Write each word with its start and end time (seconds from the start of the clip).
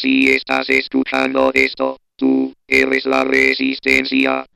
Si 0.00 0.30
estás 0.30 0.70
escuchando 0.70 1.50
esto, 1.54 1.96
tú 2.14 2.52
eres 2.68 3.04
la 3.04 3.24
resistencia. 3.24 4.46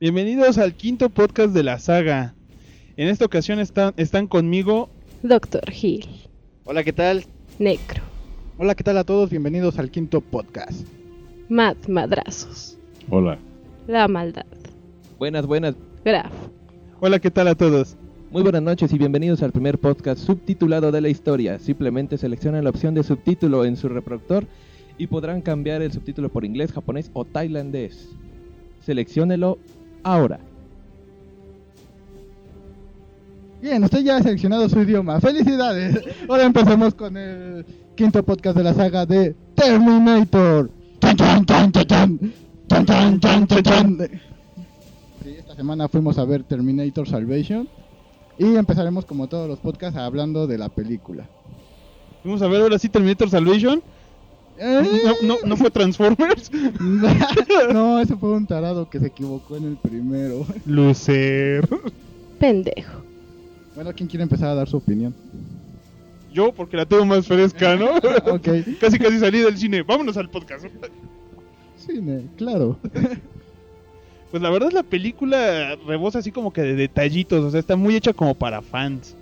Bienvenidos 0.00 0.58
al 0.58 0.74
quinto 0.74 1.08
podcast 1.10 1.54
de 1.54 1.62
la 1.62 1.78
saga. 1.78 2.35
En 2.98 3.08
esta 3.08 3.26
ocasión 3.26 3.58
están, 3.58 3.92
están 3.98 4.26
conmigo. 4.26 4.88
Doctor 5.22 5.64
Hill. 5.70 6.06
Hola, 6.64 6.82
¿qué 6.82 6.94
tal? 6.94 7.24
Necro. 7.58 8.02
Hola, 8.56 8.74
¿qué 8.74 8.84
tal 8.84 8.96
a 8.96 9.04
todos? 9.04 9.28
Bienvenidos 9.28 9.78
al 9.78 9.90
quinto 9.90 10.22
podcast. 10.22 10.88
Mad 11.50 11.76
Madrazos. 11.88 12.78
Hola. 13.10 13.36
La 13.86 14.08
maldad. 14.08 14.46
Buenas, 15.18 15.46
buenas. 15.46 15.74
Graf. 16.06 16.32
Hola, 16.98 17.18
¿qué 17.18 17.30
tal 17.30 17.48
a 17.48 17.54
todos? 17.54 17.98
Muy 18.30 18.42
buenas 18.42 18.62
noches 18.62 18.90
y 18.90 18.96
bienvenidos 18.96 19.42
al 19.42 19.52
primer 19.52 19.76
podcast 19.76 20.18
subtitulado 20.24 20.90
de 20.90 21.02
la 21.02 21.10
historia. 21.10 21.58
Simplemente 21.58 22.16
seleccionen 22.16 22.64
la 22.64 22.70
opción 22.70 22.94
de 22.94 23.02
subtítulo 23.02 23.66
en 23.66 23.76
su 23.76 23.90
reproductor 23.90 24.46
y 24.96 25.06
podrán 25.06 25.42
cambiar 25.42 25.82
el 25.82 25.92
subtítulo 25.92 26.30
por 26.30 26.46
inglés, 26.46 26.72
japonés 26.72 27.10
o 27.12 27.26
tailandés. 27.26 28.08
Selecciónelo 28.80 29.58
ahora. 30.02 30.40
Bien, 33.60 33.82
usted 33.82 34.00
ya 34.00 34.16
ha 34.16 34.22
seleccionado 34.22 34.68
su 34.68 34.80
idioma. 34.80 35.20
¡Felicidades! 35.20 35.98
Ahora 36.28 36.44
empezamos 36.44 36.94
con 36.94 37.16
el 37.16 37.64
quinto 37.96 38.22
podcast 38.22 38.56
de 38.56 38.64
la 38.64 38.74
saga 38.74 39.06
de 39.06 39.34
Terminator. 39.54 40.70
¡Chan, 41.00 41.16
chan, 41.16 41.46
chan, 41.46 41.72
chan, 41.72 41.86
chan! 41.86 42.32
¡Chan, 42.68 42.86
chan, 42.86 43.20
chan, 43.20 43.46
chan, 43.46 43.62
chan! 43.62 43.98
Sí, 45.24 45.30
esta 45.38 45.56
semana 45.56 45.88
fuimos 45.88 46.18
a 46.18 46.24
ver 46.24 46.44
Terminator 46.44 47.08
Salvation 47.08 47.68
y 48.38 48.56
empezaremos 48.56 49.04
como 49.06 49.28
todos 49.28 49.48
los 49.48 49.58
podcasts 49.58 49.98
hablando 49.98 50.46
de 50.46 50.58
la 50.58 50.68
película. 50.68 51.26
Vamos 52.24 52.42
a 52.42 52.48
ver 52.48 52.60
ahora 52.60 52.78
sí 52.78 52.88
Terminator 52.88 53.30
Salvation. 53.30 53.82
Eh, 54.58 55.00
No, 55.04 55.14
no, 55.22 55.36
no 55.44 55.56
fue 55.56 55.70
Transformers. 55.70 56.50
no, 57.72 58.00
ese 58.00 58.16
fue 58.16 58.32
un 58.32 58.46
tarado 58.46 58.88
que 58.88 59.00
se 59.00 59.06
equivocó 59.06 59.56
en 59.56 59.64
el 59.64 59.76
primero. 59.76 60.46
Lucer. 60.66 61.68
Pendejo. 62.38 63.05
Bueno, 63.76 63.92
¿quién 63.94 64.08
quiere 64.08 64.22
empezar 64.22 64.48
a 64.48 64.54
dar 64.54 64.68
su 64.68 64.78
opinión? 64.78 65.14
Yo, 66.32 66.50
porque 66.50 66.78
la 66.78 66.86
tengo 66.86 67.04
más 67.04 67.26
fresca, 67.26 67.76
¿no? 67.76 67.90
Ok, 68.32 68.48
Casi 68.80 68.98
casi 68.98 69.18
salí 69.18 69.38
del 69.40 69.56
cine. 69.56 69.82
Vámonos 69.82 70.16
al 70.16 70.30
podcast. 70.30 70.66
cine, 71.76 72.26
claro. 72.36 72.78
Pues 74.28 74.42
la 74.42 74.50
verdad 74.50 74.72
la 74.72 74.82
película 74.82 75.76
rebosa 75.86 76.18
así 76.18 76.32
como 76.32 76.52
que 76.52 76.60
de 76.60 76.74
detallitos, 76.74 77.44
o 77.44 77.50
sea, 77.50 77.60
está 77.60 77.76
muy 77.76 77.94
hecha 77.94 78.12
como 78.12 78.34
para 78.34 78.60
fans. 78.60 79.16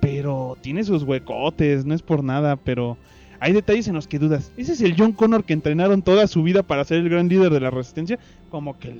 Pero 0.00 0.58
tiene 0.60 0.82
sus 0.82 1.04
huecotes, 1.04 1.86
no 1.86 1.94
es 1.94 2.02
por 2.02 2.24
nada, 2.24 2.56
pero 2.56 2.98
hay 3.38 3.52
detalles 3.52 3.86
en 3.86 3.94
los 3.94 4.08
que 4.08 4.18
dudas. 4.18 4.50
¿Ese 4.56 4.72
es 4.72 4.80
el 4.80 4.96
John 4.98 5.12
Connor 5.12 5.44
que 5.44 5.52
entrenaron 5.52 6.02
toda 6.02 6.26
su 6.26 6.42
vida 6.42 6.64
para 6.64 6.84
ser 6.84 6.98
el 6.98 7.08
gran 7.08 7.28
líder 7.28 7.52
de 7.52 7.60
la 7.60 7.70
resistencia? 7.70 8.18
Como 8.50 8.76
que 8.78 8.96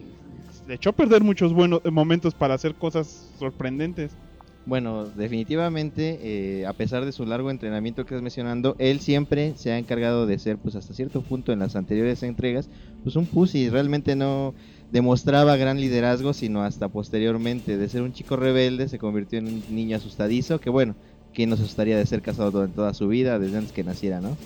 le 0.69 0.75
echó 0.75 0.91
a 0.91 0.95
perder 0.95 1.22
muchos 1.25 1.53
buenos 1.53 1.83
momentos 1.91 2.34
para 2.34 2.55
hacer 2.55 2.77
cosas 2.77 3.28
sorprendentes. 3.39 4.12
Bueno, 4.67 5.06
definitivamente, 5.06 6.19
eh, 6.61 6.67
a 6.67 6.75
pesar 6.75 7.06
de 7.06 7.12
su 7.12 7.25
largo 7.25 7.51
entrenamiento 7.51 8.05
que 8.05 8.14
estás 8.14 8.23
mencionando, 8.23 8.77
él 8.78 9.00
siempre 9.00 9.55
se 9.56 9.73
ha 9.73 9.78
encargado 9.78 10.27
de 10.27 10.39
ser, 10.39 10.59
pues 10.59 10.75
hasta 10.75 10.92
cierto 10.92 11.23
punto 11.23 11.53
en 11.53 11.61
las 11.61 11.75
anteriores 11.75 12.23
entregas, 12.23 12.69
pues 13.03 13.17
un 13.17 13.25
pussy. 13.27 13.70
Realmente 13.70 14.15
no 14.15 14.55
demostraba 14.91 15.56
gran 15.56 15.81
liderazgo, 15.81 16.34
sino 16.34 16.62
hasta 16.62 16.88
posteriormente. 16.88 17.78
De 17.78 17.88
ser 17.88 18.03
un 18.03 18.12
chico 18.12 18.37
rebelde, 18.37 18.88
se 18.88 18.99
convirtió 18.99 19.38
en 19.38 19.47
un 19.47 19.62
niño 19.71 19.97
asustadizo, 19.97 20.60
que 20.60 20.69
bueno, 20.69 20.94
que 21.33 21.47
nos 21.47 21.60
asustaría 21.60 21.97
de 21.97 22.04
ser 22.04 22.21
casado 22.21 22.65
en 22.65 22.72
toda 22.72 22.93
su 22.93 23.09
vida, 23.09 23.38
desde 23.38 23.59
antes 23.59 23.72
que 23.72 23.84
naciera, 23.84 24.21
¿no? 24.21 24.37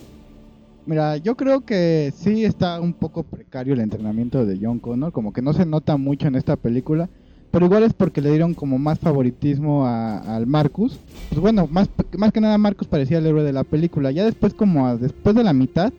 Mira, 0.85 1.17
yo 1.17 1.37
creo 1.37 1.61
que 1.65 2.13
sí 2.15 2.45
está 2.45 2.81
un 2.81 2.93
poco 2.93 3.23
precario 3.23 3.75
el 3.75 3.81
entrenamiento 3.81 4.45
de 4.45 4.59
John 4.61 4.81
Connor, 4.81 5.13
como 5.13 5.33
que 5.33 5.41
no 5.41 5.53
se 5.53 5.65
nota 5.65 5.97
mucho 5.97 6.27
en 6.27 6.35
esta 6.35 6.57
película, 6.57 7.09
pero 7.53 7.67
igual 7.67 7.85
es 7.85 7.93
porque 7.93 8.21
le 8.21 8.31
dieron 8.31 8.55
como 8.55 8.79
más 8.79 8.99
favoritismo 8.99 9.87
a- 9.87 10.19
al 10.37 10.47
Marcus. 10.49 10.99
Pues 11.29 11.41
bueno, 11.41 11.69
más, 11.71 11.89
más 12.19 12.33
que 12.33 12.41
nada 12.41 12.59
Marcus 12.59 12.89
parecía 12.89 13.19
el 13.19 13.27
héroe 13.27 13.45
de 13.45 13.53
la 13.53 13.63
película. 13.63 14.11
Ya 14.11 14.25
después 14.25 14.55
como 14.55 14.87
a- 14.87 14.97
después 14.97 15.37
de 15.37 15.45
la 15.45 15.53
mitad, 15.53 15.93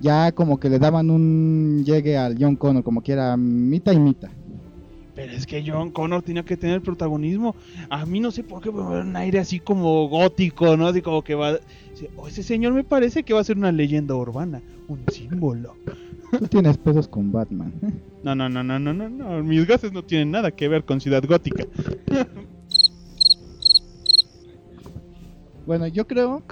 ya 0.00 0.30
como 0.32 0.60
que 0.60 0.68
le 0.68 0.78
daban 0.78 1.10
un 1.10 1.82
llegue 1.84 2.16
al 2.16 2.36
John 2.38 2.54
Connor, 2.56 2.84
como 2.84 3.02
que 3.02 3.12
era 3.12 3.36
mitad 3.36 3.92
y 3.92 3.98
mitad. 3.98 4.28
Pero 5.14 5.32
es 5.32 5.46
que 5.46 5.62
John 5.64 5.90
Connor 5.92 6.22
tenía 6.22 6.42
que 6.42 6.56
tener 6.56 6.80
protagonismo. 6.82 7.54
A 7.88 8.04
mí 8.04 8.18
no 8.18 8.32
sé 8.32 8.42
por 8.42 8.60
qué, 8.60 8.72
pero 8.72 8.88
me 8.88 8.96
da 8.96 9.02
un 9.02 9.14
aire 9.16 9.38
así 9.38 9.60
como 9.60 10.08
gótico, 10.08 10.76
¿no? 10.76 10.88
Así 10.88 11.02
como 11.02 11.22
que 11.22 11.36
va... 11.36 11.52
"Oh, 12.16 12.26
ese 12.26 12.42
señor 12.42 12.72
me 12.72 12.82
parece 12.82 13.22
que 13.22 13.32
va 13.32 13.40
a 13.40 13.44
ser 13.44 13.56
una 13.56 13.70
leyenda 13.70 14.16
urbana, 14.16 14.60
un 14.88 14.98
símbolo. 15.12 15.76
Tú 16.38 16.48
tienes 16.48 16.76
pesos 16.78 17.08
con 17.08 17.30
Batman. 17.32 17.72
No, 18.22 18.34
no, 18.34 18.48
no, 18.48 18.62
no, 18.64 18.78
no, 18.78 18.92
no, 18.92 19.08
no. 19.08 19.42
Mis 19.42 19.66
gases 19.66 19.92
no 19.92 20.02
tienen 20.02 20.30
nada 20.30 20.50
que 20.50 20.68
ver 20.68 20.84
con 20.84 21.00
Ciudad 21.00 21.22
Gótica. 21.28 21.64
Bueno, 25.66 25.86
yo 25.86 26.06
creo 26.06 26.42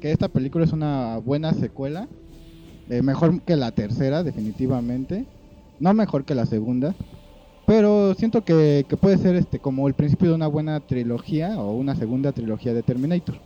que 0.00 0.10
esta 0.12 0.28
película 0.28 0.64
es 0.64 0.72
una 0.72 1.18
buena 1.18 1.52
secuela. 1.54 2.08
eh, 2.88 3.02
mejor 3.02 3.42
que 3.42 3.56
la 3.56 3.72
tercera, 3.72 4.22
definitivamente. 4.22 5.26
No 5.80 5.92
mejor 5.94 6.24
que 6.24 6.34
la 6.34 6.46
segunda. 6.46 6.94
Pero 7.66 8.14
siento 8.14 8.44
que, 8.44 8.86
que 8.88 8.96
puede 8.96 9.18
ser 9.18 9.36
este 9.36 9.58
como 9.58 9.88
el 9.88 9.94
principio 9.94 10.30
de 10.30 10.34
una 10.34 10.46
buena 10.46 10.80
trilogía 10.80 11.60
o 11.60 11.72
una 11.76 11.94
segunda 11.94 12.32
trilogía 12.32 12.72
de 12.72 12.82
Terminator. 12.82 13.36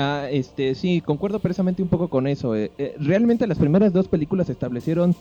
Ah, 0.00 0.28
este, 0.30 0.76
sí, 0.76 1.00
concuerdo 1.00 1.40
precisamente 1.40 1.82
un 1.82 1.88
poco 1.88 2.08
con 2.08 2.28
eso. 2.28 2.54
eh, 2.54 2.72
eh, 2.78 2.94
realmente 2.98 3.46
las 3.48 3.58
primeras 3.58 3.92
dos 3.92 4.08
películas 4.08 4.48
establecieron 4.48 5.16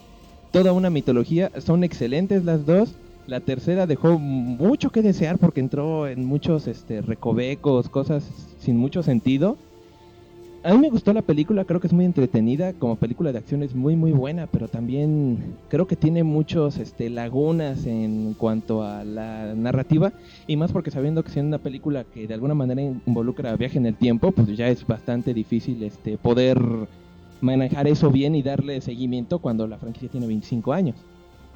toda 0.52 0.72
una 0.74 0.90
mitología, 0.92 1.52
son 1.60 1.84
excelentes 1.84 2.44
las 2.44 2.66
dos. 2.66 3.00
La 3.26 3.42
tercera 3.42 3.88
dejó 3.88 4.20
mucho 4.20 4.92
que 4.92 5.02
desear 5.02 5.40
porque 5.40 5.62
entró 5.62 6.08
en 6.08 6.26
muchos 6.26 6.68
este, 6.68 7.02
recovecos, 7.02 7.90
cosas 7.90 8.56
sin 8.60 8.78
mucho 8.78 9.02
sentido. 9.04 9.60
A 10.68 10.74
mí 10.74 10.80
me 10.80 10.90
gustó 10.90 11.14
la 11.14 11.22
película, 11.22 11.64
creo 11.64 11.80
que 11.80 11.88
es 11.88 11.94
muy 11.94 12.04
entretenida, 12.04 12.74
como 12.74 12.98
película 12.98 13.32
de 13.32 13.38
acción 13.38 13.64
es 13.64 13.74
muy 13.74 13.96
muy 13.96 14.12
buena, 14.12 14.48
pero 14.48 14.68
también 14.68 15.56
creo 15.70 15.88
que 15.88 15.96
tiene 15.96 16.26
muchos 16.26 16.78
este, 16.78 17.10
lagunas 17.10 17.86
en 17.86 18.34
cuanto 18.34 18.84
a 18.84 19.06
la 19.06 19.56
narrativa 19.56 20.12
y 20.46 20.58
más 20.58 20.74
porque 20.74 20.92
sabiendo 20.92 21.24
que 21.24 21.32
siendo 21.32 21.56
una 21.56 21.64
película 21.64 22.04
que 22.04 22.28
de 22.28 22.34
alguna 22.34 22.54
manera 22.54 22.82
involucra 22.82 23.56
viaje 23.56 23.78
en 23.78 23.86
el 23.86 23.96
tiempo, 23.96 24.34
pues 24.34 24.58
ya 24.58 24.68
es 24.68 24.86
bastante 24.86 25.34
difícil 25.34 25.82
este 25.84 26.18
poder 26.18 26.60
manejar 27.40 27.88
eso 27.88 28.12
bien 28.12 28.36
y 28.36 28.44
darle 28.44 28.82
seguimiento 28.82 29.40
cuando 29.40 29.68
la 29.68 29.78
franquicia 29.78 30.10
tiene 30.10 30.28
25 30.28 30.74
años. 30.74 30.98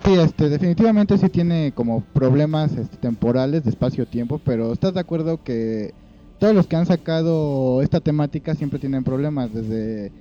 Sí, 0.06 0.14
este, 0.14 0.48
definitivamente 0.48 1.18
sí 1.18 1.28
tiene 1.28 1.74
como 1.74 2.00
problemas 2.14 2.78
este, 2.78 2.96
temporales 2.96 3.66
de 3.66 3.72
espacio-tiempo, 3.72 4.40
pero 4.46 4.72
¿estás 4.72 4.94
de 4.94 5.02
acuerdo 5.02 5.44
que 5.44 5.94
todos 6.42 6.56
los 6.56 6.66
que 6.66 6.76
han 6.76 6.88
sacado 6.88 7.84
esta 7.84 8.00
temática 8.00 8.56
siempre 8.56 8.80
tienen 8.80 9.04
problemas? 9.04 9.54
Desde, 9.54 10.12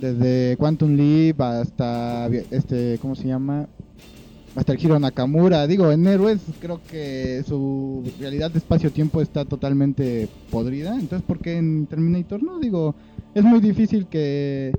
desde 0.00 0.56
Quantum 0.56 0.94
Leap 0.94 1.40
hasta, 1.40 2.28
este, 2.52 3.00
¿cómo 3.02 3.16
se 3.16 3.26
llama? 3.26 3.68
Hasta 4.54 4.72
el 4.72 4.80
Hiro 4.80 5.00
Nakamura. 5.00 5.66
Digo, 5.66 5.90
en 5.90 6.06
Héroes 6.06 6.38
creo 6.60 6.80
que 6.88 7.42
su 7.48 8.08
realidad 8.20 8.52
de 8.52 8.58
espacio-tiempo 8.58 9.20
está 9.20 9.44
totalmente 9.44 10.28
podrida. 10.52 10.94
Entonces, 10.94 11.26
¿por 11.26 11.40
qué 11.40 11.56
en 11.56 11.86
Terminator 11.86 12.40
no? 12.40 12.60
Digo, 12.60 12.94
es 13.34 13.42
muy 13.42 13.58
difícil 13.58 14.06
que 14.06 14.72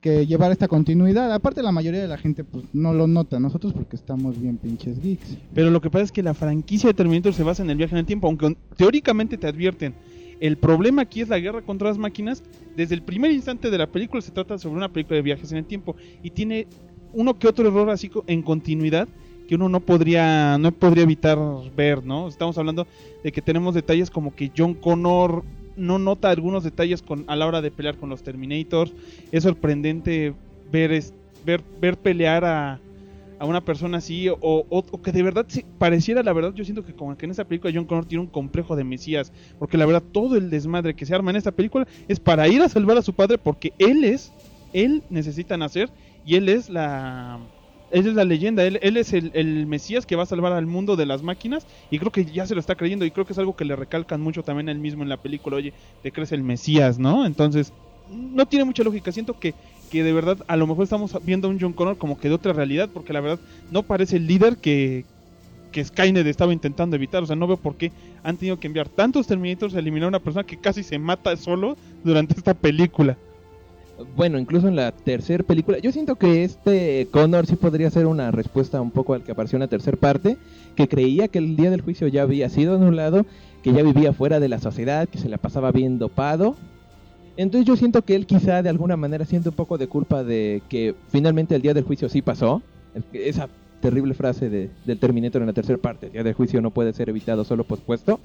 que 0.00 0.26
llevar 0.26 0.50
esta 0.50 0.68
continuidad. 0.68 1.32
Aparte 1.32 1.62
la 1.62 1.72
mayoría 1.72 2.00
de 2.00 2.08
la 2.08 2.16
gente 2.16 2.42
pues 2.42 2.64
no 2.72 2.94
lo 2.94 3.06
nota, 3.06 3.38
nosotros 3.38 3.72
porque 3.72 3.96
estamos 3.96 4.40
bien 4.40 4.56
pinches 4.56 5.00
geeks. 5.00 5.36
Pero 5.54 5.70
lo 5.70 5.80
que 5.80 5.90
pasa 5.90 6.04
es 6.04 6.12
que 6.12 6.22
la 6.22 6.34
franquicia 6.34 6.88
de 6.88 6.94
Terminator 6.94 7.34
se 7.34 7.42
basa 7.42 7.62
en 7.62 7.70
el 7.70 7.76
viaje 7.76 7.94
en 7.94 8.00
el 8.00 8.06
tiempo, 8.06 8.26
aunque 8.26 8.56
teóricamente 8.76 9.36
te 9.36 9.46
advierten. 9.46 9.94
El 10.40 10.56
problema 10.56 11.02
aquí 11.02 11.20
es 11.20 11.28
la 11.28 11.38
guerra 11.38 11.62
contra 11.62 11.88
las 11.88 11.98
máquinas. 11.98 12.42
Desde 12.74 12.94
el 12.94 13.02
primer 13.02 13.30
instante 13.30 13.70
de 13.70 13.78
la 13.78 13.86
película 13.86 14.22
se 14.22 14.32
trata 14.32 14.58
sobre 14.58 14.76
una 14.76 14.88
película 14.88 15.16
de 15.16 15.22
viajes 15.22 15.52
en 15.52 15.58
el 15.58 15.66
tiempo 15.66 15.94
y 16.22 16.30
tiene 16.30 16.66
uno 17.12 17.38
que 17.38 17.46
otro 17.46 17.68
error 17.68 17.90
así 17.90 18.10
en 18.26 18.42
continuidad 18.42 19.08
que 19.46 19.56
uno 19.56 19.68
no 19.68 19.80
podría 19.80 20.58
no 20.58 20.70
podría 20.70 21.02
evitar 21.02 21.36
ver, 21.76 22.04
¿no? 22.04 22.28
Estamos 22.28 22.56
hablando 22.56 22.86
de 23.24 23.32
que 23.32 23.42
tenemos 23.42 23.74
detalles 23.74 24.08
como 24.08 24.32
que 24.34 24.52
John 24.56 24.74
Connor 24.74 25.42
no 25.76 25.98
nota 25.98 26.30
algunos 26.30 26.62
detalles 26.62 27.02
con 27.02 27.24
a 27.26 27.34
la 27.34 27.46
hora 27.48 27.60
de 27.60 27.72
pelear 27.72 27.96
con 27.96 28.10
los 28.10 28.22
Terminators. 28.22 28.92
Es 29.32 29.42
sorprendente 29.42 30.34
ver 30.70 31.02
ver 31.44 31.62
ver 31.80 31.96
pelear 31.96 32.44
a 32.44 32.80
a 33.40 33.46
una 33.46 33.64
persona 33.64 33.98
así 33.98 34.28
o, 34.28 34.38
o- 34.40 35.00
que 35.02 35.12
de 35.12 35.22
verdad 35.24 35.46
sí, 35.48 35.66
pareciera 35.78 36.22
la 36.22 36.32
verdad 36.34 36.52
yo 36.54 36.64
siento 36.64 36.84
que 36.84 36.94
como 36.94 37.16
que 37.16 37.26
en 37.26 37.32
esa 37.32 37.46
película 37.46 37.72
John 37.74 37.86
Connor 37.86 38.06
tiene 38.06 38.22
un 38.24 38.30
complejo 38.30 38.76
de 38.76 38.84
mesías 38.84 39.32
porque 39.58 39.78
la 39.78 39.86
verdad 39.86 40.04
todo 40.12 40.36
el 40.36 40.50
desmadre 40.50 40.94
que 40.94 41.06
se 41.06 41.14
arma 41.14 41.30
en 41.32 41.38
esta 41.38 41.52
película 41.52 41.86
es 42.08 42.20
para 42.20 42.48
ir 42.48 42.62
a 42.62 42.68
salvar 42.68 42.98
a 42.98 43.02
su 43.02 43.14
padre 43.14 43.38
porque 43.38 43.74
él 43.78 44.04
es 44.04 44.34
él 44.72 45.04
necesita 45.08 45.56
nacer 45.56 45.92
y 46.22 46.36
él 46.36 46.48
es 46.48 46.68
la 46.68 47.50
él 47.90 48.06
es 48.06 48.14
la 48.14 48.24
leyenda, 48.24 48.64
él, 48.64 48.78
él 48.82 48.96
es 48.96 49.12
el, 49.12 49.32
el 49.34 49.66
Mesías 49.66 50.06
que 50.06 50.14
va 50.14 50.22
a 50.22 50.26
salvar 50.26 50.52
al 50.52 50.66
mundo 50.66 50.94
de 50.96 51.06
las 51.06 51.22
máquinas 51.22 51.66
y 51.88 51.98
creo 51.98 52.12
que 52.12 52.24
ya 52.24 52.46
se 52.46 52.54
lo 52.54 52.60
está 52.60 52.76
creyendo 52.76 53.04
y 53.04 53.10
creo 53.10 53.26
que 53.26 53.32
es 53.32 53.38
algo 53.38 53.56
que 53.56 53.64
le 53.64 53.74
recalcan 53.74 54.20
mucho 54.20 54.44
también 54.44 54.68
a 54.68 54.72
él 54.72 54.78
mismo 54.78 55.02
en 55.02 55.08
la 55.08 55.16
película, 55.16 55.56
oye, 55.56 55.74
te 56.00 56.12
crees 56.12 56.30
el 56.32 56.44
Mesías, 56.44 56.98
¿no? 57.00 57.26
Entonces, 57.26 57.74
no 58.06 58.46
tiene 58.46 58.64
mucha 58.64 58.84
lógica, 58.84 59.10
siento 59.12 59.34
que, 59.38 59.56
que 59.90 60.02
de 60.04 60.12
verdad 60.12 60.38
a 60.46 60.56
lo 60.56 60.66
mejor 60.66 60.84
estamos 60.84 61.16
viendo 61.24 61.48
a 61.48 61.50
un 61.50 61.60
John 61.60 61.72
Connor 61.72 61.98
como 61.98 62.18
que 62.18 62.28
de 62.28 62.34
otra 62.34 62.52
realidad, 62.52 62.88
porque 62.92 63.12
la 63.12 63.20
verdad 63.20 63.40
no 63.70 63.82
parece 63.82 64.16
el 64.16 64.26
líder 64.26 64.56
que, 64.56 65.04
que 65.72 65.84
Skynet 65.84 66.26
estaba 66.26 66.52
intentando 66.52 66.96
evitar, 66.96 67.22
o 67.22 67.26
sea, 67.26 67.36
no 67.36 67.46
veo 67.46 67.56
por 67.56 67.76
qué 67.76 67.92
han 68.22 68.36
tenido 68.36 68.58
que 68.58 68.66
enviar 68.66 68.88
tantos 68.88 69.26
Terminators 69.26 69.74
a 69.74 69.78
eliminar 69.78 70.06
a 70.06 70.08
una 70.08 70.20
persona 70.20 70.44
que 70.44 70.58
casi 70.58 70.82
se 70.82 70.98
mata 70.98 71.36
solo 71.36 71.76
durante 72.04 72.34
esta 72.34 72.54
película. 72.54 73.16
Bueno, 74.16 74.38
incluso 74.38 74.68
en 74.68 74.76
la 74.76 74.92
tercera 74.92 75.44
película, 75.44 75.78
yo 75.78 75.92
siento 75.92 76.16
que 76.16 76.44
este 76.44 77.06
Connor 77.10 77.46
sí 77.46 77.56
podría 77.56 77.90
ser 77.90 78.06
una 78.06 78.30
respuesta 78.30 78.80
un 78.80 78.90
poco 78.90 79.12
al 79.12 79.22
que 79.22 79.32
apareció 79.32 79.56
en 79.56 79.60
la 79.60 79.68
tercera 79.68 79.96
parte, 79.96 80.38
que 80.74 80.88
creía 80.88 81.28
que 81.28 81.38
el 81.38 81.56
día 81.56 81.70
del 81.70 81.82
juicio 81.82 82.08
ya 82.08 82.22
había 82.22 82.48
sido 82.48 82.76
anulado, 82.76 83.26
que 83.62 83.72
ya 83.72 83.82
vivía 83.82 84.14
fuera 84.14 84.40
de 84.40 84.48
la 84.48 84.58
sociedad, 84.58 85.06
que 85.08 85.18
se 85.18 85.28
la 85.28 85.36
pasaba 85.36 85.70
bien 85.70 85.98
dopado. 85.98 86.56
Entonces 87.42 87.66
yo 87.66 87.76
siento 87.76 88.02
que 88.02 88.14
él 88.14 88.26
quizá 88.26 88.62
de 88.62 88.68
alguna 88.68 88.96
manera 88.96 89.24
siente 89.24 89.48
un 89.48 89.54
poco 89.54 89.78
de 89.78 89.88
culpa 89.88 90.24
de 90.24 90.62
que 90.68 90.94
finalmente 91.08 91.54
el 91.54 91.62
día 91.62 91.74
del 91.74 91.84
juicio 91.84 92.08
sí 92.08 92.22
pasó. 92.22 92.62
Esa 93.12 93.48
terrible 93.80 94.14
frase 94.14 94.50
de- 94.50 94.74
del 94.84 94.98
Terminator 94.98 95.40
en 95.42 95.46
la 95.46 95.52
tercera 95.54 95.78
parte, 95.78 96.06
el 96.06 96.12
día 96.12 96.22
del 96.24 96.34
juicio 96.34 96.60
no 96.60 96.70
puede 96.72 96.92
ser 96.92 97.08
evitado, 97.08 97.44
solo 97.44 97.64
pospuesto. 97.66 98.20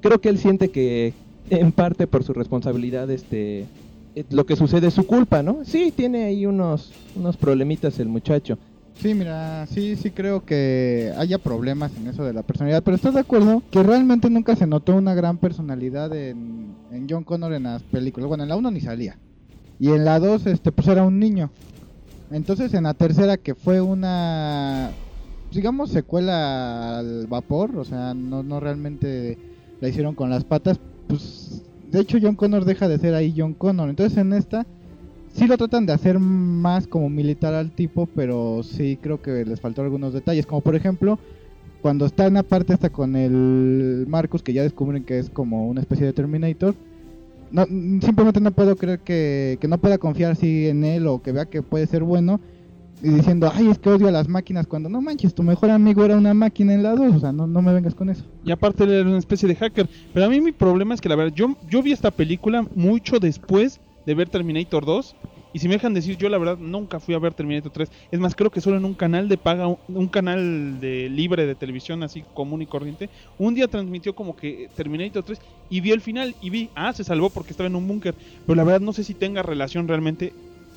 Creo 0.00 0.20
que 0.20 0.28
él 0.30 0.38
siente 0.38 0.70
que 0.70 1.16
en 1.50 1.72
parte 1.72 2.06
por 2.06 2.24
su 2.24 2.32
responsabilidad 2.32 3.10
este 3.10 3.70
eh, 4.14 4.24
lo 4.30 4.46
que 4.46 4.56
sucede 4.56 4.86
es 4.88 4.94
su 4.94 5.04
culpa, 5.06 5.42
¿no? 5.42 5.64
Sí, 5.64 5.92
tiene 5.92 6.24
ahí 6.24 6.46
unos, 6.46 6.96
unos 7.14 7.36
problemitas 7.36 7.98
el 7.98 8.08
muchacho. 8.08 8.58
Sí, 8.96 9.12
mira, 9.12 9.66
sí, 9.66 9.96
sí 9.96 10.10
creo 10.12 10.44
que 10.44 11.12
haya 11.18 11.38
problemas 11.38 11.96
en 11.96 12.06
eso 12.06 12.24
de 12.24 12.32
la 12.32 12.42
personalidad, 12.42 12.82
pero 12.82 12.94
¿estás 12.94 13.14
de 13.14 13.20
acuerdo 13.20 13.62
que 13.70 13.82
realmente 13.82 14.30
nunca 14.30 14.56
se 14.56 14.66
notó 14.66 14.94
una 14.94 15.14
gran 15.14 15.38
personalidad 15.38 16.14
en, 16.16 16.74
en 16.90 17.06
John 17.08 17.24
Connor 17.24 17.52
en 17.52 17.64
las 17.64 17.82
películas? 17.82 18.28
Bueno, 18.28 18.44
en 18.44 18.48
la 18.48 18.56
1 18.56 18.70
ni 18.70 18.80
salía. 18.80 19.18
Y 19.78 19.88
en 19.88 20.04
la 20.04 20.18
2, 20.18 20.46
este, 20.46 20.72
pues 20.72 20.88
era 20.88 21.02
un 21.02 21.18
niño. 21.18 21.50
Entonces 22.30 22.72
en 22.74 22.84
la 22.84 22.94
tercera, 22.94 23.36
que 23.36 23.54
fue 23.54 23.80
una, 23.80 24.90
digamos, 25.52 25.90
secuela 25.90 26.98
al 26.98 27.26
vapor, 27.26 27.76
o 27.76 27.84
sea, 27.84 28.14
no, 28.14 28.42
no 28.42 28.60
realmente 28.60 29.38
la 29.80 29.88
hicieron 29.88 30.14
con 30.14 30.30
las 30.30 30.44
patas, 30.44 30.80
pues 31.08 31.62
de 31.90 32.00
hecho 32.00 32.18
John 32.20 32.36
Connor 32.36 32.64
deja 32.64 32.88
de 32.88 32.98
ser 32.98 33.14
ahí 33.14 33.34
John 33.36 33.54
Connor. 33.54 33.90
Entonces 33.90 34.16
en 34.18 34.32
esta 34.32 34.66
sí 35.34 35.46
lo 35.46 35.58
tratan 35.58 35.86
de 35.86 35.92
hacer 35.92 36.18
más 36.18 36.86
como 36.86 37.10
militar 37.10 37.54
al 37.54 37.70
tipo, 37.70 38.06
pero 38.06 38.62
sí 38.62 38.98
creo 39.00 39.20
que 39.20 39.44
les 39.44 39.60
faltó 39.60 39.82
algunos 39.82 40.12
detalles, 40.12 40.46
como 40.46 40.60
por 40.60 40.74
ejemplo 40.74 41.18
cuando 41.82 42.06
está 42.06 42.26
en 42.26 42.34
la 42.34 42.42
parte 42.42 42.72
esta 42.72 42.88
con 42.88 43.14
el 43.14 44.06
Marcus 44.08 44.42
que 44.42 44.54
ya 44.54 44.62
descubren 44.62 45.04
que 45.04 45.18
es 45.18 45.28
como 45.28 45.68
una 45.68 45.82
especie 45.82 46.06
de 46.06 46.14
Terminator. 46.14 46.74
No, 47.50 47.66
simplemente 47.66 48.40
no 48.40 48.52
puedo 48.52 48.74
creer 48.76 49.00
que, 49.00 49.58
que 49.60 49.68
no 49.68 49.76
pueda 49.76 49.98
confiar 49.98 50.32
así 50.32 50.66
en 50.66 50.82
él 50.82 51.06
o 51.06 51.20
que 51.20 51.32
vea 51.32 51.44
que 51.44 51.60
puede 51.60 51.86
ser 51.86 52.02
bueno 52.02 52.40
y 53.02 53.10
diciendo, 53.10 53.52
ay, 53.52 53.68
es 53.68 53.78
que 53.78 53.90
odio 53.90 54.08
a 54.08 54.12
las 54.12 54.28
máquinas 54.28 54.66
cuando 54.66 54.88
no 54.88 55.02
manches, 55.02 55.34
tu 55.34 55.42
mejor 55.42 55.68
amigo 55.68 56.02
era 56.06 56.16
una 56.16 56.32
máquina 56.32 56.72
en 56.72 56.82
la 56.82 56.94
2, 56.94 57.16
o 57.16 57.20
sea, 57.20 57.32
no, 57.32 57.46
no 57.46 57.60
me 57.60 57.74
vengas 57.74 57.94
con 57.94 58.08
eso. 58.08 58.24
Y 58.46 58.50
aparte 58.50 58.84
él 58.84 58.92
era 58.92 59.08
una 59.08 59.18
especie 59.18 59.46
de 59.46 59.56
hacker. 59.56 59.86
Pero 60.14 60.24
a 60.24 60.30
mí 60.30 60.40
mi 60.40 60.52
problema 60.52 60.94
es 60.94 61.02
que 61.02 61.10
la 61.10 61.16
verdad, 61.16 61.34
yo, 61.36 61.54
yo 61.68 61.82
vi 61.82 61.92
esta 61.92 62.10
película 62.10 62.66
mucho 62.74 63.18
después 63.20 63.78
de 64.06 64.14
ver 64.14 64.28
Terminator 64.28 64.84
2. 64.84 65.16
Y 65.52 65.60
si 65.60 65.68
me 65.68 65.74
dejan 65.74 65.94
decir, 65.94 66.16
yo 66.16 66.28
la 66.28 66.38
verdad 66.38 66.58
nunca 66.58 66.98
fui 66.98 67.14
a 67.14 67.18
ver 67.20 67.32
Terminator 67.32 67.70
3. 67.70 67.90
Es 68.10 68.18
más, 68.18 68.34
creo 68.34 68.50
que 68.50 68.60
solo 68.60 68.76
en 68.76 68.84
un 68.84 68.94
canal 68.94 69.28
de 69.28 69.38
paga, 69.38 69.68
un, 69.68 70.08
canal 70.08 70.80
de 70.80 71.08
libre 71.08 71.46
de 71.46 71.54
televisión 71.54 72.02
así 72.02 72.24
común 72.34 72.62
y 72.62 72.66
corriente, 72.66 73.08
un 73.38 73.54
día 73.54 73.68
transmitió 73.68 74.14
como 74.14 74.34
que 74.34 74.68
Terminator 74.74 75.22
3 75.22 75.38
y 75.70 75.80
vi 75.80 75.92
el 75.92 76.00
final 76.00 76.34
y 76.42 76.50
vi, 76.50 76.70
ah, 76.74 76.92
se 76.92 77.04
salvó 77.04 77.30
porque 77.30 77.52
estaba 77.52 77.68
en 77.68 77.76
un 77.76 77.86
búnker. 77.86 78.16
Pero 78.46 78.56
la 78.56 78.64
verdad 78.64 78.80
no 78.80 78.92
sé 78.92 79.04
si 79.04 79.14
tenga 79.14 79.42
relación 79.42 79.86
realmente 79.86 80.32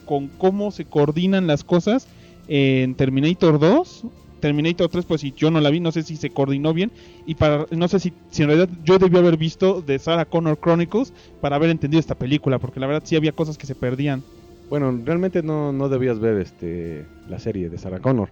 con 0.05 0.27
cómo 0.27 0.71
se 0.71 0.85
coordinan 0.85 1.47
las 1.47 1.63
cosas 1.63 2.07
en 2.47 2.93
Terminator 2.93 3.59
2. 3.59 4.05
Terminator 4.37 4.89
3, 4.89 5.05
pues 5.05 5.21
si 5.21 5.31
yo 5.33 5.51
no 5.51 5.59
la 5.61 5.69
vi, 5.69 5.79
no 5.79 5.91
sé 5.91 6.03
si 6.03 6.15
se 6.15 6.29
coordinó 6.29 6.73
bien. 6.73 6.91
Y 7.25 7.35
para 7.35 7.65
no 7.71 7.87
sé 7.87 7.99
si, 7.99 8.13
si 8.29 8.43
en 8.43 8.49
realidad 8.49 8.69
yo 8.83 8.97
debí 8.99 9.17
haber 9.17 9.37
visto 9.37 9.81
de 9.81 9.99
Sarah 9.99 10.25
Connor 10.25 10.59
Chronicles 10.59 11.13
para 11.41 11.55
haber 11.57 11.69
entendido 11.69 11.99
esta 11.99 12.15
película, 12.15 12.59
porque 12.59 12.79
la 12.79 12.87
verdad 12.87 13.03
sí 13.05 13.15
había 13.15 13.31
cosas 13.31 13.57
que 13.57 13.67
se 13.67 13.75
perdían. 13.75 14.23
Bueno, 14.69 14.97
realmente 15.05 15.43
no, 15.43 15.71
no 15.71 15.89
debías 15.89 16.19
ver 16.19 16.37
este 16.39 17.05
la 17.29 17.39
serie 17.39 17.69
de 17.69 17.77
Sarah 17.77 17.99
Connor. 17.99 18.29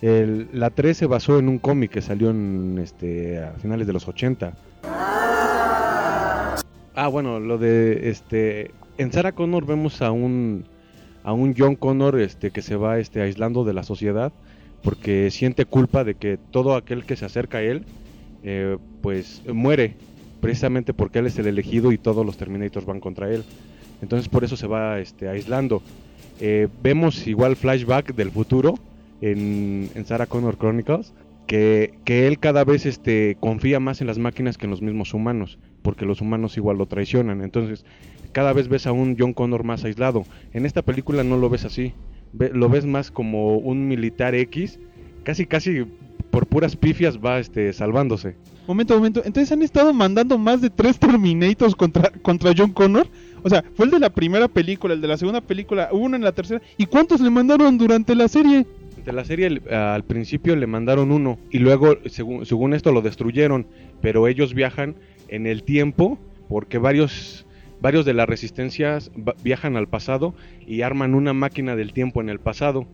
El- 0.00 0.48
la 0.52 0.70
3 0.70 0.96
se 0.96 1.06
basó 1.06 1.38
en 1.38 1.48
un 1.48 1.58
cómic 1.58 1.90
que 1.90 2.00
salió 2.02 2.30
en 2.30 2.78
este 2.82 3.38
a 3.42 3.52
finales 3.60 3.86
de 3.86 3.92
los 3.92 4.06
80. 4.08 4.54
Ah, 6.94 7.08
bueno, 7.10 7.38
lo 7.38 7.58
de 7.58 8.08
este 8.10 8.72
en 8.96 9.12
Sarah 9.12 9.32
Connor 9.32 9.64
vemos 9.66 10.02
a 10.02 10.10
un 10.10 10.64
a 11.22 11.32
un 11.32 11.54
John 11.56 11.76
Connor 11.76 12.18
este 12.18 12.50
que 12.50 12.62
se 12.62 12.76
va 12.76 12.98
este 12.98 13.20
aislando 13.20 13.64
de 13.64 13.72
la 13.72 13.82
sociedad 13.82 14.32
porque 14.82 15.30
siente 15.30 15.64
culpa 15.64 16.04
de 16.04 16.14
que 16.14 16.38
todo 16.50 16.74
aquel 16.76 17.04
que 17.04 17.16
se 17.16 17.24
acerca 17.24 17.58
a 17.58 17.62
él 17.62 17.84
eh, 18.42 18.78
pues 19.02 19.42
muere 19.52 19.94
precisamente 20.40 20.94
porque 20.94 21.18
él 21.18 21.26
es 21.26 21.38
el 21.38 21.46
elegido 21.46 21.92
y 21.92 21.98
todos 21.98 22.24
los 22.24 22.36
Terminators 22.36 22.86
van 22.86 23.00
contra 23.00 23.30
él. 23.30 23.44
Entonces 24.02 24.28
por 24.28 24.44
eso 24.44 24.56
se 24.56 24.66
va 24.66 25.00
este, 25.00 25.28
aislando. 25.28 25.82
Eh, 26.40 26.68
vemos 26.82 27.26
igual 27.26 27.56
flashback 27.56 28.14
del 28.14 28.30
futuro 28.30 28.74
en, 29.20 29.90
en 29.94 30.06
Sarah 30.06 30.26
Connor 30.26 30.56
Chronicles, 30.56 31.12
que, 31.46 31.94
que 32.04 32.28
él 32.28 32.38
cada 32.38 32.62
vez 32.64 32.86
este, 32.86 33.36
confía 33.40 33.80
más 33.80 34.00
en 34.00 34.06
las 34.06 34.18
máquinas 34.18 34.56
que 34.56 34.66
en 34.66 34.70
los 34.70 34.82
mismos 34.82 35.14
humanos, 35.14 35.58
porque 35.82 36.06
los 36.06 36.20
humanos 36.20 36.56
igual 36.56 36.78
lo 36.78 36.86
traicionan. 36.86 37.42
Entonces 37.42 37.84
cada 38.32 38.52
vez 38.52 38.68
ves 38.68 38.86
a 38.86 38.92
un 38.92 39.16
John 39.18 39.32
Connor 39.32 39.64
más 39.64 39.84
aislado. 39.84 40.24
En 40.52 40.66
esta 40.66 40.82
película 40.82 41.24
no 41.24 41.36
lo 41.36 41.50
ves 41.50 41.64
así, 41.64 41.92
Ve- 42.32 42.50
lo 42.52 42.68
ves 42.68 42.84
más 42.86 43.10
como 43.10 43.56
un 43.58 43.88
militar 43.88 44.34
X, 44.34 44.78
casi 45.24 45.46
casi 45.46 45.84
por 46.30 46.46
puras 46.46 46.76
pifias 46.76 47.18
va 47.18 47.38
este, 47.38 47.72
salvándose. 47.72 48.36
Momento, 48.66 48.94
momento. 48.96 49.22
Entonces 49.24 49.50
han 49.50 49.62
estado 49.62 49.94
mandando 49.94 50.36
más 50.36 50.60
de 50.60 50.68
tres 50.68 50.98
Terminators 50.98 51.74
contra, 51.74 52.10
contra 52.22 52.52
John 52.56 52.72
Connor. 52.72 53.06
O 53.42 53.48
sea, 53.48 53.64
fue 53.74 53.86
el 53.86 53.92
de 53.92 53.98
la 53.98 54.10
primera 54.10 54.46
película, 54.46 54.92
el 54.92 55.00
de 55.00 55.08
la 55.08 55.16
segunda 55.16 55.40
película, 55.40 55.88
hubo 55.90 56.04
uno 56.04 56.16
en 56.16 56.22
la 56.22 56.32
tercera. 56.32 56.60
¿Y 56.76 56.84
cuántos 56.86 57.20
le 57.20 57.30
mandaron 57.30 57.78
durante 57.78 58.14
la 58.14 58.28
serie? 58.28 58.66
De 59.04 59.12
la 59.12 59.24
serie 59.24 59.62
al 59.70 60.04
principio 60.04 60.54
le 60.54 60.66
mandaron 60.66 61.12
uno 61.12 61.38
y 61.50 61.60
luego 61.60 61.96
según, 62.06 62.44
según 62.44 62.74
esto 62.74 62.92
lo 62.92 63.00
destruyeron, 63.00 63.66
pero 64.02 64.28
ellos 64.28 64.52
viajan 64.52 64.96
en 65.28 65.46
el 65.46 65.62
tiempo 65.62 66.18
porque 66.48 66.76
varios 66.76 67.46
varios 67.80 68.04
de 68.04 68.14
las 68.14 68.28
resistencias 68.28 69.10
viajan 69.42 69.76
al 69.76 69.88
pasado 69.88 70.34
y 70.66 70.82
arman 70.82 71.14
una 71.14 71.32
máquina 71.32 71.76
del 71.76 71.92
tiempo 71.92 72.20
en 72.20 72.28
el 72.28 72.38
pasado. 72.38 72.86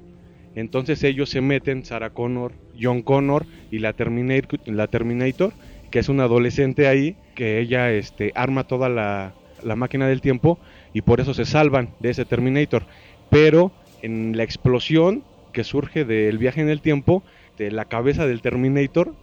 Entonces 0.54 1.02
ellos 1.02 1.30
se 1.30 1.40
meten, 1.40 1.84
Sarah 1.84 2.10
Connor, 2.10 2.52
John 2.80 3.02
Connor 3.02 3.46
y 3.70 3.80
la 3.80 3.92
Terminator, 3.92 4.60
la 4.66 4.86
Terminator 4.86 5.52
que 5.94 6.00
es 6.00 6.08
una 6.08 6.24
adolescente 6.24 6.88
ahí, 6.88 7.14
que 7.36 7.60
ella 7.60 7.92
este, 7.92 8.32
arma 8.34 8.64
toda 8.64 8.88
la, 8.88 9.32
la 9.62 9.76
máquina 9.76 10.08
del 10.08 10.20
tiempo 10.20 10.58
y 10.92 11.02
por 11.02 11.20
eso 11.20 11.34
se 11.34 11.44
salvan 11.44 11.90
de 12.00 12.10
ese 12.10 12.24
Terminator. 12.24 12.82
Pero 13.30 13.70
en 14.02 14.36
la 14.36 14.42
explosión 14.42 15.22
que 15.52 15.62
surge 15.62 16.04
del 16.04 16.36
viaje 16.38 16.60
en 16.60 16.68
el 16.68 16.80
tiempo, 16.80 17.22
de 17.58 17.70
la 17.70 17.84
cabeza 17.84 18.26
del 18.26 18.42
Terminator 18.42 19.14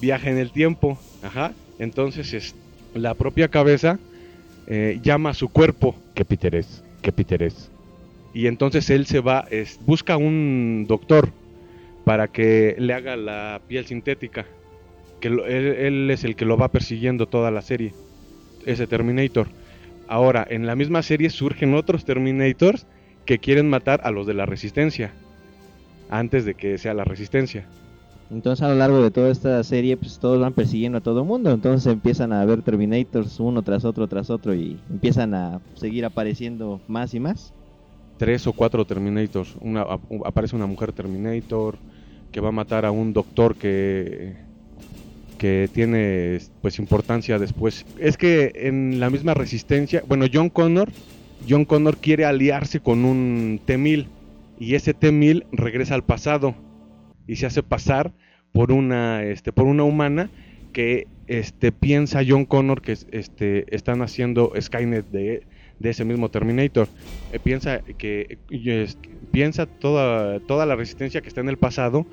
viaja 0.00 0.30
en 0.30 0.38
el 0.38 0.50
tiempo. 0.50 0.98
Ajá. 1.22 1.52
Entonces 1.78 2.32
es, 2.32 2.54
la 2.94 3.12
propia 3.12 3.48
cabeza 3.48 3.98
eh, 4.66 4.98
llama 5.02 5.30
a 5.30 5.34
su 5.34 5.48
cuerpo. 5.48 5.94
¿Qué 6.14 6.24
Peter 6.24 6.54
es? 6.54 6.82
¿Qué 7.02 7.12
Peter 7.12 7.42
es? 7.42 7.70
Y 8.32 8.46
entonces 8.46 8.90
él 8.90 9.06
se 9.06 9.20
va, 9.20 9.44
es, 9.50 9.78
busca 9.86 10.16
un 10.16 10.86
doctor 10.88 11.30
para 12.04 12.28
que 12.28 12.74
le 12.78 12.92
haga 12.92 13.16
la 13.16 13.60
piel 13.68 13.86
sintética. 13.86 14.46
Que 15.20 15.30
lo- 15.30 15.46
él, 15.46 15.66
él 15.66 16.10
es 16.10 16.24
el 16.24 16.36
que 16.36 16.44
lo 16.44 16.56
va 16.56 16.68
persiguiendo 16.68 17.26
toda 17.26 17.50
la 17.50 17.62
serie. 17.62 17.92
Ese 18.66 18.86
Terminator. 18.86 19.48
Ahora, 20.08 20.46
en 20.48 20.66
la 20.66 20.74
misma 20.76 21.02
serie 21.02 21.30
surgen 21.30 21.74
otros 21.74 22.04
Terminators 22.04 22.86
que 23.24 23.38
quieren 23.38 23.70
matar 23.70 24.00
a 24.04 24.10
los 24.10 24.26
de 24.26 24.34
la 24.34 24.44
resistencia. 24.46 25.12
Antes 26.10 26.44
de 26.44 26.54
que 26.54 26.76
sea 26.76 26.92
la 26.94 27.04
resistencia. 27.04 27.66
Entonces 28.30 28.62
a 28.64 28.68
lo 28.68 28.74
largo 28.74 29.02
de 29.02 29.10
toda 29.10 29.30
esta 29.30 29.62
serie 29.64 29.96
pues 29.96 30.18
todos 30.18 30.40
van 30.40 30.54
persiguiendo 30.54 30.98
a 30.98 31.00
todo 31.02 31.20
el 31.20 31.26
mundo, 31.26 31.50
entonces 31.52 31.92
empiezan 31.92 32.32
a 32.32 32.44
ver 32.44 32.62
Terminators 32.62 33.38
uno 33.40 33.62
tras 33.62 33.84
otro 33.84 34.08
tras 34.08 34.30
otro 34.30 34.54
y 34.54 34.82
empiezan 34.88 35.34
a 35.34 35.62
seguir 35.74 36.04
apareciendo 36.04 36.82
más 36.86 37.14
y 37.14 37.20
más. 37.20 37.54
tres 38.16 38.46
o 38.46 38.52
cuatro 38.52 38.86
Terminators. 38.86 39.56
Una, 39.60 39.82
ap- 39.82 40.04
aparece 40.24 40.56
una 40.56 40.66
mujer 40.66 40.92
Terminator, 40.92 41.82
que 42.30 42.40
va 42.40 42.48
a 42.48 42.52
matar 42.52 42.84
a 42.84 42.90
un 42.92 43.12
doctor 43.12 43.56
que 43.56 44.44
que 45.38 45.68
tiene 45.72 46.38
pues 46.60 46.78
importancia 46.78 47.38
después. 47.38 47.86
Es 47.96 48.16
que 48.16 48.52
en 48.54 49.00
la 49.00 49.10
misma 49.10 49.34
resistencia, 49.34 50.02
bueno, 50.06 50.26
John 50.32 50.50
Connor, 50.50 50.94
John 51.46 51.64
Connor 51.66 51.98
quiere 52.00 52.24
aliarse 52.24 52.80
con 52.80 53.04
un 53.04 53.60
T-1000 53.64 54.12
y 54.56 54.74
ese 54.76 54.94
T-1000 54.94 55.46
regresa 55.52 55.94
al 55.94 56.04
pasado 56.04 56.56
y 57.26 57.36
se 57.36 57.46
hace 57.46 57.62
pasar 57.62 58.12
por 58.52 58.72
una 58.72 59.24
este 59.24 59.52
por 59.52 59.66
una 59.66 59.84
humana 59.84 60.30
que 60.72 61.06
este 61.26 61.72
piensa 61.72 62.22
John 62.26 62.44
Connor 62.44 62.82
que 62.82 62.92
este 62.92 63.74
están 63.74 64.02
haciendo 64.02 64.52
Skynet 64.60 65.06
de, 65.10 65.42
de 65.78 65.90
ese 65.90 66.04
mismo 66.04 66.30
Terminator. 66.30 66.88
Eh, 67.32 67.38
piensa 67.42 67.80
que 67.98 68.38
piensa 69.30 69.66
toda 69.66 70.40
toda 70.40 70.66
la 70.66 70.76
resistencia 70.76 71.20
que 71.20 71.28
está 71.28 71.40
en 71.40 71.48
el 71.48 71.58
pasado 71.58 72.06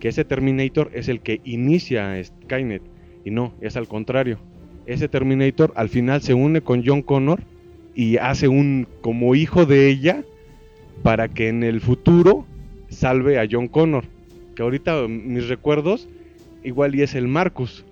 que 0.00 0.08
ese 0.08 0.24
Terminator 0.24 0.90
es 0.94 1.08
el 1.08 1.20
que 1.20 1.40
inicia 1.44 2.22
Skynet 2.22 2.82
y 3.24 3.30
no, 3.30 3.54
es 3.60 3.76
al 3.76 3.88
contrario. 3.88 4.38
Ese 4.86 5.08
Terminator 5.08 5.72
al 5.76 5.88
final 5.88 6.22
se 6.22 6.34
une 6.34 6.60
con 6.60 6.82
John 6.84 7.02
Connor 7.02 7.40
y 7.94 8.16
hace 8.16 8.48
un 8.48 8.88
como 9.00 9.34
hijo 9.34 9.64
de 9.64 9.88
ella 9.88 10.24
para 11.02 11.28
que 11.28 11.48
en 11.48 11.62
el 11.62 11.80
futuro 11.80 12.46
salve 12.88 13.38
a 13.38 13.46
John 13.50 13.68
Connor. 13.68 14.04
Que 14.54 14.62
ahorita 14.62 15.06
mis 15.08 15.48
recuerdos 15.48 16.08
igual 16.62 16.94
y 16.94 17.02
es 17.02 17.14
el 17.14 17.28
Marcus. 17.28 17.84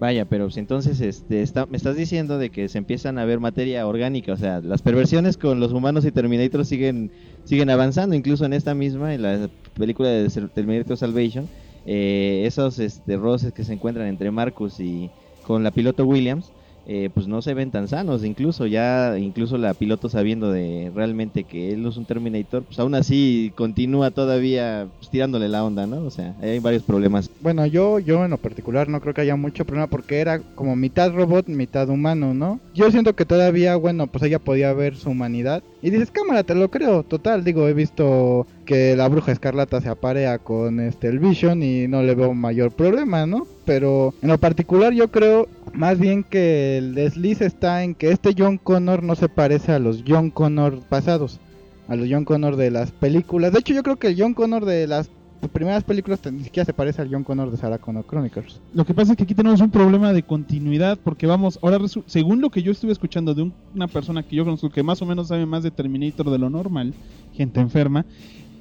Vaya, 0.00 0.24
pero 0.24 0.50
si 0.50 0.60
entonces 0.60 0.98
este, 1.02 1.44
me 1.68 1.76
estás 1.76 1.94
diciendo 1.94 2.38
de 2.38 2.48
que 2.48 2.70
se 2.70 2.78
empiezan 2.78 3.18
a 3.18 3.26
ver 3.26 3.38
materia 3.38 3.86
orgánica, 3.86 4.32
o 4.32 4.36
sea, 4.36 4.60
las 4.60 4.80
perversiones 4.80 5.36
con 5.36 5.60
los 5.60 5.72
humanos 5.72 6.06
y 6.06 6.10
Terminator 6.10 6.64
siguen 6.64 7.10
siguen 7.44 7.68
avanzando, 7.68 8.14
incluso 8.14 8.44
en 8.44 8.54
esta 8.54 8.74
misma, 8.74 9.14
en 9.14 9.22
la 9.22 9.50
película 9.76 10.08
de 10.08 10.30
Terminator 10.54 10.96
Salvation, 10.96 11.48
eh, 11.84 12.44
esos 12.46 12.78
este, 12.78 13.16
roces 13.16 13.52
que 13.52 13.64
se 13.64 13.72
encuentran 13.72 14.06
entre 14.06 14.30
Marcus 14.30 14.80
y 14.80 15.10
con 15.42 15.64
la 15.64 15.70
piloto 15.70 16.04
Williams, 16.04 16.52
eh, 16.86 17.10
pues 17.12 17.26
no 17.26 17.42
se 17.42 17.54
ven 17.54 17.70
tan 17.70 17.88
sanos. 17.88 18.24
Incluso 18.24 18.66
ya, 18.66 19.18
incluso 19.18 19.58
la 19.58 19.74
piloto 19.74 20.08
sabiendo 20.08 20.50
de 20.50 20.90
realmente 20.94 21.44
que 21.44 21.72
él 21.72 21.82
no 21.82 21.90
es 21.90 21.96
un 21.96 22.06
Terminator, 22.06 22.62
pues 22.64 22.78
aún 22.78 22.94
así 22.94 23.52
continúa 23.54 24.10
todavía 24.10 24.88
pues, 24.98 25.10
tirándole 25.10 25.48
la 25.48 25.64
onda, 25.64 25.86
¿no? 25.86 26.02
O 26.02 26.10
sea, 26.10 26.34
hay 26.40 26.58
varios 26.58 26.82
problemas. 26.82 27.30
Bueno, 27.40 27.66
yo, 27.66 27.98
yo 27.98 28.24
en 28.24 28.30
lo 28.30 28.38
particular 28.38 28.88
no 28.88 29.00
creo 29.00 29.14
que 29.14 29.20
haya 29.22 29.36
mucho 29.36 29.64
problema 29.64 29.88
porque 29.88 30.18
era 30.18 30.40
como 30.54 30.76
mitad 30.76 31.12
robot, 31.12 31.48
mitad 31.48 31.88
humano, 31.88 32.34
¿no? 32.34 32.60
Yo 32.74 32.90
siento 32.90 33.14
que 33.14 33.24
todavía, 33.24 33.76
bueno, 33.76 34.06
pues 34.06 34.24
ella 34.24 34.38
podía 34.38 34.72
ver 34.72 34.96
su 34.96 35.10
humanidad. 35.10 35.62
Y 35.82 35.90
dices, 35.90 36.10
cámara, 36.10 36.42
te 36.42 36.54
lo 36.54 36.70
creo, 36.70 37.02
total, 37.02 37.44
digo, 37.44 37.66
he 37.66 37.72
visto 37.72 38.46
que 38.66 38.94
la 38.94 39.08
bruja 39.08 39.32
escarlata 39.32 39.80
se 39.80 39.88
aparea 39.88 40.38
con 40.38 40.78
este 40.78 41.08
el 41.08 41.18
Vision 41.18 41.62
y 41.62 41.88
no 41.88 42.02
le 42.02 42.14
veo 42.14 42.34
mayor 42.34 42.70
problema, 42.70 43.26
¿no? 43.26 43.46
Pero 43.70 44.14
en 44.20 44.30
lo 44.30 44.38
particular 44.38 44.92
yo 44.92 45.12
creo 45.12 45.46
más 45.72 45.96
bien 45.96 46.24
que 46.24 46.76
el 46.76 46.92
desliz 46.96 47.40
está 47.40 47.84
en 47.84 47.94
que 47.94 48.10
este 48.10 48.34
John 48.36 48.58
Connor 48.58 49.04
no 49.04 49.14
se 49.14 49.28
parece 49.28 49.70
a 49.70 49.78
los 49.78 50.02
John 50.04 50.30
Connor 50.30 50.80
pasados, 50.88 51.38
a 51.86 51.94
los 51.94 52.08
John 52.10 52.24
Connor 52.24 52.56
de 52.56 52.72
las 52.72 52.90
películas. 52.90 53.52
De 53.52 53.60
hecho, 53.60 53.72
yo 53.72 53.84
creo 53.84 53.94
que 53.94 54.08
el 54.08 54.20
John 54.20 54.34
Connor 54.34 54.64
de 54.64 54.88
las 54.88 55.08
primeras 55.52 55.84
películas 55.84 56.18
ni 56.32 56.42
siquiera 56.42 56.64
se 56.64 56.72
parece 56.72 57.00
al 57.00 57.12
John 57.12 57.22
Connor 57.22 57.52
de 57.52 57.58
Sarah 57.58 57.78
Connor 57.78 58.04
Chronicles. 58.04 58.60
Lo 58.74 58.84
que 58.84 58.92
pasa 58.92 59.12
es 59.12 59.16
que 59.16 59.22
aquí 59.22 59.36
tenemos 59.36 59.60
un 59.60 59.70
problema 59.70 60.12
de 60.12 60.24
continuidad 60.24 60.98
porque 61.04 61.28
vamos, 61.28 61.60
ahora 61.62 61.78
según 62.06 62.40
lo 62.40 62.50
que 62.50 62.64
yo 62.64 62.72
estuve 62.72 62.90
escuchando 62.90 63.34
de 63.34 63.52
una 63.72 63.86
persona 63.86 64.24
que 64.24 64.34
yo 64.34 64.44
conozco 64.44 64.70
que 64.70 64.82
más 64.82 65.00
o 65.00 65.06
menos 65.06 65.28
sabe 65.28 65.46
más 65.46 65.62
de 65.62 65.70
Terminator 65.70 66.28
de 66.28 66.38
lo 66.38 66.50
normal, 66.50 66.92
gente 67.34 67.60
enferma, 67.60 68.04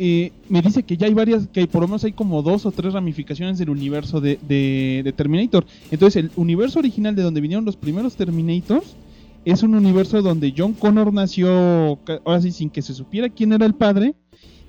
eh, 0.02 0.32
me 0.48 0.62
dice 0.62 0.84
que 0.84 0.96
ya 0.96 1.08
hay 1.08 1.14
varias, 1.14 1.48
que 1.48 1.68
por 1.68 1.82
lo 1.82 1.90
menos 1.90 2.06
hay 2.06 2.14
como 2.14 2.42
dos 2.42 2.66
o 2.66 2.72
tres 2.72 2.94
ramificaciones 2.94 3.58
del 3.58 3.70
universo 3.70 4.22
de, 4.22 4.40
de, 4.48 5.14
Terminator. 5.14 5.66
Entonces, 5.92 6.24
el 6.24 6.32
universo 6.38 6.80
original 6.80 7.18
de 7.18 7.22
donde 7.22 7.42
vinieron 7.42 7.66
los 7.66 7.76
primeros 7.76 8.16
Terminators 8.16 8.96
es 9.44 9.62
un 9.62 9.76
universo 9.76 10.22
donde 10.22 10.54
John 10.58 10.72
Connor 10.72 11.12
nació, 11.12 12.00
ahora 12.24 12.42
sí, 12.42 12.54
sin 12.54 12.70
que 12.70 12.82
se 12.82 12.94
supiera 12.94 13.28
quién 13.28 13.52
era 13.52 13.66
el 13.66 13.74
padre 13.74 14.16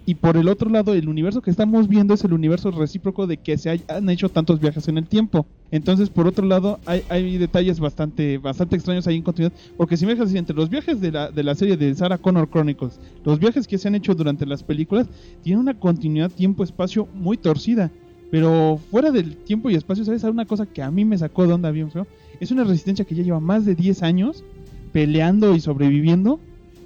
y 0.07 0.15
por 0.15 0.37
el 0.37 0.49
otro 0.49 0.71
lado, 0.71 0.95
el 0.95 1.09
universo 1.09 1.43
que 1.43 1.51
estamos 1.51 1.87
viendo 1.87 2.15
es 2.15 2.25
el 2.25 2.33
universo 2.33 2.71
recíproco 2.71 3.27
de 3.27 3.37
que 3.37 3.59
se 3.59 3.83
han 3.87 4.09
hecho 4.09 4.29
tantos 4.29 4.59
viajes 4.59 4.89
en 4.89 4.99
el 4.99 5.07
tiempo. 5.07 5.47
Entonces, 5.71 6.09
por 6.09 6.27
otro 6.27 6.47
lado, 6.47 6.81
hay, 6.87 7.39
detalles 7.39 7.79
bastante 7.79 8.39
bastante 8.39 8.77
extraños 8.77 9.07
ahí 9.07 9.17
en 9.17 9.23
continuidad. 9.23 9.57
Porque 9.77 9.97
si 9.97 10.07
me 10.07 10.15
dejas 10.15 10.35
entre 10.35 10.57
los 10.57 10.71
viajes 10.71 11.01
de 11.01 11.13
la, 11.13 11.31
de 11.31 11.43
la 11.43 11.55
serie 11.55 11.77
de 11.77 11.95
Sarah 11.95 12.19
Connor 12.19 12.49
Chronicles, 12.51 12.99
los 13.25 13.39
viajes 13.39 13.69
que 13.69 13.79
se 13.79 13.89
han 13.89 13.95
hecho 13.95 14.15
durante 14.15 14.47
las 14.47 14.63
películas, 14.63 15.07
tienen 15.43 15.61
una 15.61 15.79
continuidad 15.79 16.31
tiempo-espacio 16.31 17.07
muy 17.15 17.37
torcida. 17.37 17.91
Pero 18.31 18.81
fuera 18.91 19.11
del 19.11 19.37
tiempo 19.37 19.71
y 19.71 19.75
espacio, 19.75 20.05
¿sabes? 20.05 20.25
Una 20.25 20.47
cosa 20.47 20.65
que 20.65 20.83
a 20.83 20.91
mí 20.91 21.05
me 21.05 21.19
sacó 21.19 21.47
de 21.47 21.53
onda 21.53 21.71
bien 21.71 21.91
feo. 21.91 22.07
Es 22.41 22.51
una 22.51 22.65
resistencia 22.65 23.05
que 23.05 23.15
ya 23.15 23.23
lleva 23.23 23.41
más 23.41 23.67
de 23.67 23.75
10 23.75 24.03
años 24.03 24.45
peleando 24.93 25.55
y 25.55 25.61
sobreviviendo 25.61 26.41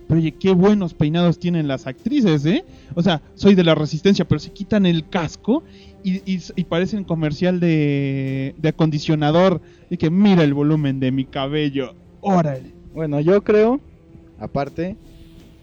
pero 0.06 0.20
oye, 0.20 0.32
qué 0.32 0.52
buenos 0.52 0.94
peinados 0.94 1.38
tienen 1.38 1.68
las 1.68 1.86
actrices, 1.86 2.44
¿eh? 2.46 2.64
O 2.94 3.02
sea, 3.02 3.22
soy 3.34 3.54
de 3.54 3.64
la 3.64 3.74
resistencia, 3.74 4.26
pero 4.26 4.38
se 4.38 4.52
quitan 4.52 4.86
el 4.86 5.08
casco 5.08 5.62
y, 6.02 6.38
parecen 6.64 7.04
comercial 7.04 7.60
de, 7.60 8.54
de 8.58 8.68
acondicionador. 8.68 9.60
Y 9.90 9.96
que 9.96 10.10
mira 10.10 10.42
el 10.42 10.54
volumen 10.54 11.00
de 11.00 11.12
mi 11.12 11.24
cabello. 11.24 11.94
Órale. 12.20 12.72
Bueno, 12.92 13.20
yo 13.20 13.42
creo, 13.42 13.80
aparte, 14.38 14.96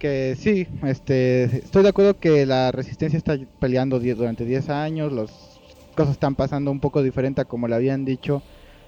que 0.01 0.35
sí, 0.35 0.67
este, 0.83 1.43
estoy 1.43 1.83
de 1.83 1.89
acuerdo 1.89 2.19
que 2.19 2.45
la 2.47 2.71
resistencia 2.71 3.17
está 3.17 3.37
peleando 3.59 3.99
durante 3.99 4.45
10 4.45 4.69
años, 4.69 5.13
las 5.13 5.59
cosas 5.95 6.13
están 6.13 6.33
pasando 6.33 6.71
un 6.71 6.79
poco 6.79 7.03
diferente 7.03 7.41
a 7.41 7.45
como 7.45 7.67
le 7.67 7.75
habían 7.75 8.03
dicho 8.03 8.41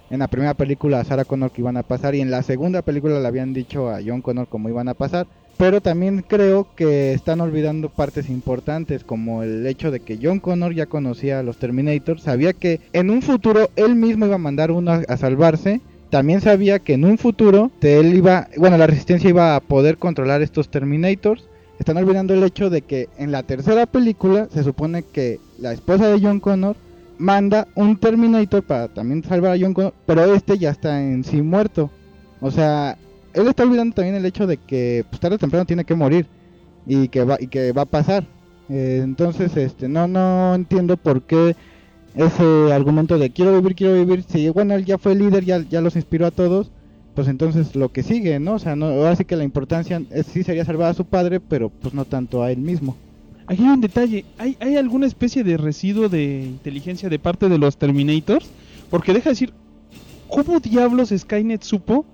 en 0.09 0.19
la 0.19 0.27
primera 0.27 0.55
película 0.55 0.99
a 0.99 1.03
Sarah 1.03 1.25
Connor 1.25 1.51
que 1.51 1.61
iban 1.61 1.77
a 1.77 1.83
pasar 1.83 2.15
y 2.15 2.21
en 2.21 2.31
la 2.31 2.43
segunda 2.43 2.81
película 2.81 3.19
le 3.19 3.27
habían 3.27 3.53
dicho 3.53 3.89
a 3.89 3.99
John 4.05 4.21
Connor 4.21 4.47
cómo 4.47 4.69
iban 4.69 4.89
a 4.89 4.93
pasar 4.93 5.27
pero 5.57 5.81
también 5.81 6.23
creo 6.27 6.67
que 6.75 7.13
están 7.13 7.41
olvidando 7.41 7.89
partes 7.89 8.29
importantes 8.29 9.03
como 9.03 9.43
el 9.43 9.65
hecho 9.67 9.91
de 9.91 9.99
que 9.99 10.19
John 10.21 10.39
Connor 10.39 10.73
ya 10.73 10.87
conocía 10.87 11.39
a 11.39 11.43
los 11.43 11.57
Terminators, 11.57 12.23
sabía 12.23 12.53
que 12.53 12.81
en 12.93 13.09
un 13.09 13.21
futuro 13.21 13.69
él 13.75 13.95
mismo 13.95 14.25
iba 14.25 14.35
a 14.35 14.39
mandar 14.39 14.71
uno 14.71 15.01
a, 15.07 15.17
salvarse, 15.17 15.81
también 16.09 16.41
sabía 16.41 16.79
que 16.79 16.93
en 16.93 17.05
un 17.05 17.17
futuro 17.17 17.71
él 17.81 18.13
iba, 18.13 18.47
bueno, 18.57 18.77
la 18.77 18.87
resistencia 18.87 19.29
iba 19.29 19.55
a 19.55 19.59
poder 19.59 19.97
controlar 19.97 20.41
estos 20.41 20.69
Terminators. 20.69 21.47
Están 21.79 21.97
olvidando 21.97 22.33
el 22.33 22.43
hecho 22.43 22.69
de 22.69 22.83
que 22.83 23.09
en 23.17 23.31
la 23.31 23.43
tercera 23.43 23.85
película 23.87 24.47
se 24.53 24.63
supone 24.63 25.03
que 25.03 25.39
la 25.57 25.73
esposa 25.73 26.07
de 26.07 26.21
John 26.21 26.39
Connor 26.39 26.75
manda 27.17 27.67
un 27.75 27.97
Terminator 27.97 28.63
para 28.63 28.87
también 28.89 29.23
salvar 29.23 29.53
a 29.53 29.59
John 29.59 29.73
Connor, 29.73 29.93
pero 30.05 30.33
este 30.33 30.57
ya 30.57 30.69
está 30.69 31.01
en 31.01 31.23
sí 31.23 31.41
muerto. 31.41 31.89
O 32.41 32.51
sea, 32.51 32.97
él 33.33 33.47
está 33.47 33.63
olvidando 33.63 33.95
también 33.95 34.15
el 34.15 34.25
hecho 34.25 34.47
de 34.47 34.57
que 34.57 35.05
pues, 35.09 35.19
tarde 35.19 35.35
o 35.35 35.39
temprano 35.39 35.65
tiene 35.65 35.85
que 35.85 35.95
morir 35.95 36.27
y 36.85 37.07
que 37.07 37.23
va 37.23 37.37
y 37.39 37.47
que 37.47 37.71
va 37.71 37.83
a 37.83 37.85
pasar. 37.85 38.25
Eh, 38.69 39.01
entonces, 39.03 39.55
este, 39.57 39.87
no 39.87 40.07
no 40.07 40.55
entiendo 40.55 40.97
por 40.97 41.23
qué 41.23 41.55
ese 42.15 42.71
argumento 42.71 43.17
de 43.17 43.31
quiero 43.31 43.53
vivir, 43.55 43.75
quiero 43.75 43.93
vivir, 43.95 44.23
si 44.27 44.49
bueno, 44.49 44.75
él 44.75 44.85
ya 44.85 44.97
fue 44.97 45.15
líder, 45.15 45.43
ya, 45.45 45.59
ya 45.67 45.81
los 45.81 45.95
inspiró 45.95 46.27
a 46.27 46.31
todos, 46.31 46.71
pues 47.15 47.27
entonces 47.27 47.75
lo 47.75 47.89
que 47.91 48.03
sigue, 48.03 48.39
¿no? 48.39 48.53
O 48.53 48.59
sea, 48.59 48.75
no, 48.75 48.87
ahora 48.87 49.15
sí 49.15 49.25
que 49.25 49.35
la 49.35 49.43
importancia 49.43 50.01
es, 50.11 50.27
sí 50.27 50.43
sería 50.43 50.65
salvar 50.65 50.91
a 50.91 50.93
su 50.93 51.05
padre, 51.05 51.39
pero 51.39 51.69
pues 51.69 51.93
no 51.93 52.05
tanto 52.05 52.43
a 52.43 52.51
él 52.51 52.59
mismo. 52.59 52.95
Aquí 53.47 53.63
hay 53.63 53.69
un 53.69 53.81
detalle, 53.81 54.25
¿hay, 54.37 54.55
¿hay 54.59 54.77
alguna 54.77 55.05
especie 55.05 55.43
de 55.43 55.57
residuo 55.57 56.07
de 56.07 56.43
inteligencia 56.45 57.09
de 57.09 57.19
parte 57.19 57.49
de 57.49 57.57
los 57.57 57.77
Terminators? 57.77 58.49
Porque 58.89 59.11
deja 59.11 59.25
de 59.25 59.31
decir, 59.31 59.53
¿cómo 60.29 60.59
diablos 60.59 61.13
Skynet 61.15 61.63
supo 61.63 62.05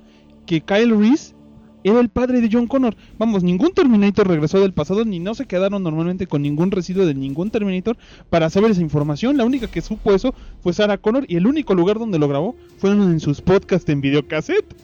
que 0.50 0.62
Kyle 0.62 0.98
Reese 0.98 1.36
era 1.84 2.00
el 2.00 2.10
padre 2.10 2.42
de 2.42 2.50
John 2.52 2.66
Connor. 2.66 2.96
Vamos, 3.20 3.44
ningún 3.44 3.72
Terminator 3.72 4.28
regresó 4.28 4.60
del 4.60 4.74
pasado 4.74 5.06
ni 5.06 5.20
no 5.20 5.36
se 5.36 5.46
quedaron 5.46 5.84
normalmente 5.84 6.26
con 6.26 6.42
ningún 6.42 6.72
residuo 6.72 7.06
de 7.06 7.14
ningún 7.14 7.52
Terminator 7.52 7.98
para 8.32 8.50
saber 8.50 8.72
esa 8.72 8.82
información. 8.82 9.38
La 9.38 9.46
única 9.46 9.68
que 9.68 9.82
supo 9.82 10.12
eso 10.12 10.34
fue 10.62 10.74
Sarah 10.74 10.98
Connor 10.98 11.26
y 11.28 11.36
el 11.36 11.46
único 11.46 11.76
lugar 11.76 12.00
donde 12.00 12.18
lo 12.18 12.28
grabó 12.28 12.56
fue 12.80 12.90
en 12.90 13.20
sus 13.20 13.42
podcasts 13.42 13.88
en 13.90 14.02
videocassette. 14.02 14.76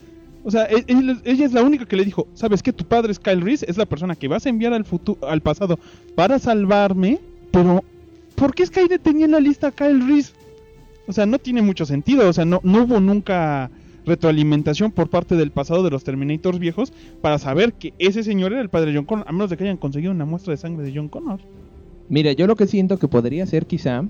O 0.44 0.52
sea, 0.52 0.66
e-, 0.66 0.86
ella 1.24 1.46
es 1.48 1.52
la 1.52 1.64
única 1.64 1.88
que 1.88 1.96
le 1.96 2.06
dijo, 2.06 2.28
¿sabes 2.36 2.62
que 2.62 2.72
Tu 2.72 2.86
padre 2.86 3.12
es 3.12 3.18
Kyle 3.18 3.42
Reese, 3.42 3.66
es 3.68 3.78
la 3.78 3.88
persona 3.88 4.16
que 4.16 4.28
vas 4.28 4.46
a 4.46 4.50
enviar 4.50 4.74
al 4.74 4.86
futuro, 4.86 5.28
al 5.28 5.42
pasado 5.42 5.80
para 6.14 6.38
salvarme, 6.38 7.20
pero 7.50 7.84
¿por 8.36 8.54
qué 8.54 8.68
Skynet 8.68 9.02
tenía 9.02 9.26
en 9.26 9.32
la 9.32 9.40
lista 9.40 9.70
a 9.70 9.72
Kyle 9.72 10.08
Reese? 10.08 10.34
O 11.08 11.14
sea, 11.14 11.26
no 11.26 11.40
tiene 11.40 11.64
mucho 11.64 11.88
sentido, 11.88 12.30
o 12.30 12.34
sea, 12.34 12.46
no, 12.46 12.60
no 12.64 12.84
hubo 12.84 13.00
nunca 13.00 13.72
retroalimentación 14.06 14.92
por 14.92 15.10
parte 15.10 15.36
del 15.36 15.52
pasado 15.52 15.84
de 15.84 15.90
los 15.90 16.04
Terminators 16.04 16.60
viejos 16.60 16.94
para 17.22 17.40
saber 17.40 17.74
que 17.74 17.94
ese 18.00 18.24
señor 18.24 18.54
era 18.54 18.62
el 18.62 18.70
padre 18.70 18.92
de 18.92 18.98
John 18.98 19.06
Connor, 19.06 19.26
a 19.28 19.32
menos 19.32 19.50
de 19.50 19.58
que 19.58 19.64
hayan 19.64 19.78
conseguido 19.78 20.12
una 20.12 20.26
muestra 20.26 20.52
de 20.52 20.58
sangre 20.58 20.86
de 20.86 20.94
John 20.96 21.10
Connor. 21.10 21.40
Mira, 22.10 22.32
yo 22.34 22.48
lo 22.48 22.56
que 22.56 22.68
siento 22.68 23.00
que 23.00 23.08
podría 23.08 23.46
ser 23.46 23.66
quizá 23.66 24.06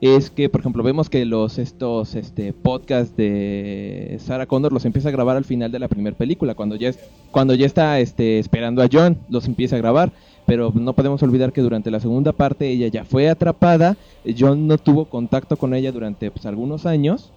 es 0.00 0.30
que, 0.30 0.48
por 0.48 0.60
ejemplo, 0.60 0.82
vemos 0.82 1.08
que 1.08 1.24
los 1.24 1.58
estos 1.58 2.16
este 2.16 2.52
podcasts 2.52 3.16
de 3.16 4.16
Sarah 4.18 4.46
Connor 4.46 4.72
los 4.72 4.84
empieza 4.84 5.10
a 5.10 5.12
grabar 5.12 5.36
al 5.36 5.44
final 5.44 5.70
de 5.70 5.78
la 5.78 5.86
primera 5.86 6.16
película, 6.16 6.56
cuando 6.56 6.74
ya 6.74 6.88
es, 6.88 6.98
cuando 7.30 7.54
ya 7.54 7.66
está 7.66 8.00
este 8.00 8.40
esperando 8.40 8.82
a 8.82 8.88
John, 8.92 9.18
los 9.28 9.46
empieza 9.46 9.76
a 9.76 9.78
grabar 9.78 10.12
pero 10.46 10.72
no 10.74 10.92
podemos 10.92 11.22
olvidar 11.22 11.52
que 11.52 11.60
durante 11.60 11.90
la 11.90 12.00
segunda 12.00 12.32
parte 12.32 12.68
ella 12.68 12.88
ya 12.88 13.04
fue 13.04 13.28
atrapada, 13.28 13.96
John 14.38 14.66
no 14.66 14.78
tuvo 14.78 15.06
contacto 15.06 15.56
con 15.56 15.74
ella 15.74 15.92
durante 15.92 16.30
pues, 16.30 16.46
algunos 16.46 16.86
años, 16.86 17.32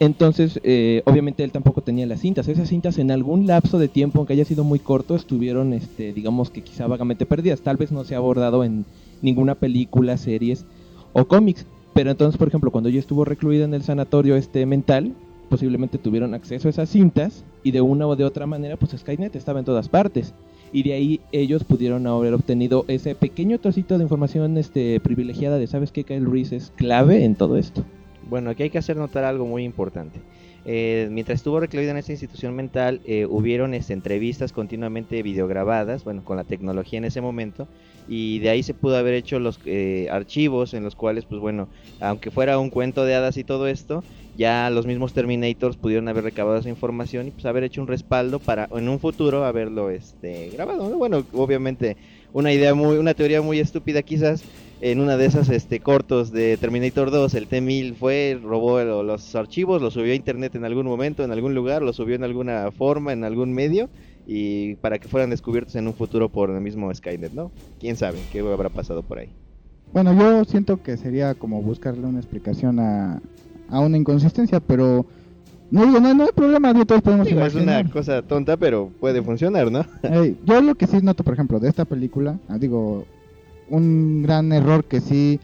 entonces 0.00 0.58
eh, 0.64 1.02
obviamente 1.04 1.44
él 1.44 1.52
tampoco 1.52 1.82
tenía 1.82 2.06
las 2.06 2.20
cintas, 2.20 2.48
esas 2.48 2.70
cintas 2.70 2.96
en 2.96 3.10
algún 3.10 3.46
lapso 3.46 3.78
de 3.78 3.86
tiempo, 3.86 4.18
aunque 4.18 4.32
haya 4.32 4.46
sido 4.46 4.64
muy 4.64 4.78
corto, 4.78 5.14
estuvieron, 5.14 5.74
este, 5.74 6.14
digamos 6.14 6.50
que 6.50 6.62
quizá 6.62 6.86
vagamente 6.86 7.26
perdidas, 7.26 7.60
tal 7.60 7.76
vez 7.76 7.92
no 7.92 8.02
se 8.04 8.14
ha 8.14 8.18
abordado 8.18 8.64
en 8.64 8.86
ninguna 9.20 9.54
película, 9.54 10.16
series 10.16 10.64
o 11.12 11.26
cómics, 11.26 11.66
pero 11.92 12.10
entonces 12.10 12.38
por 12.38 12.48
ejemplo 12.48 12.70
cuando 12.70 12.88
ella 12.88 12.98
estuvo 12.98 13.26
recluida 13.26 13.66
en 13.66 13.74
el 13.74 13.82
sanatorio 13.82 14.36
este 14.36 14.64
mental, 14.64 15.14
posiblemente 15.50 15.98
tuvieron 15.98 16.32
acceso 16.32 16.68
a 16.68 16.70
esas 16.70 16.88
cintas 16.88 17.44
y 17.62 17.72
de 17.72 17.82
una 17.82 18.06
o 18.06 18.16
de 18.16 18.24
otra 18.24 18.46
manera 18.46 18.78
pues 18.78 18.92
Skynet 18.98 19.36
estaba 19.36 19.58
en 19.58 19.66
todas 19.66 19.90
partes. 19.90 20.32
Y 20.72 20.84
de 20.84 20.92
ahí 20.92 21.20
ellos 21.32 21.64
pudieron 21.64 22.06
haber 22.06 22.32
obtenido 22.32 22.84
ese 22.86 23.16
pequeño 23.16 23.58
trocito 23.58 23.98
de 23.98 24.04
información 24.04 24.56
este 24.56 25.00
privilegiada 25.00 25.58
de 25.58 25.66
sabes 25.66 25.90
que 25.90 26.04
Kyle 26.04 26.30
Reese 26.30 26.56
es 26.56 26.72
clave 26.76 27.24
en 27.24 27.34
todo 27.34 27.56
esto. 27.56 27.84
Bueno, 28.22 28.50
aquí 28.50 28.64
hay 28.64 28.70
que 28.70 28.78
hacer 28.78 28.96
notar 28.96 29.24
algo 29.24 29.46
muy 29.46 29.64
importante. 29.64 30.20
Eh, 30.64 31.08
mientras 31.10 31.36
estuvo 31.36 31.58
recluida 31.58 31.90
en 31.90 31.96
esta 31.96 32.12
institución 32.12 32.54
mental, 32.54 33.00
eh, 33.04 33.26
hubieron 33.26 33.72
este, 33.72 33.94
entrevistas 33.94 34.52
continuamente 34.52 35.22
videograbadas, 35.22 36.04
bueno, 36.04 36.22
con 36.22 36.36
la 36.36 36.44
tecnología 36.44 36.98
en 36.98 37.06
ese 37.06 37.20
momento, 37.20 37.66
y 38.06 38.40
de 38.40 38.50
ahí 38.50 38.62
se 38.62 38.74
pudo 38.74 38.96
haber 38.96 39.14
hecho 39.14 39.38
los 39.38 39.58
eh, 39.64 40.08
archivos 40.10 40.74
en 40.74 40.84
los 40.84 40.94
cuales, 40.96 41.24
pues 41.24 41.40
bueno, 41.40 41.68
aunque 41.98 42.30
fuera 42.30 42.58
un 42.58 42.70
cuento 42.70 43.04
de 43.04 43.14
hadas 43.14 43.36
y 43.36 43.44
todo 43.44 43.68
esto, 43.68 44.04
ya 44.34 44.70
los 44.70 44.86
mismos 44.86 45.12
Terminators 45.12 45.76
pudieron 45.76 46.08
haber 46.08 46.24
recabado 46.24 46.58
esa 46.58 46.68
información 46.68 47.28
y 47.28 47.30
pues 47.30 47.46
haber 47.46 47.64
hecho 47.64 47.80
un 47.80 47.88
respaldo 47.88 48.40
para 48.40 48.68
en 48.70 48.88
un 48.88 49.00
futuro 49.00 49.44
haberlo 49.44 49.90
este 49.90 50.50
grabado. 50.50 50.88
¿no? 50.88 50.98
Bueno, 50.98 51.26
obviamente 51.32 51.96
una 52.32 52.52
idea 52.52 52.74
muy, 52.74 52.96
una 52.96 53.14
teoría 53.14 53.42
muy 53.42 53.58
estúpida 53.60 54.02
quizás, 54.02 54.46
en 54.80 55.00
una 55.00 55.16
de 55.16 55.26
esas 55.26 55.48
este, 55.50 55.80
cortos 55.80 56.32
de 56.32 56.56
Terminator 56.56 57.10
2, 57.10 57.34
el 57.34 57.46
T-1000 57.46 57.94
fue, 57.94 58.38
robó 58.42 58.82
los 58.82 59.34
archivos, 59.34 59.82
los 59.82 59.94
subió 59.94 60.12
a 60.12 60.16
internet 60.16 60.54
en 60.54 60.64
algún 60.64 60.86
momento, 60.86 61.22
en 61.22 61.32
algún 61.32 61.54
lugar, 61.54 61.82
los 61.82 61.96
subió 61.96 62.14
en 62.14 62.24
alguna 62.24 62.70
forma, 62.70 63.12
en 63.12 63.24
algún 63.24 63.52
medio, 63.52 63.90
y 64.26 64.76
para 64.76 64.98
que 64.98 65.08
fueran 65.08 65.30
descubiertos 65.30 65.76
en 65.76 65.86
un 65.86 65.94
futuro 65.94 66.30
por 66.30 66.50
el 66.50 66.60
mismo 66.60 66.94
Skynet, 66.94 67.32
¿no? 67.32 67.50
¿Quién 67.78 67.96
sabe 67.96 68.18
qué 68.32 68.40
habrá 68.40 68.70
pasado 68.70 69.02
por 69.02 69.18
ahí? 69.18 69.28
Bueno, 69.92 70.18
yo 70.18 70.44
siento 70.44 70.82
que 70.82 70.96
sería 70.96 71.34
como 71.34 71.60
buscarle 71.62 72.06
una 72.06 72.20
explicación 72.20 72.78
a, 72.80 73.20
a 73.68 73.80
una 73.80 73.96
inconsistencia, 73.96 74.60
pero 74.60 75.04
no 75.70 75.84
digo, 75.84 76.00
no, 76.00 76.14
no 76.14 76.24
hay 76.24 76.32
problema, 76.34 76.72
no 76.72 76.86
todos 76.86 77.02
podemos 77.02 77.26
Digo, 77.26 77.44
es 77.44 77.54
una 77.54 77.88
cosa 77.90 78.22
tonta, 78.22 78.56
pero 78.56 78.90
puede 78.98 79.22
funcionar, 79.22 79.70
¿no? 79.70 79.84
Yo 80.44 80.60
lo 80.62 80.74
que 80.74 80.86
sí 80.86 80.98
noto, 81.02 81.22
por 81.22 81.34
ejemplo, 81.34 81.60
de 81.60 81.68
esta 81.68 81.84
película, 81.84 82.38
ah, 82.48 82.56
digo, 82.58 83.04
un 83.70 84.22
gran 84.22 84.52
error 84.52 84.84
que 84.84 85.00
sí 85.00 85.40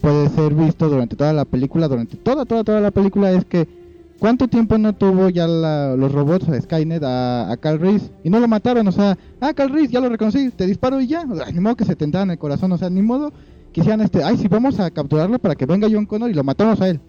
puede 0.00 0.28
ser 0.28 0.54
visto 0.54 0.88
durante 0.88 1.16
toda 1.16 1.32
la 1.32 1.44
película, 1.44 1.88
durante 1.88 2.16
toda, 2.16 2.44
toda, 2.44 2.62
toda 2.64 2.80
la 2.80 2.90
película, 2.90 3.32
es 3.32 3.44
que 3.44 3.66
¿cuánto 4.20 4.46
tiempo 4.48 4.78
no 4.78 4.92
tuvo 4.94 5.28
ya 5.28 5.46
la- 5.46 5.96
los 5.96 6.12
robots 6.12 6.46
Skynet 6.62 7.02
a, 7.02 7.50
a 7.50 7.56
Carl 7.56 7.80
Reese? 7.80 8.10
Y 8.22 8.30
no 8.30 8.38
lo 8.40 8.48
mataron, 8.48 8.86
o 8.86 8.92
sea, 8.92 9.16
ah, 9.40 9.52
Carl 9.54 9.72
Reese, 9.72 9.92
ya 9.92 10.00
lo 10.00 10.08
reconocí, 10.08 10.50
te 10.50 10.66
disparo 10.66 11.00
y 11.00 11.06
ya, 11.06 11.24
ni 11.24 11.60
modo 11.60 11.76
que 11.76 11.84
se 11.84 11.96
tentaran 11.96 12.30
el 12.30 12.38
corazón, 12.38 12.70
o 12.72 12.78
sea, 12.78 12.90
ni 12.90 13.02
modo 13.02 13.32
que 13.72 13.80
hicieran 13.80 14.00
este, 14.00 14.22
ay, 14.22 14.36
sí, 14.36 14.48
vamos 14.48 14.78
a 14.80 14.90
capturarlo 14.90 15.38
para 15.38 15.54
que 15.54 15.66
venga 15.66 15.88
John 15.90 16.06
Connor 16.06 16.30
y 16.30 16.34
lo 16.34 16.44
matamos 16.44 16.80
a 16.80 16.88
él. 16.88 17.00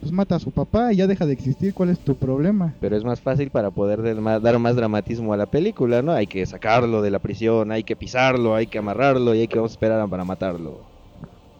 Pues 0.00 0.12
mata 0.12 0.36
a 0.36 0.40
su 0.40 0.50
papá 0.50 0.92
y 0.92 0.96
ya 0.96 1.06
deja 1.06 1.26
de 1.26 1.32
existir, 1.34 1.74
¿cuál 1.74 1.90
es 1.90 2.00
tu 2.00 2.16
problema? 2.16 2.74
Pero 2.80 2.96
es 2.96 3.04
más 3.04 3.20
fácil 3.20 3.50
para 3.50 3.70
poder 3.70 4.02
dar 4.02 4.58
más, 4.58 4.74
dramatismo 4.76 5.32
a 5.32 5.36
la 5.36 5.46
película, 5.46 6.00
¿no? 6.02 6.12
Hay 6.12 6.26
que 6.26 6.44
sacarlo 6.46 7.02
de 7.02 7.10
la 7.10 7.18
prisión, 7.18 7.70
hay 7.70 7.84
que 7.84 7.96
pisarlo, 7.96 8.54
hay 8.54 8.66
que 8.66 8.78
amarrarlo 8.78 9.34
y 9.34 9.40
hay 9.40 9.48
que 9.48 9.56
vamos 9.56 9.72
a 9.72 9.74
esperar 9.74 10.08
para 10.08 10.24
matarlo. 10.24 10.86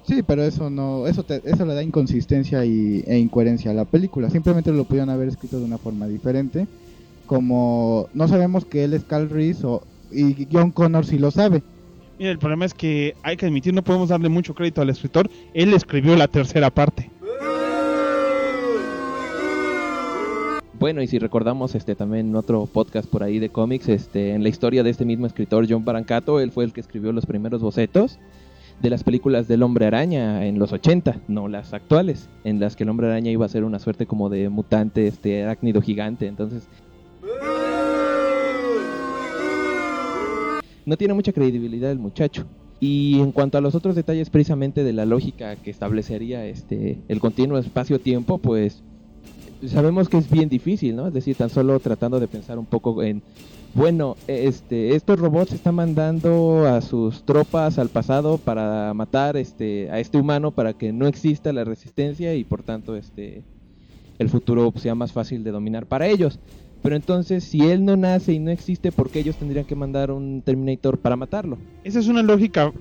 Sí, 0.02 0.22
pero 0.22 0.42
eso 0.42 0.70
no, 0.70 1.06
eso 1.06 1.24
te- 1.24 1.42
eso 1.44 1.64
le 1.66 1.74
da 1.74 1.82
inconsistencia 1.82 2.64
y, 2.64 3.02
e 3.06 3.18
incoherencia 3.18 3.70
a 3.70 3.74
la 3.74 3.84
película. 3.84 4.30
Simplemente 4.30 4.72
lo 4.72 4.86
pudieron 4.86 5.10
haber 5.10 5.28
escrito 5.28 5.58
de 5.58 5.64
una 5.64 5.78
forma 5.78 6.08
diferente, 6.08 6.68
como 7.26 8.08
no 8.12 8.28
sabemos 8.28 8.66
que 8.66 8.84
él 8.84 8.94
es 8.94 9.04
Carl 9.04 9.30
Reese 9.30 9.66
o, 9.66 9.82
y 10.10 10.48
John 10.52 10.72
Connor 10.72 11.06
sí 11.06 11.18
lo 11.18 11.30
sabe. 11.32 11.64
Mira, 12.18 12.32
el 12.32 12.38
problema 12.38 12.66
es 12.66 12.74
que 12.74 13.14
hay 13.22 13.36
que 13.36 13.46
admitir, 13.46 13.74
no 13.74 13.84
podemos 13.84 14.10
darle 14.10 14.28
mucho 14.28 14.54
crédito 14.54 14.82
al 14.82 14.90
escritor. 14.90 15.28
Él 15.54 15.74
escribió 15.74 16.16
la 16.16 16.28
tercera 16.28 16.70
parte. 16.70 17.12
Bueno, 20.80 21.02
y 21.02 21.06
si 21.06 21.18
recordamos 21.18 21.74
este 21.74 21.94
también 21.94 22.34
otro 22.34 22.64
podcast 22.64 23.06
por 23.06 23.22
ahí 23.22 23.38
de 23.38 23.50
cómics, 23.50 23.86
este 23.90 24.30
en 24.30 24.42
la 24.42 24.48
historia 24.48 24.82
de 24.82 24.88
este 24.88 25.04
mismo 25.04 25.26
escritor 25.26 25.66
John 25.68 25.84
Barancato, 25.84 26.40
él 26.40 26.52
fue 26.52 26.64
el 26.64 26.72
que 26.72 26.80
escribió 26.80 27.12
los 27.12 27.26
primeros 27.26 27.60
bocetos 27.60 28.18
de 28.80 28.88
las 28.88 29.04
películas 29.04 29.46
del 29.46 29.62
Hombre 29.62 29.84
Araña 29.84 30.46
en 30.46 30.58
los 30.58 30.72
80, 30.72 31.20
no 31.28 31.48
las 31.48 31.74
actuales, 31.74 32.30
en 32.44 32.60
las 32.60 32.76
que 32.76 32.84
el 32.84 32.88
Hombre 32.88 33.08
Araña 33.08 33.30
iba 33.30 33.44
a 33.44 33.50
ser 33.50 33.64
una 33.64 33.78
suerte 33.78 34.06
como 34.06 34.30
de 34.30 34.48
mutante 34.48 35.06
este 35.06 35.42
arácnido 35.42 35.82
gigante, 35.82 36.26
entonces 36.26 36.66
no 40.86 40.96
tiene 40.96 41.12
mucha 41.12 41.34
credibilidad 41.34 41.90
el 41.90 41.98
muchacho. 41.98 42.46
Y 42.80 43.20
en 43.20 43.32
cuanto 43.32 43.58
a 43.58 43.60
los 43.60 43.74
otros 43.74 43.96
detalles 43.96 44.30
precisamente 44.30 44.82
de 44.82 44.94
la 44.94 45.04
lógica 45.04 45.56
que 45.56 45.70
establecería 45.70 46.46
este 46.46 47.02
el 47.08 47.20
continuo 47.20 47.58
espacio-tiempo, 47.58 48.38
pues 48.38 48.82
sabemos 49.66 50.08
que 50.08 50.18
es 50.18 50.30
bien 50.30 50.48
difícil, 50.48 50.96
¿no? 50.96 51.08
Es 51.08 51.14
decir, 51.14 51.36
tan 51.36 51.50
solo 51.50 51.78
tratando 51.80 52.20
de 52.20 52.28
pensar 52.28 52.58
un 52.58 52.66
poco 52.66 53.02
en, 53.02 53.22
bueno, 53.74 54.16
este, 54.26 54.94
estos 54.94 55.18
robots 55.18 55.52
están 55.52 55.76
mandando 55.76 56.66
a 56.66 56.80
sus 56.80 57.24
tropas 57.24 57.78
al 57.78 57.88
pasado 57.88 58.38
para 58.38 58.92
matar 58.94 59.36
este, 59.36 59.90
a 59.90 60.00
este 60.00 60.18
humano 60.18 60.50
para 60.50 60.72
que 60.72 60.92
no 60.92 61.06
exista 61.06 61.52
la 61.52 61.64
resistencia 61.64 62.34
y 62.34 62.44
por 62.44 62.62
tanto 62.62 62.96
este, 62.96 63.42
el 64.18 64.28
futuro 64.28 64.72
sea 64.76 64.94
más 64.94 65.12
fácil 65.12 65.44
de 65.44 65.50
dominar 65.50 65.86
para 65.86 66.06
ellos. 66.06 66.38
Pero 66.82 66.96
entonces, 66.96 67.44
si 67.44 67.60
él 67.60 67.84
no 67.84 67.96
nace 67.96 68.32
y 68.32 68.38
no 68.38 68.50
existe, 68.50 68.90
¿por 68.90 69.10
qué 69.10 69.20
ellos 69.20 69.36
tendrían 69.36 69.66
que 69.66 69.74
mandar 69.74 70.10
un 70.10 70.40
Terminator 70.42 70.98
para 70.98 71.14
matarlo? 71.14 71.58
Esa 71.84 71.98
es 71.98 72.08
una 72.08 72.22
lógica 72.22 72.72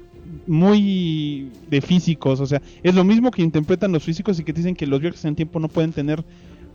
muy 0.47 1.51
de 1.69 1.81
físicos, 1.81 2.39
o 2.39 2.45
sea, 2.45 2.61
es 2.83 2.95
lo 2.95 3.03
mismo 3.03 3.31
que 3.31 3.41
interpretan 3.41 3.91
los 3.91 4.03
físicos 4.03 4.39
y 4.39 4.43
que 4.43 4.53
dicen 4.53 4.75
que 4.75 4.87
los 4.87 5.01
viajes 5.01 5.25
en 5.25 5.35
tiempo 5.35 5.59
no 5.59 5.67
pueden 5.67 5.91
tener 5.91 6.23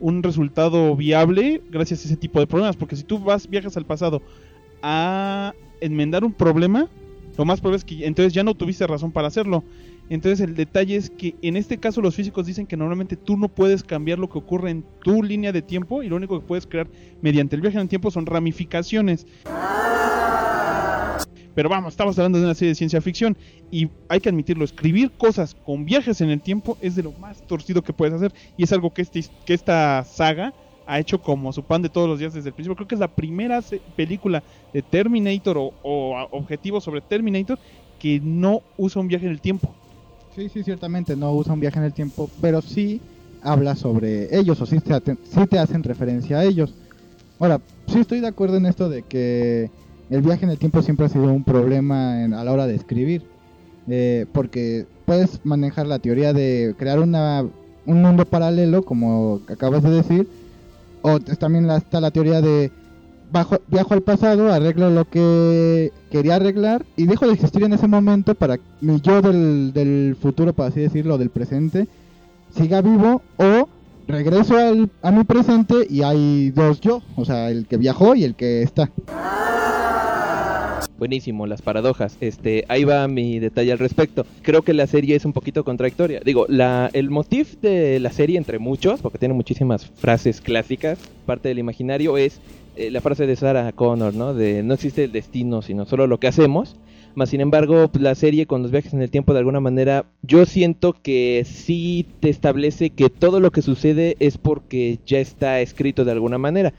un 0.01 0.23
resultado 0.23 0.95
viable 0.97 1.63
gracias 1.71 2.03
a 2.03 2.05
ese 2.07 2.17
tipo 2.17 2.41
de 2.41 2.47
problemas, 2.47 2.77
porque 2.77 2.97
si 2.97 3.03
tú 3.03 3.19
vas 3.19 3.49
viajas 3.49 3.77
al 3.77 3.85
pasado 3.85 4.23
a 4.83 5.55
enmendar 5.81 6.25
un 6.25 6.33
problema, 6.33 6.89
lo 7.37 7.45
más 7.45 7.61
probable 7.61 7.79
es 7.79 7.85
que 7.85 8.07
entonces 8.07 8.33
ya 8.33 8.45
no 8.45 8.55
tuviste 8.55 8.87
razón 8.87 9.13
para 9.13 9.29
hacerlo. 9.29 9.65
Entonces 10.11 10.41
el 10.41 10.55
detalle 10.55 10.97
es 10.97 11.09
que 11.09 11.35
en 11.41 11.57
este 11.57 11.79
caso 11.79 12.03
los 12.03 12.15
físicos 12.15 12.47
dicen 12.47 12.67
que 12.67 12.77
normalmente 12.77 13.17
tú 13.17 13.37
no 13.37 13.49
puedes 13.49 13.83
cambiar 13.83 14.19
lo 14.19 14.29
que 14.29 14.39
ocurre 14.39 14.71
en 14.71 14.85
tu 15.03 15.23
línea 15.23 15.51
de 15.51 15.63
tiempo 15.63 16.03
y 16.03 16.09
lo 16.09 16.17
único 16.17 16.39
que 16.39 16.47
puedes 16.47 16.67
crear 16.67 16.89
mediante 17.23 17.57
el 17.57 17.63
viaje 17.63 17.79
en 17.79 17.83
el 17.83 17.89
tiempo 17.89 18.11
son 18.11 18.27
ramificaciones. 18.27 19.27
Pero 21.55 21.69
vamos, 21.69 21.93
estamos 21.93 22.19
hablando 22.19 22.39
de 22.39 22.45
una 22.45 22.55
serie 22.55 22.71
de 22.71 22.75
ciencia 22.75 23.01
ficción 23.01 23.37
y 23.71 23.89
hay 24.09 24.21
que 24.21 24.29
admitirlo, 24.29 24.65
escribir 24.65 25.13
cosas 25.13 25.55
con 25.65 25.85
viajes 25.85 26.21
en 26.21 26.31
el 26.31 26.41
tiempo 26.41 26.77
es 26.81 26.97
de 26.97 27.05
lo 27.05 27.13
más 27.13 27.47
torcido 27.47 27.83
que 27.83 27.93
puedes 27.93 28.15
hacer 28.15 28.33
y 28.57 28.65
es 28.65 28.73
algo 28.73 28.93
que, 28.93 29.03
este, 29.03 29.25
que 29.45 29.55
esta 29.55 30.05
saga 30.05 30.53
ha 30.87 30.99
hecho 30.99 31.21
como 31.23 31.53
su 31.53 31.63
pan 31.63 31.83
de 31.83 31.89
todos 31.89 32.09
los 32.09 32.19
días 32.19 32.35
desde 32.35 32.49
el 32.49 32.55
principio. 32.55 32.77
Creo 32.77 32.89
que 32.89 32.95
es 32.97 33.01
la 33.01 33.09
primera 33.09 33.63
película 33.97 34.43
de 34.73 34.83
Terminator 34.83 35.57
o, 35.59 35.73
objetivo 36.33 36.81
sobre 36.81 37.01
Terminator 37.01 37.59
que 37.99 38.21
no 38.21 38.63
usa 38.77 39.01
un 39.01 39.09
viaje 39.09 39.27
en 39.27 39.33
el 39.33 39.41
tiempo. 39.41 39.73
Sí, 40.35 40.49
sí, 40.49 40.65
ciertamente 40.65 41.15
no 41.15 41.33
usa 41.33 41.53
un 41.53 41.61
viaje 41.61 41.79
en 41.79 41.85
el 41.85 41.93
tiempo, 41.93 42.29
pero 42.41 42.61
sí 42.61 43.01
habla 43.41 43.77
sobre 43.77 44.37
ellos 44.37 44.61
o 44.61 44.67
sí 44.67 44.79
te 44.81 45.59
hacen 45.59 45.83
referencia 45.85 46.39
a 46.39 46.45
ellos. 46.45 46.75
Ahora, 47.39 47.61
sí 47.87 48.01
estoy 48.01 48.21
de 48.21 48.27
acuerdo 48.27 48.57
en 48.57 48.67
esto 48.67 48.89
de 48.89 49.03
que 49.03 49.71
el 50.11 50.23
viaje 50.23 50.45
en 50.45 50.51
el 50.51 50.59
tiempo 50.59 50.83
siempre 50.83 51.07
ha 51.07 51.09
sido 51.09 51.25
un 51.33 51.45
problema 51.45 52.23
en- 52.23 52.35
a 52.35 52.45
la 52.45 52.53
hora 52.53 52.67
de 52.67 52.75
escribir, 52.75 53.23
eh, 53.89 54.27
porque 54.33 54.87
puedes 55.07 55.41
manejar 55.45 55.87
la 55.87 55.99
teoría 55.99 56.33
de 56.33 56.75
crear 56.79 57.01
una, 57.01 57.43
un 57.87 58.03
mundo 58.03 58.25
paralelo, 58.25 58.83
como 58.83 59.41
acabas 59.49 59.83
de 59.83 59.91
decir, 59.91 60.29
o 61.03 61.21
también 61.21 61.69
está 61.71 62.01
la 62.01 62.11
teoría 62.11 62.41
de 62.41 62.71
bajo, 63.31 63.59
viajo 63.67 63.93
al 63.95 64.03
pasado, 64.03 64.53
arreglo 64.53 64.89
lo 64.91 65.05
que 65.07 65.93
quería 66.11 66.37
arreglar 66.37 66.87
y 66.97 67.07
dejo 67.07 67.27
de 67.27 67.35
existir 67.35 67.63
en 67.65 67.73
ese 67.75 67.89
momento 67.89 68.35
para 68.35 68.59
mi 68.81 69.01
yo 69.01 69.21
del, 69.21 69.73
del 69.75 70.17
futuro, 70.21 70.53
por 70.55 70.67
así 70.67 70.81
decirlo, 70.81 71.19
del 71.19 71.31
presente, 71.31 71.87
siga 72.57 72.81
vivo 72.81 73.21
o 73.37 73.69
regreso 74.07 74.57
al, 74.57 74.91
a 75.03 75.11
mi 75.11 75.25
presente 75.25 75.87
y 75.91 76.03
hay 76.03 76.51
dos 76.51 76.81
yo, 76.81 77.03
o 77.17 77.25
sea, 77.25 77.51
el 77.51 77.67
que 77.67 77.77
viajó 77.77 78.15
y 78.15 78.25
el 78.25 78.35
que 78.35 78.63
está. 78.63 78.91
Buenísimo, 80.99 81.47
las 81.47 81.63
paradojas. 81.63 82.17
Este, 82.21 82.65
ahí 82.69 82.85
va 82.85 83.07
mi 83.09 83.39
detalle 83.39 83.73
al 83.73 83.79
respecto. 83.79 84.27
Creo 84.43 84.63
que 84.63 84.75
la 84.75 84.87
serie 84.87 85.17
es 85.17 85.25
un 85.25 85.33
poquito 85.33 85.65
contradictoria. 85.65 86.21
Digo, 86.25 86.47
la, 86.49 86.91
el 86.93 87.11
motif 87.11 87.57
de 87.61 88.01
la 88.01 88.11
serie, 88.11 88.39
entre 88.39 88.59
muchos, 88.59 89.01
porque 89.01 89.19
tiene 89.19 89.35
muchísimas 89.35 89.87
frases 89.87 90.41
clásicas, 90.41 90.99
parte 91.27 91.49
del 91.49 91.59
imaginario, 91.59 92.17
es 92.17 92.41
eh, 92.77 92.91
la 92.91 93.01
frase 93.01 93.27
de 93.27 93.37
Sarah 93.37 93.73
Connor, 93.73 94.15
¿no? 94.15 94.35
De 94.35 94.63
no 94.63 94.75
existe 94.75 95.05
el 95.05 95.13
destino, 95.13 95.63
sino 95.63 95.87
solo 95.87 96.07
lo 96.07 96.19
que 96.19 96.29
hacemos. 96.29 96.77
Más 97.15 97.29
sin 97.29 97.41
embargo, 97.41 97.89
pues, 97.89 98.03
la 98.03 98.17
serie 98.17 98.47
con 98.47 98.63
los 98.63 98.73
viajes 98.73 98.93
en 98.93 99.01
el 99.01 99.11
tiempo 99.11 99.33
de 99.33 99.39
alguna 99.39 99.61
manera, 99.61 100.07
yo 100.23 100.47
siento 100.47 100.93
que 100.93 101.45
sí 101.47 102.07
te 102.19 102.29
establece 102.29 102.91
que 102.91 103.09
todo 103.09 103.39
lo 103.39 103.53
que 103.53 103.63
sucede 103.63 104.17
es 104.19 104.37
porque 104.37 104.99
ya 105.07 105.19
está 105.19 105.61
escrito 105.61 106.05
de 106.05 106.11
alguna 106.11 106.39
manera. 106.39 106.75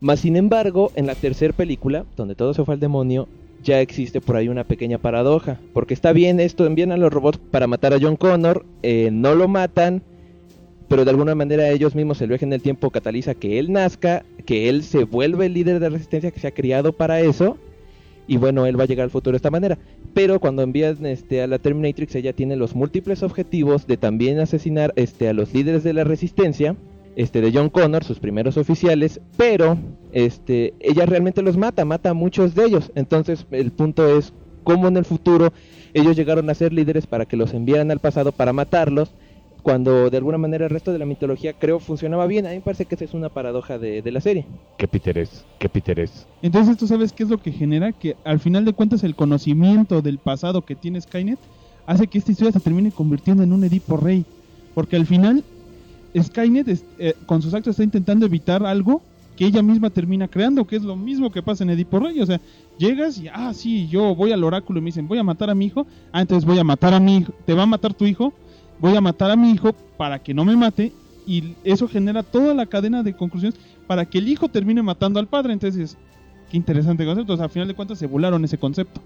Más 0.00 0.20
sin 0.20 0.36
embargo, 0.36 0.90
en 0.96 1.06
la 1.06 1.14
tercera 1.14 1.52
película, 1.52 2.04
donde 2.16 2.34
todo 2.34 2.52
se 2.52 2.64
fue 2.64 2.74
al 2.74 2.80
demonio, 2.80 3.28
ya 3.66 3.80
existe 3.80 4.20
por 4.20 4.36
ahí 4.36 4.48
una 4.48 4.64
pequeña 4.64 4.98
paradoja. 4.98 5.60
Porque 5.74 5.92
está 5.92 6.12
bien 6.12 6.40
esto, 6.40 6.64
envían 6.64 6.92
a 6.92 6.96
los 6.96 7.12
robots 7.12 7.38
para 7.50 7.66
matar 7.66 7.92
a 7.92 7.98
John 8.00 8.16
Connor, 8.16 8.64
eh, 8.82 9.10
no 9.12 9.34
lo 9.34 9.48
matan, 9.48 10.02
pero 10.88 11.04
de 11.04 11.10
alguna 11.10 11.34
manera 11.34 11.68
ellos 11.68 11.94
mismos 11.94 12.22
el 12.22 12.28
viaje 12.28 12.44
en 12.44 12.52
el 12.52 12.62
tiempo 12.62 12.90
cataliza 12.90 13.34
que 13.34 13.58
él 13.58 13.72
nazca, 13.72 14.24
que 14.46 14.68
él 14.68 14.84
se 14.84 15.04
vuelve 15.04 15.46
el 15.46 15.54
líder 15.54 15.80
de 15.80 15.90
resistencia 15.90 16.30
que 16.30 16.40
se 16.40 16.46
ha 16.46 16.54
criado 16.54 16.92
para 16.92 17.20
eso, 17.20 17.58
y 18.28 18.38
bueno, 18.38 18.66
él 18.66 18.78
va 18.78 18.84
a 18.84 18.86
llegar 18.86 19.04
al 19.04 19.10
futuro 19.10 19.32
de 19.32 19.38
esta 19.38 19.50
manera. 19.50 19.78
Pero 20.14 20.40
cuando 20.40 20.62
envían 20.62 21.04
este, 21.04 21.42
a 21.42 21.46
la 21.46 21.58
Terminatrix, 21.58 22.14
ella 22.14 22.32
tiene 22.32 22.56
los 22.56 22.74
múltiples 22.74 23.22
objetivos 23.22 23.86
de 23.86 23.96
también 23.96 24.40
asesinar 24.40 24.92
este, 24.96 25.28
a 25.28 25.32
los 25.32 25.52
líderes 25.52 25.84
de 25.84 25.92
la 25.92 26.04
resistencia, 26.04 26.76
este, 27.16 27.40
de 27.40 27.52
John 27.52 27.70
Connor, 27.70 28.04
sus 28.04 28.18
primeros 28.18 28.56
oficiales, 28.56 29.20
pero 29.36 29.78
este, 30.16 30.76
ella 30.80 31.06
realmente 31.06 31.42
los 31.42 31.56
mata, 31.58 31.84
mata 31.84 32.10
a 32.10 32.14
muchos 32.14 32.54
de 32.54 32.64
ellos. 32.64 32.90
Entonces 32.94 33.46
el 33.50 33.72
punto 33.72 34.06
es 34.18 34.32
cómo 34.62 34.88
en 34.88 34.96
el 34.96 35.04
futuro 35.04 35.52
ellos 35.92 36.16
llegaron 36.16 36.48
a 36.50 36.54
ser 36.54 36.72
líderes 36.72 37.06
para 37.06 37.26
que 37.26 37.36
los 37.36 37.54
enviaran 37.54 37.90
al 37.90 38.00
pasado 38.00 38.32
para 38.32 38.52
matarlos 38.52 39.14
cuando 39.62 40.10
de 40.10 40.16
alguna 40.16 40.38
manera 40.38 40.64
el 40.64 40.70
resto 40.70 40.92
de 40.92 40.98
la 40.98 41.06
mitología 41.06 41.52
creo 41.54 41.80
funcionaba 41.80 42.26
bien. 42.26 42.46
A 42.46 42.50
mí 42.50 42.56
me 42.56 42.62
parece 42.62 42.86
que 42.86 42.94
esa 42.94 43.04
es 43.04 43.14
una 43.14 43.30
paradoja 43.30 43.78
de, 43.78 44.02
de 44.02 44.12
la 44.12 44.20
serie. 44.20 44.48
¿Qué 44.76 44.88
piterés? 44.88 45.46
¿Qué 45.58 45.68
piterés? 45.68 46.28
Entonces 46.40 46.76
tú 46.76 46.86
sabes 46.86 47.12
qué 47.12 47.24
es 47.24 47.30
lo 47.30 47.38
que 47.38 47.52
genera 47.52 47.92
que 47.92 48.16
al 48.24 48.40
final 48.40 48.64
de 48.64 48.74
cuentas 48.74 49.02
el 49.04 49.16
conocimiento 49.16 50.02
del 50.02 50.18
pasado 50.20 50.62
que 50.62 50.76
tiene 50.76 51.00
Skynet 51.00 51.40
hace 51.86 52.08
que 52.08 52.18
esta 52.18 52.32
historia 52.32 52.52
se 52.52 52.60
termine 52.60 52.92
convirtiendo 52.92 53.42
en 53.42 53.52
un 53.52 53.64
Edipo 53.64 53.96
Rey. 53.96 54.26
Porque 54.74 54.96
al 54.96 55.06
final 55.06 55.46
Skynet 56.20 56.68
es- 56.68 56.86
eh, 56.98 57.14
con 57.26 57.42
sus 57.42 57.54
actos 57.54 57.72
está 57.72 57.84
intentando 57.84 58.26
evitar 58.26 58.64
algo 58.64 59.06
que 59.36 59.44
ella 59.44 59.62
misma 59.62 59.90
termina 59.90 60.28
creando, 60.28 60.66
que 60.66 60.76
es 60.76 60.82
lo 60.82 60.96
mismo 60.96 61.30
que 61.30 61.42
pasa 61.42 61.62
en 61.62 61.70
Edipo 61.70 61.98
Rey. 61.98 62.20
O 62.20 62.26
sea, 62.26 62.40
llegas 62.78 63.18
y, 63.18 63.28
ah, 63.28 63.52
sí, 63.52 63.86
yo 63.88 64.14
voy 64.14 64.32
al 64.32 64.42
oráculo 64.42 64.78
y 64.78 64.82
me 64.82 64.86
dicen, 64.86 65.06
voy 65.06 65.18
a 65.18 65.22
matar 65.22 65.50
a 65.50 65.54
mi 65.54 65.66
hijo. 65.66 65.86
Ah, 66.10 66.22
entonces 66.22 66.44
voy 66.44 66.58
a 66.58 66.64
matar 66.64 66.94
a 66.94 67.00
mi 67.00 67.18
hijo. 67.18 67.32
Te 67.44 67.54
va 67.54 67.64
a 67.64 67.66
matar 67.66 67.94
tu 67.94 68.06
hijo. 68.06 68.32
Voy 68.80 68.96
a 68.96 69.00
matar 69.00 69.30
a 69.30 69.36
mi 69.36 69.50
hijo 69.50 69.72
para 69.96 70.18
que 70.18 70.34
no 70.34 70.44
me 70.44 70.56
mate. 70.56 70.92
Y 71.26 71.54
eso 71.64 71.86
genera 71.88 72.22
toda 72.22 72.54
la 72.54 72.66
cadena 72.66 73.02
de 73.02 73.14
conclusiones 73.14 73.58
para 73.86 74.06
que 74.06 74.18
el 74.18 74.28
hijo 74.28 74.48
termine 74.48 74.82
matando 74.82 75.20
al 75.20 75.26
padre. 75.26 75.52
Entonces, 75.52 75.98
qué 76.50 76.56
interesante 76.56 77.04
concepto. 77.04 77.34
O 77.34 77.36
sea, 77.36 77.44
al 77.44 77.50
final 77.50 77.68
de 77.68 77.74
cuentas 77.74 77.98
se 77.98 78.06
volaron 78.06 78.44
ese 78.44 78.58
concepto. 78.58 79.00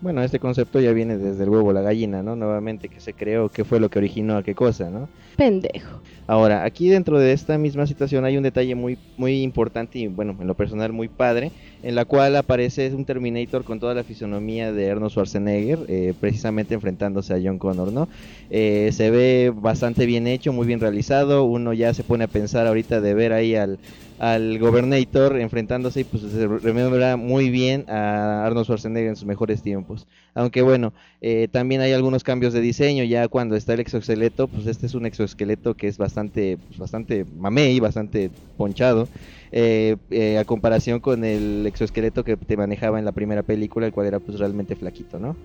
Bueno, 0.00 0.22
este 0.22 0.38
concepto 0.38 0.78
ya 0.80 0.92
viene 0.92 1.18
desde 1.18 1.42
el 1.42 1.50
huevo 1.50 1.72
la 1.72 1.80
gallina, 1.80 2.22
¿no? 2.22 2.36
Nuevamente 2.36 2.88
que 2.88 3.00
se 3.00 3.14
creó, 3.14 3.48
qué 3.48 3.64
fue 3.64 3.80
lo 3.80 3.88
que 3.88 3.98
originó 3.98 4.36
a 4.36 4.44
qué 4.44 4.54
cosa, 4.54 4.90
¿no? 4.90 5.08
Pendejo. 5.36 6.00
Ahora, 6.28 6.64
aquí 6.64 6.88
dentro 6.88 7.18
de 7.18 7.32
esta 7.32 7.58
misma 7.58 7.84
situación 7.86 8.24
hay 8.24 8.36
un 8.36 8.44
detalle 8.44 8.76
muy, 8.76 8.96
muy 9.16 9.42
importante 9.42 9.98
y, 9.98 10.06
bueno, 10.06 10.36
en 10.38 10.46
lo 10.46 10.54
personal 10.54 10.92
muy 10.92 11.08
padre, 11.08 11.50
en 11.82 11.96
la 11.96 12.04
cual 12.04 12.36
aparece 12.36 12.94
un 12.94 13.04
Terminator 13.04 13.64
con 13.64 13.80
toda 13.80 13.94
la 13.94 14.04
fisonomía 14.04 14.70
de 14.72 14.88
Arnold 14.88 15.10
Schwarzenegger, 15.10 15.80
eh, 15.88 16.14
precisamente 16.20 16.74
enfrentándose 16.74 17.34
a 17.34 17.40
John 17.42 17.58
Connor, 17.58 17.92
¿no? 17.92 18.08
Eh, 18.50 18.90
se 18.92 19.10
ve 19.10 19.52
bastante 19.52 20.06
bien 20.06 20.28
hecho, 20.28 20.52
muy 20.52 20.66
bien 20.66 20.78
realizado, 20.78 21.42
uno 21.42 21.72
ya 21.72 21.92
se 21.92 22.04
pone 22.04 22.22
a 22.24 22.28
pensar 22.28 22.68
ahorita 22.68 23.00
de 23.00 23.14
ver 23.14 23.32
ahí 23.32 23.56
al, 23.56 23.78
al 24.18 24.58
Gobernator 24.58 25.38
enfrentándose 25.38 26.00
y 26.00 26.04
pues 26.04 26.24
se 26.24 26.46
remembra 26.46 27.16
muy 27.16 27.50
bien 27.50 27.84
a 27.88 28.44
Arnold 28.44 28.64
Schwarzenegger 28.64 29.10
en 29.10 29.16
sus 29.16 29.26
mejores 29.26 29.62
tiempos. 29.62 30.06
Aunque 30.34 30.62
bueno, 30.62 30.92
eh, 31.20 31.48
también 31.50 31.80
hay 31.80 31.92
algunos 31.92 32.24
cambios 32.24 32.52
de 32.52 32.60
diseño, 32.60 33.04
ya 33.04 33.28
cuando 33.28 33.54
está 33.56 33.74
el 33.74 33.80
exoesqueleto, 33.80 34.48
pues 34.48 34.66
este 34.66 34.86
es 34.86 34.94
un 34.94 35.06
exoesqueleto 35.06 35.74
que 35.74 35.88
es 35.88 35.98
bastante, 35.98 36.58
pues, 36.66 36.78
bastante 36.78 37.24
mamey, 37.36 37.78
bastante 37.80 38.30
ponchado, 38.56 39.08
eh, 39.52 39.96
eh, 40.10 40.38
a 40.38 40.44
comparación 40.44 41.00
con 41.00 41.24
el 41.24 41.64
exoesqueleto 41.66 42.24
que 42.24 42.36
te 42.36 42.56
manejaba 42.56 42.98
en 42.98 43.04
la 43.04 43.12
primera 43.12 43.42
película, 43.42 43.86
el 43.86 43.92
cual 43.92 44.08
era 44.08 44.20
pues 44.20 44.38
realmente 44.38 44.74
flaquito, 44.74 45.18
¿no? 45.18 45.36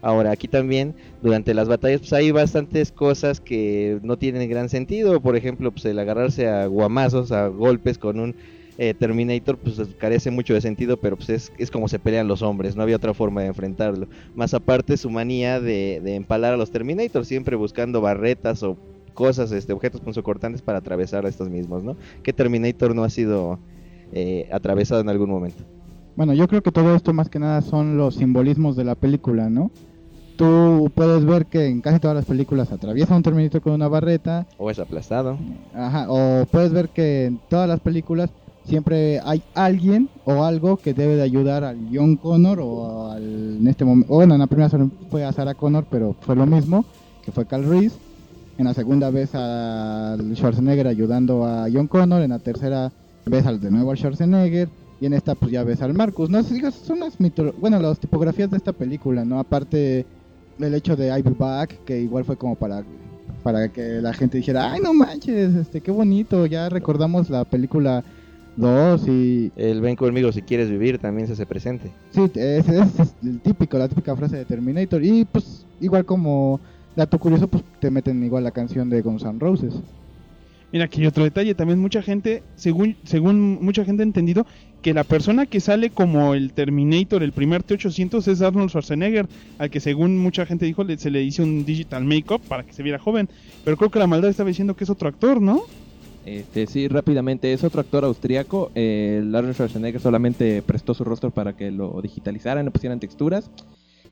Ahora, 0.00 0.30
aquí 0.30 0.46
también, 0.46 0.94
durante 1.22 1.54
las 1.54 1.68
batallas, 1.68 2.00
pues 2.00 2.12
hay 2.12 2.30
bastantes 2.30 2.92
cosas 2.92 3.40
que 3.40 3.98
no 4.02 4.16
tienen 4.16 4.48
gran 4.48 4.68
sentido. 4.68 5.20
Por 5.20 5.36
ejemplo, 5.36 5.72
pues 5.72 5.84
el 5.86 5.98
agarrarse 5.98 6.48
a 6.48 6.66
guamazos, 6.66 7.32
a 7.32 7.48
golpes 7.48 7.98
con 7.98 8.20
un 8.20 8.34
eh, 8.78 8.94
Terminator, 8.94 9.58
pues 9.58 9.80
carece 9.98 10.30
mucho 10.30 10.54
de 10.54 10.60
sentido, 10.60 10.98
pero 10.98 11.16
pues 11.16 11.30
es, 11.30 11.52
es 11.58 11.70
como 11.70 11.88
se 11.88 11.98
pelean 11.98 12.28
los 12.28 12.42
hombres, 12.42 12.76
no 12.76 12.82
había 12.84 12.94
otra 12.94 13.12
forma 13.12 13.40
de 13.40 13.48
enfrentarlo. 13.48 14.06
Más 14.36 14.54
aparte, 14.54 14.96
su 14.96 15.10
manía 15.10 15.60
de, 15.60 16.00
de 16.02 16.14
empalar 16.14 16.54
a 16.54 16.56
los 16.56 16.70
Terminators, 16.70 17.26
siempre 17.26 17.56
buscando 17.56 18.00
barretas 18.00 18.62
o 18.62 18.76
cosas, 19.14 19.50
este, 19.50 19.72
objetos 19.72 20.00
punzocortantes 20.00 20.62
para 20.62 20.78
atravesar 20.78 21.26
a 21.26 21.28
estos 21.28 21.50
mismos, 21.50 21.82
¿no? 21.82 21.96
Que 22.22 22.32
Terminator 22.32 22.94
no 22.94 23.02
ha 23.02 23.10
sido 23.10 23.58
eh, 24.12 24.48
atravesado 24.52 25.00
en 25.00 25.08
algún 25.08 25.28
momento. 25.28 25.64
Bueno, 26.14 26.34
yo 26.34 26.46
creo 26.46 26.62
que 26.62 26.70
todo 26.70 26.94
esto 26.94 27.12
más 27.12 27.28
que 27.28 27.40
nada 27.40 27.60
son 27.62 27.96
los 27.96 28.14
simbolismos 28.14 28.76
de 28.76 28.84
la 28.84 28.94
película, 28.94 29.50
¿no? 29.50 29.72
Tú 30.38 30.88
puedes 30.94 31.24
ver 31.24 31.46
que 31.46 31.66
en 31.66 31.80
casi 31.80 31.98
todas 31.98 32.14
las 32.14 32.24
películas 32.24 32.70
atraviesa 32.70 33.16
un 33.16 33.24
Terminator 33.24 33.60
con 33.60 33.72
una 33.72 33.88
barreta, 33.88 34.46
O 34.56 34.70
es 34.70 34.78
aplastado. 34.78 35.36
ajá, 35.74 36.06
o 36.08 36.46
puedes 36.46 36.72
ver 36.72 36.90
que 36.90 37.24
en 37.26 37.40
todas 37.48 37.68
las 37.68 37.80
películas 37.80 38.30
siempre 38.62 39.18
hay 39.24 39.42
alguien 39.52 40.08
o 40.22 40.44
algo 40.44 40.76
que 40.76 40.94
debe 40.94 41.16
de 41.16 41.22
ayudar 41.22 41.64
al 41.64 41.88
John 41.92 42.16
Connor 42.16 42.60
o 42.62 43.10
al, 43.10 43.56
en 43.58 43.66
este 43.66 43.84
momento, 43.84 44.14
bueno, 44.14 44.34
en 44.34 44.40
la 44.40 44.46
primera 44.46 44.70
fue 45.10 45.24
a 45.24 45.32
Sarah 45.32 45.56
Connor, 45.56 45.86
pero 45.90 46.14
fue 46.20 46.36
lo 46.36 46.46
mismo, 46.46 46.86
que 47.20 47.32
fue 47.32 47.44
Cal 47.44 47.64
Reese. 47.64 47.98
En 48.58 48.66
la 48.66 48.74
segunda 48.74 49.10
vez 49.10 49.34
al 49.34 50.36
Schwarzenegger 50.36 50.86
ayudando 50.86 51.44
a 51.46 51.66
John 51.72 51.88
Connor, 51.88 52.22
en 52.22 52.30
la 52.30 52.38
tercera 52.38 52.92
vez 53.26 53.44
al 53.44 53.58
de 53.60 53.72
nuevo 53.72 53.90
al 53.90 53.96
Schwarzenegger 53.98 54.70
y 55.00 55.06
en 55.06 55.14
esta 55.14 55.34
pues 55.34 55.50
ya 55.50 55.64
ves 55.64 55.82
al 55.82 55.94
Marcus. 55.94 56.30
No 56.30 56.42
sé, 56.44 56.60
son 56.70 57.00
las 57.00 57.18
mitolo- 57.18 57.54
bueno, 57.56 57.80
las 57.80 57.98
tipografías 57.98 58.50
de 58.50 58.56
esta 58.56 58.72
película, 58.72 59.24
¿no? 59.24 59.38
Aparte 59.40 60.06
el 60.60 60.74
hecho 60.74 60.96
de 60.96 61.16
I 61.18 61.22
Be 61.22 61.30
Back, 61.30 61.84
que 61.84 62.00
igual 62.00 62.24
fue 62.24 62.36
como 62.36 62.54
para 62.54 62.84
para 63.42 63.68
que 63.68 64.00
la 64.02 64.12
gente 64.12 64.38
dijera, 64.38 64.72
"Ay, 64.72 64.80
no 64.80 64.92
manches, 64.92 65.54
este 65.54 65.80
qué 65.80 65.90
bonito, 65.90 66.44
ya 66.46 66.68
recordamos 66.68 67.30
la 67.30 67.44
película 67.44 68.02
2 68.56 69.06
y 69.06 69.52
El 69.56 69.80
ven 69.80 69.94
conmigo 69.94 70.32
si 70.32 70.42
quieres 70.42 70.68
vivir 70.68 70.98
también 70.98 71.28
se 71.28 71.34
hace 71.34 71.46
presente. 71.46 71.90
Sí, 72.10 72.30
es 72.34 72.66
el 73.22 73.40
típico, 73.40 73.78
la 73.78 73.88
típica 73.88 74.16
frase 74.16 74.36
de 74.36 74.44
Terminator. 74.44 75.02
Y 75.04 75.24
pues, 75.24 75.64
igual 75.80 76.04
como 76.04 76.58
dato 76.96 77.18
curioso, 77.20 77.46
pues 77.46 77.62
te 77.80 77.90
meten 77.90 78.22
igual 78.24 78.42
la 78.42 78.50
canción 78.50 78.90
de 78.90 79.00
Guns 79.00 79.22
N' 79.22 79.38
Roses. 79.38 79.74
Mira, 80.70 80.84
aquí 80.84 81.06
otro 81.06 81.24
detalle. 81.24 81.54
También 81.54 81.78
mucha 81.78 82.02
gente, 82.02 82.42
según, 82.54 82.96
según 83.04 83.58
mucha 83.64 83.84
gente 83.84 84.02
ha 84.02 84.06
entendido, 84.06 84.46
que 84.82 84.92
la 84.92 85.04
persona 85.04 85.46
que 85.46 85.60
sale 85.60 85.90
como 85.90 86.34
el 86.34 86.52
Terminator, 86.52 87.22
el 87.22 87.32
primer 87.32 87.62
T-800, 87.62 88.28
es 88.28 88.42
Arnold 88.42 88.68
Schwarzenegger, 88.70 89.26
al 89.58 89.70
que 89.70 89.80
según 89.80 90.18
mucha 90.18 90.44
gente 90.44 90.66
dijo, 90.66 90.84
le- 90.84 90.98
se 90.98 91.10
le 91.10 91.22
hizo 91.22 91.42
un 91.42 91.64
digital 91.64 92.04
make-up 92.04 92.40
para 92.48 92.64
que 92.64 92.72
se 92.74 92.82
viera 92.82 92.98
joven. 92.98 93.28
Pero 93.64 93.76
creo 93.76 93.90
que 93.90 93.98
la 93.98 94.06
maldad 94.06 94.30
estaba 94.30 94.48
diciendo 94.48 94.74
que 94.74 94.84
es 94.84 94.90
otro 94.90 95.08
actor, 95.08 95.40
¿no? 95.40 95.62
Este, 96.26 96.66
sí, 96.66 96.86
rápidamente, 96.88 97.52
es 97.52 97.64
otro 97.64 97.80
actor 97.80 98.04
austriaco. 98.04 98.70
Eh, 98.74 99.22
Arnold 99.24 99.54
Schwarzenegger 99.54 100.00
solamente 100.00 100.62
prestó 100.62 100.92
su 100.92 101.02
rostro 101.02 101.30
para 101.30 101.54
que 101.54 101.70
lo 101.70 102.00
digitalizaran, 102.02 102.66
le 102.66 102.70
pusieran 102.70 103.00
texturas 103.00 103.50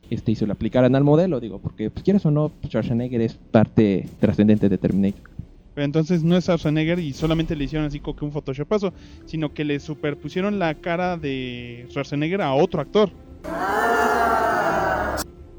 este, 0.08 0.32
y 0.32 0.36
se 0.36 0.46
lo 0.46 0.54
aplicaran 0.54 0.94
al 0.96 1.04
modelo, 1.04 1.38
digo, 1.38 1.58
porque 1.58 1.90
pues, 1.90 2.02
quieras 2.02 2.24
o 2.24 2.30
no, 2.30 2.50
Schwarzenegger 2.66 3.20
es 3.20 3.34
parte 3.34 4.08
trascendente 4.20 4.68
de 4.70 4.78
Terminator. 4.78 5.35
Pero 5.76 5.84
entonces 5.84 6.24
no 6.24 6.38
es 6.38 6.44
Schwarzenegger 6.44 6.98
y 6.98 7.12
solamente 7.12 7.54
le 7.54 7.64
hicieron 7.64 7.86
así 7.86 8.00
como 8.00 8.16
que 8.16 8.24
un 8.24 8.32
photoshopazo, 8.32 8.94
sino 9.26 9.52
que 9.52 9.62
le 9.62 9.78
superpusieron 9.78 10.58
la 10.58 10.74
cara 10.74 11.18
de 11.18 11.84
Schwarzenegger 11.90 12.40
a 12.40 12.54
otro 12.54 12.80
actor. 12.80 13.10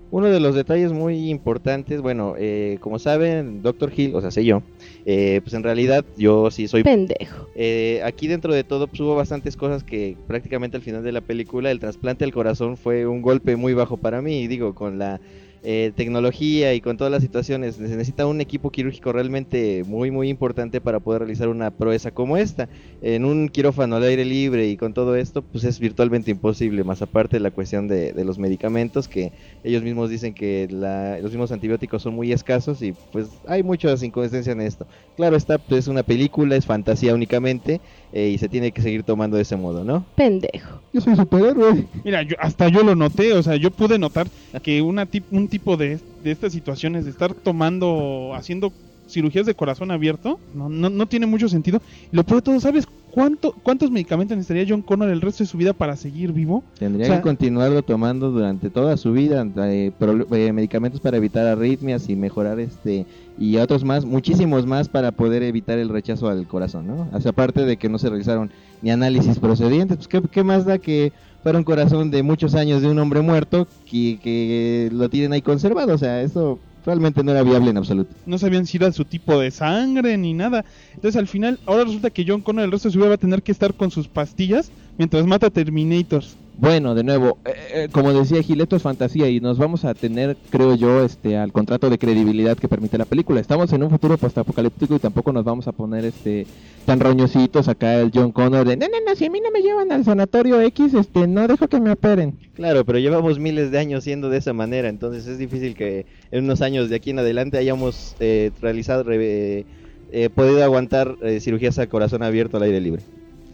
Uno 0.10 0.26
de 0.26 0.40
los 0.40 0.56
detalles 0.56 0.92
muy 0.92 1.30
importantes, 1.30 2.02
bueno, 2.02 2.34
eh, 2.36 2.80
como 2.82 2.98
saben, 2.98 3.62
Doctor 3.62 3.92
Hill, 3.96 4.16
o 4.16 4.22
sea, 4.22 4.32
sé 4.32 4.44
yo, 4.44 4.64
eh, 5.06 5.40
pues 5.44 5.54
en 5.54 5.62
realidad 5.62 6.04
yo 6.18 6.50
sí 6.50 6.68
soy... 6.68 6.82
Pendejo. 6.82 7.48
Eh, 7.54 8.02
aquí 8.04 8.28
dentro 8.28 8.52
de 8.56 8.64
todo 8.64 8.88
pues, 8.88 9.00
hubo 9.02 9.16
bastantes 9.16 9.56
cosas 9.56 9.84
que 9.84 10.18
prácticamente 10.26 10.78
al 10.78 10.84
final 10.84 11.04
de 11.04 11.12
la 11.12 11.22
película 11.22 11.70
el 11.70 11.80
trasplante 11.80 12.26
al 12.26 12.34
corazón 12.34 12.76
fue 12.76 13.06
un 13.06 13.22
golpe 13.22 13.56
muy 13.56 13.76
bajo 13.76 13.98
para 13.98 14.24
mí, 14.24 14.40
y 14.40 14.48
digo, 14.48 14.74
con 14.74 14.98
la 14.98 15.20
eh, 15.62 15.92
tecnología 15.96 16.74
y 16.74 16.82
con 16.82 16.98
todas 16.98 17.12
las 17.12 17.24
situaciones, 17.24 17.76
se 17.76 17.82
necesita 17.84 18.26
un 18.28 18.42
equipo 18.42 18.72
quirúrgico 18.72 19.12
realmente 19.12 19.84
muy 19.86 20.12
muy 20.12 20.30
importante 20.30 20.82
para 20.82 21.00
poder 21.00 21.22
realizar 21.22 21.50
una 21.50 21.72
proeza 21.72 22.12
como 22.12 22.38
esta. 22.38 22.70
En 23.02 23.26
un 23.26 23.50
quirófano 23.50 23.96
al 23.96 24.04
aire 24.04 24.26
libre 24.26 24.68
y 24.68 24.78
con 24.78 24.94
todo 24.94 25.16
esto, 25.16 25.44
pues 25.44 25.64
es 25.64 25.80
virtualmente 25.80 26.32
imposible, 26.32 26.84
más 26.84 27.02
aparte 27.02 27.38
de 27.38 27.42
la 27.42 27.52
cuestión 27.52 27.88
de, 27.88 28.14
los 28.26 28.38
medicamentos, 28.40 29.08
que 29.08 29.32
ellos 29.64 29.84
mismos 29.84 30.10
dicen 30.10 30.34
que 30.34 30.68
la- 30.70 31.20
los 31.22 31.32
mismos 31.32 31.52
antibióticos 31.52 32.02
son 32.02 32.14
muy 32.16 32.32
escasos 32.32 32.82
y 32.82 32.94
pues 33.12 33.42
hay 33.46 33.64
muchas 33.64 34.04
inconsistencias 34.04 34.54
en 34.54 34.62
esto. 34.62 34.88
Claro, 35.16 35.36
esta 35.36 35.60
pues, 35.60 35.80
es 35.80 35.88
una 35.88 36.04
película, 36.04 36.56
es 36.56 36.66
fantasía 36.66 37.14
únicamente, 37.14 37.82
eh, 38.14 38.30
y 38.30 38.38
se 38.38 38.48
tiene 38.50 38.72
que 38.72 38.82
seguir 38.82 39.04
tomando 39.04 39.36
de 39.38 39.44
ese 39.44 39.56
modo, 39.58 39.84
¿no? 39.84 40.06
Pendejo. 40.16 40.82
Yo 40.94 41.02
soy 41.02 41.16
superhéroe. 41.16 41.88
Mira, 42.04 42.22
yo, 42.24 42.36
hasta 42.40 42.68
yo 42.70 42.84
lo 42.84 42.96
noté, 42.96 43.34
o 43.34 43.44
sea, 43.44 43.56
yo 43.56 43.72
pude 43.72 44.00
notar 44.00 44.28
que 44.64 44.82
una 44.82 45.06
tip- 45.06 45.26
un 45.32 45.48
tipo 45.48 45.78
de, 45.78 46.00
de 46.24 46.32
estas 46.32 46.54
situaciones, 46.54 47.06
de 47.06 47.12
estar 47.12 47.34
tomando, 47.34 48.32
haciendo 48.36 48.72
cirugías 49.08 49.46
de 49.46 49.54
corazón 49.56 49.92
abierto, 49.92 50.40
no, 50.54 50.68
no, 50.70 50.90
no 50.90 51.06
tiene 51.08 51.26
mucho 51.28 51.48
sentido. 51.50 51.82
Y 52.12 52.16
lo 52.16 52.24
peor 52.24 52.42
de 52.42 52.46
todo, 52.46 52.60
¿sabes 52.60 52.86
cuánto, 53.14 53.54
cuántos 53.64 53.90
medicamentos 53.90 54.36
necesitaría 54.36 54.66
John 54.68 54.82
Connor 54.82 55.10
el 55.10 55.22
resto 55.22 55.44
de 55.44 55.48
su 55.50 55.58
vida 55.58 55.72
para 55.74 55.96
seguir 55.96 56.34
vivo? 56.34 56.62
Tendría 56.78 57.06
O 57.06 57.08
sea- 57.08 57.16
que 57.18 57.22
continuarlo 57.24 57.82
tomando 57.84 58.32
durante 58.32 58.70
toda 58.70 58.98
su 58.98 59.14
vida, 59.14 59.46
eh, 59.64 59.92
pro- 59.98 60.28
eh, 60.36 60.52
medicamentos 60.52 61.00
para 61.00 61.18
evitar 61.18 61.46
arritmias 61.48 62.10
y 62.10 62.16
mejorar 62.18 62.60
este 62.60 63.06
y 63.38 63.58
otros 63.58 63.84
más, 63.84 64.06
muchísimos 64.06 64.66
más 64.66 64.90
para 64.90 65.12
poder 65.12 65.44
evitar 65.44 65.78
el 65.78 65.90
rechazo 65.90 66.28
al 66.28 66.48
corazón, 66.48 66.88
¿no? 66.88 67.08
O 67.14 67.22
sea, 67.22 67.32
aparte 67.32 67.66
de 67.66 67.78
que 67.78 67.90
no 67.90 68.00
se 68.00 68.10
realizaron 68.10 68.52
ni 68.82 68.92
análisis 68.92 69.40
procedientes, 69.40 69.98
pues 69.98 70.24
¿qué, 70.32 70.44
más 70.44 70.66
da 70.66 70.78
que 70.80 71.12
fuera 71.44 71.58
un 71.58 71.64
corazón 71.64 72.12
de 72.12 72.24
muchos 72.24 72.56
años 72.56 72.82
de 72.82 72.90
un 72.90 73.00
hombre 73.00 73.22
muerto 73.22 73.68
que, 73.90 74.20
que 74.22 74.90
lo 74.92 75.10
tienen 75.10 75.34
ahí 75.34 75.42
conservado, 75.42 75.94
o 75.94 75.98
sea, 75.98 76.22
eso 76.22 76.60
realmente 76.88 77.22
no 77.22 77.32
era 77.32 77.44
viable 77.44 77.70
en 77.70 77.78
absoluto. 77.78 78.16
No 78.26 78.38
sabían 78.38 78.66
si 78.66 78.78
era 78.78 78.92
su 78.92 79.04
tipo 79.04 79.38
de 79.40 79.52
sangre 79.52 80.18
ni 80.18 80.34
nada. 80.34 80.64
Entonces 80.96 81.18
al 81.18 81.28
final, 81.28 81.60
ahora 81.66 81.84
resulta 81.84 82.10
que 82.10 82.26
John 82.26 82.42
Connor 82.42 82.64
el 82.64 82.72
resto 82.72 82.88
de 82.88 82.94
su 82.94 83.00
vida 83.00 83.10
va 83.10 83.16
a 83.16 83.20
tener 83.20 83.44
que 83.44 83.52
estar 83.52 83.74
con 83.74 83.92
sus 83.92 84.08
pastillas 84.08 84.72
mientras 84.98 85.26
mata 85.28 85.50
Terminators. 85.50 86.38
Bueno, 86.60 86.96
de 86.96 87.04
nuevo, 87.04 87.38
eh, 87.46 87.52
eh, 87.74 87.88
como 87.92 88.12
decía 88.14 88.42
Gil, 88.42 88.60
esto 88.62 88.76
es 88.76 88.82
fantasía 88.82 89.30
y 89.30 89.40
nos 89.40 89.60
vamos 89.60 89.86
a 89.86 89.94
tener, 89.94 90.36
creo 90.50 90.74
yo, 90.74 91.04
este, 91.04 91.38
al 91.38 91.52
contrato 91.52 91.88
de 91.92 92.00
credibilidad 92.00 92.58
que 92.58 92.68
permite 92.68 92.98
la 92.98 93.06
película. 93.06 93.40
Estamos 93.40 93.72
en 93.74 93.84
un 93.84 93.92
futuro 93.92 94.18
postapocalíptico 94.18 94.96
y 94.96 95.00
tampoco 95.00 95.32
nos 95.32 95.46
vamos 95.46 95.68
a 95.68 95.72
poner 95.72 96.06
este 96.06 96.48
tan 96.88 97.00
roñositos 97.00 97.68
acá 97.68 98.00
el 98.00 98.12
John 98.12 98.32
Connor 98.32 98.68
de, 98.68 98.76
no, 98.76 98.88
no, 98.88 98.98
no, 99.06 99.16
si 99.16 99.26
a 99.26 99.30
mí 99.30 99.40
no 99.40 99.52
me 99.52 99.62
llevan 99.62 99.92
al 99.92 100.04
sanatorio 100.04 100.60
X, 100.62 100.96
este, 100.96 101.28
no 101.28 101.48
dejo 101.48 101.68
que 101.68 101.80
me 101.80 101.92
operen. 101.92 102.40
Claro, 102.56 102.84
pero 102.86 102.98
llevamos 102.98 103.38
miles 103.38 103.70
de 103.70 103.78
años 103.78 104.04
siendo 104.04 104.30
de 104.30 104.38
esa 104.38 104.54
manera, 104.54 104.90
entonces 104.90 105.28
es 105.28 105.38
difícil 105.38 105.76
que 105.76 106.08
en 106.32 106.46
unos 106.46 106.62
años 106.62 106.90
de 106.90 106.96
aquí 106.96 107.12
en 107.12 107.20
adelante 107.20 107.58
hayamos 107.60 108.16
eh, 108.20 108.50
realizado, 108.62 109.04
re- 109.04 109.66
eh, 110.12 110.30
podido 110.34 110.64
aguantar 110.64 111.18
eh, 111.22 111.40
cirugías 111.40 111.78
a 111.78 111.88
corazón 111.88 112.24
abierto 112.24 112.58
al 112.58 112.64
aire 112.64 112.82
libre. 112.82 113.04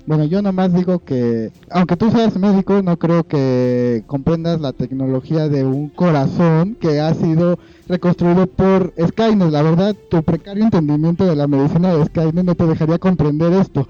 Bueno, 0.05 0.25
yo 0.25 0.41
nomás 0.41 0.73
digo 0.73 0.99
que, 0.99 1.51
aunque 1.69 1.95
tú 1.95 2.11
seas 2.11 2.37
médico, 2.37 2.81
no 2.81 2.97
creo 2.97 3.23
que 3.23 4.03
comprendas 4.05 4.59
la 4.59 4.73
tecnología 4.73 5.47
de 5.47 5.63
un 5.63 5.87
corazón 5.87 6.75
que 6.79 6.99
ha 6.99 7.13
sido 7.13 7.57
reconstruido 7.87 8.47
por 8.47 8.93
Skynet. 9.01 9.49
La 9.49 9.61
verdad, 9.61 9.95
tu 10.09 10.21
precario 10.21 10.65
entendimiento 10.65 11.25
de 11.25 11.37
la 11.37 11.47
medicina 11.47 11.95
de 11.95 12.05
Skynet 12.05 12.43
no 12.43 12.55
te 12.55 12.67
dejaría 12.67 12.97
comprender 12.97 13.53
esto. 13.53 13.87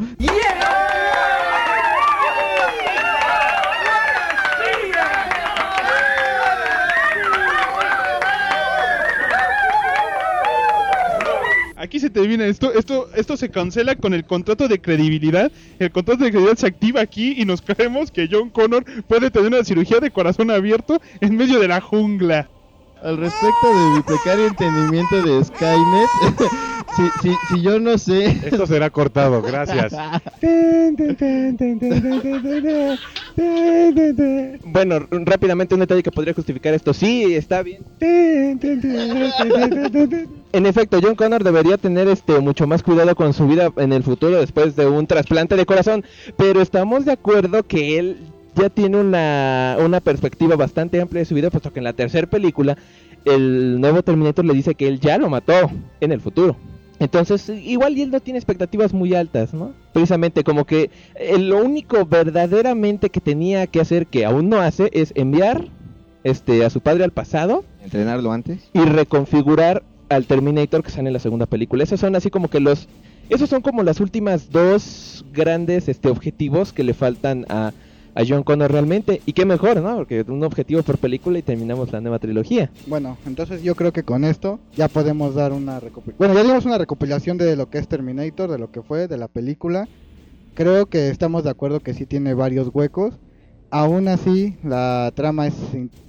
Aquí 11.84 12.00
se 12.00 12.10
termina 12.10 12.46
esto, 12.46 12.74
esto, 12.74 13.10
esto 13.14 13.36
se 13.36 13.50
cancela 13.50 13.98
con 13.98 14.14
el 14.14 14.24
contrato 14.24 14.70
de 14.70 14.80
credibilidad. 14.80 15.52
El 15.80 15.92
contrato 15.92 16.24
de 16.24 16.30
credibilidad 16.30 16.58
se 16.58 16.68
activa 16.68 17.02
aquí 17.02 17.36
y 17.38 17.44
nos 17.44 17.62
creemos 17.62 18.10
que 18.10 18.30
John 18.32 18.52
Connor 18.52 18.86
puede 19.04 19.30
tener 19.30 19.50
una 19.50 19.66
cirugía 19.66 20.00
de 20.00 20.10
corazón 20.10 20.50
abierto 20.50 21.02
en 21.20 21.36
medio 21.36 21.60
de 21.60 21.68
la 21.68 21.82
jungla. 21.82 22.48
Al 23.04 23.18
respecto 23.18 23.68
de 23.68 23.96
mi 23.96 24.02
precario 24.02 24.48
entendimiento 24.48 25.22
de 25.24 25.44
Skynet, 25.44 26.10
si, 26.96 27.04
si, 27.22 27.36
si 27.50 27.62
yo 27.62 27.78
no 27.78 27.98
sé... 27.98 28.28
Esto 28.46 28.66
será 28.66 28.90
cortado, 28.90 29.42
gracias. 29.42 29.94
Bueno, 34.64 35.00
rápidamente 35.10 35.74
un 35.74 35.82
detalle 35.82 36.02
que 36.02 36.12
podría 36.12 36.34
justificar 36.34 36.74
esto. 36.74 36.94
Sí, 36.94 37.36
está 37.36 37.62
bien. 37.62 37.84
En 40.54 40.66
efecto, 40.66 41.00
John 41.04 41.16
Connor 41.16 41.44
debería 41.44 41.78
tener 41.78 42.08
este 42.08 42.40
mucho 42.40 42.68
más 42.68 42.84
cuidado 42.84 43.16
con 43.16 43.34
su 43.34 43.48
vida 43.48 43.70
en 43.76 43.92
el 43.92 44.04
futuro 44.04 44.40
después 44.40 44.78
de 44.78 44.86
un 44.88 45.08
trasplante 45.08 45.58
de 45.58 45.66
corazón, 45.66 46.06
pero 46.38 46.62
estamos 46.62 47.04
de 47.04 47.12
acuerdo 47.12 47.64
que 47.64 48.00
él 48.00 48.18
ya 48.56 48.70
tiene 48.70 48.98
una, 48.98 49.78
una 49.80 50.00
perspectiva 50.00 50.56
bastante 50.56 51.02
amplia 51.02 51.20
de 51.20 51.26
su 51.26 51.36
vida, 51.36 51.50
puesto 51.50 51.72
que 51.72 51.80
en 51.80 51.86
la 51.86 51.94
tercera 51.94 52.28
película 52.28 52.78
el 53.26 53.80
nuevo 53.80 54.04
Terminator 54.04 54.46
le 54.46 54.54
dice 54.54 54.76
que 54.76 54.88
él 54.88 55.00
ya 55.00 55.18
lo 55.18 55.30
mató 55.30 55.72
en 56.02 56.12
el 56.12 56.22
futuro. 56.22 56.56
Entonces, 57.00 57.50
igual 57.50 57.98
y 57.98 58.04
él 58.04 58.12
no 58.12 58.20
tiene 58.20 58.40
expectativas 58.40 58.94
muy 58.94 59.14
altas, 59.14 59.54
¿no? 59.54 59.74
Precisamente 59.92 60.44
como 60.44 60.66
que 60.66 60.90
eh, 61.16 61.38
lo 61.38 61.58
único 61.58 62.06
verdaderamente 62.06 63.10
que 63.10 63.20
tenía 63.20 63.68
que 63.68 63.82
hacer, 63.82 64.08
que 64.08 64.26
aún 64.26 64.50
no 64.50 64.60
hace, 64.62 64.90
es 64.94 65.12
enviar 65.16 65.68
este 66.24 66.64
a 66.64 66.70
su 66.70 66.80
padre 66.80 67.04
al 67.04 67.12
pasado 67.12 67.66
¿Entrenarlo 67.84 68.32
antes? 68.32 68.70
y 68.72 68.80
reconfigurar 68.80 69.84
al 70.08 70.26
Terminator 70.26 70.84
que 70.84 70.92
sale 70.92 71.08
en 71.08 71.14
la 71.14 71.20
segunda 71.20 71.46
película. 71.46 71.84
Esos 71.84 72.00
son 72.00 72.16
así 72.16 72.30
como 72.30 72.50
que 72.50 72.60
los 72.60 72.88
esos 73.30 73.50
son 73.50 73.62
como 73.62 73.84
las 73.84 74.00
últimas 74.00 74.52
dos 74.52 75.26
grandes 75.34 75.88
este 75.90 76.10
objetivos 76.10 76.72
que 76.72 76.84
le 76.84 76.94
faltan 76.94 77.46
a, 77.50 77.72
a 78.16 78.24
John 78.28 78.44
Connor 78.44 78.72
realmente 78.72 79.22
y 79.26 79.34
qué 79.34 79.46
mejor, 79.46 79.82
¿no? 79.82 79.96
Porque 79.96 80.24
un 80.28 80.44
objetivo 80.44 80.84
por 80.84 80.98
película 80.98 81.40
y 81.40 81.42
terminamos 81.42 81.92
la 81.92 82.02
nueva 82.02 82.20
trilogía. 82.20 82.70
Bueno, 82.88 83.18
entonces 83.26 83.64
yo 83.64 83.76
creo 83.76 83.92
que 83.92 84.04
con 84.04 84.24
esto 84.24 84.60
ya 84.76 84.88
podemos 84.88 85.36
dar 85.36 85.52
una 85.52 85.80
recopilación. 85.80 86.18
Bueno, 86.18 86.34
ya 86.34 86.44
dimos 86.44 86.66
una 86.66 86.78
recopilación 86.78 87.38
de 87.38 87.56
lo 87.56 87.70
que 87.70 87.78
es 87.78 87.88
Terminator, 87.88 88.52
de 88.52 88.60
lo 88.60 88.72
que 88.72 88.82
fue, 88.82 89.08
de 89.08 89.18
la 89.18 89.28
película. 89.28 89.88
Creo 90.54 90.86
que 90.86 91.10
estamos 91.10 91.44
de 91.44 91.50
acuerdo 91.50 91.80
que 91.80 91.94
sí 91.94 92.06
tiene 92.06 92.34
varios 92.34 92.70
huecos. 92.74 93.16
Aún 93.76 94.08
así, 94.08 94.56
la 94.64 95.12
trama 95.16 95.48
es 95.48 95.56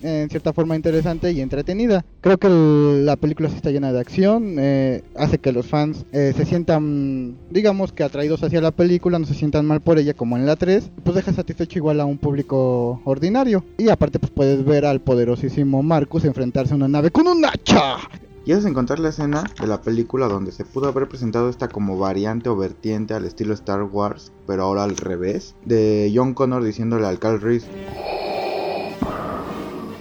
en 0.03 0.29
cierta 0.29 0.53
forma 0.53 0.77
interesante 0.77 1.33
y 1.33 1.41
entretenida. 1.41 2.05
Creo 2.21 2.37
que 2.37 2.51
la 2.51 3.17
película 3.17 3.49
está 3.49 3.71
llena 3.71 3.91
de 3.91 4.01
acción, 4.01 4.57
eh, 4.59 5.03
hace 5.17 5.39
que 5.39 5.51
los 5.51 5.65
fans 5.65 6.05
eh, 6.13 6.35
se 6.37 6.45
sientan, 6.45 7.39
digamos 7.49 7.95
que 7.95 8.05
atraídos 8.05 8.43
hacia 8.43 8.61
la 8.61 8.71
película, 8.71 9.19
no 9.19 9.25
se 9.25 9.33
sientan 9.33 9.65
mal 9.65 9.81
por 9.81 9.99
ella 9.99 10.13
como 10.13 10.37
en 10.37 10.45
la 10.45 10.57
3, 10.57 10.91
pues 11.05 11.17
deja 11.17 11.33
satisfecho 11.33 11.79
igual 11.79 12.03
a 12.03 12.05
un 12.05 12.19
público 12.19 13.01
ordinario. 13.07 13.65
Y 13.79 13.89
aparte 13.89 14.19
pues 14.19 14.31
puedes 14.31 14.63
ver 14.63 14.85
al 14.85 15.01
poderosísimo 15.01 15.83
Marcus 15.83 16.27
enfrentarse 16.27 16.75
a 16.75 16.77
una 16.77 16.89
nave 16.89 17.11
con 17.11 17.27
un 17.27 17.47
hacha. 17.47 17.97
¿Quieres 18.45 18.67
encontrar 18.67 18.99
la 18.99 19.09
escena 19.09 19.43
de 19.59 19.67
la 19.67 19.81
película 19.81 20.29
donde 20.29 20.53
se 20.53 20.67
pudo 20.67 20.89
haber 20.89 21.09
presentado 21.09 21.49
esta 21.49 21.69
como 21.69 21.99
variante 21.99 22.51
o 22.51 22.57
vertiente 22.57 23.15
al 23.15 23.25
estilo 23.25 23.55
Star 23.55 23.85
Wars, 23.85 24.33
pero 24.47 24.65
ahora 24.65 24.85
al 24.85 24.99
revés? 24.99 25.55
De 25.65 26.13
John 26.15 26.35
Connor 26.35 26.63
diciéndole 26.63 27.07
al 27.07 27.19
Carl 27.19 27.41
Reese: 27.41 27.67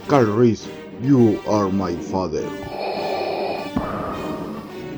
Carl 0.09 0.37
Reese, 0.37 0.69
you 1.01 1.37
are 1.49 1.71
my 1.71 1.95
father. 1.95 2.43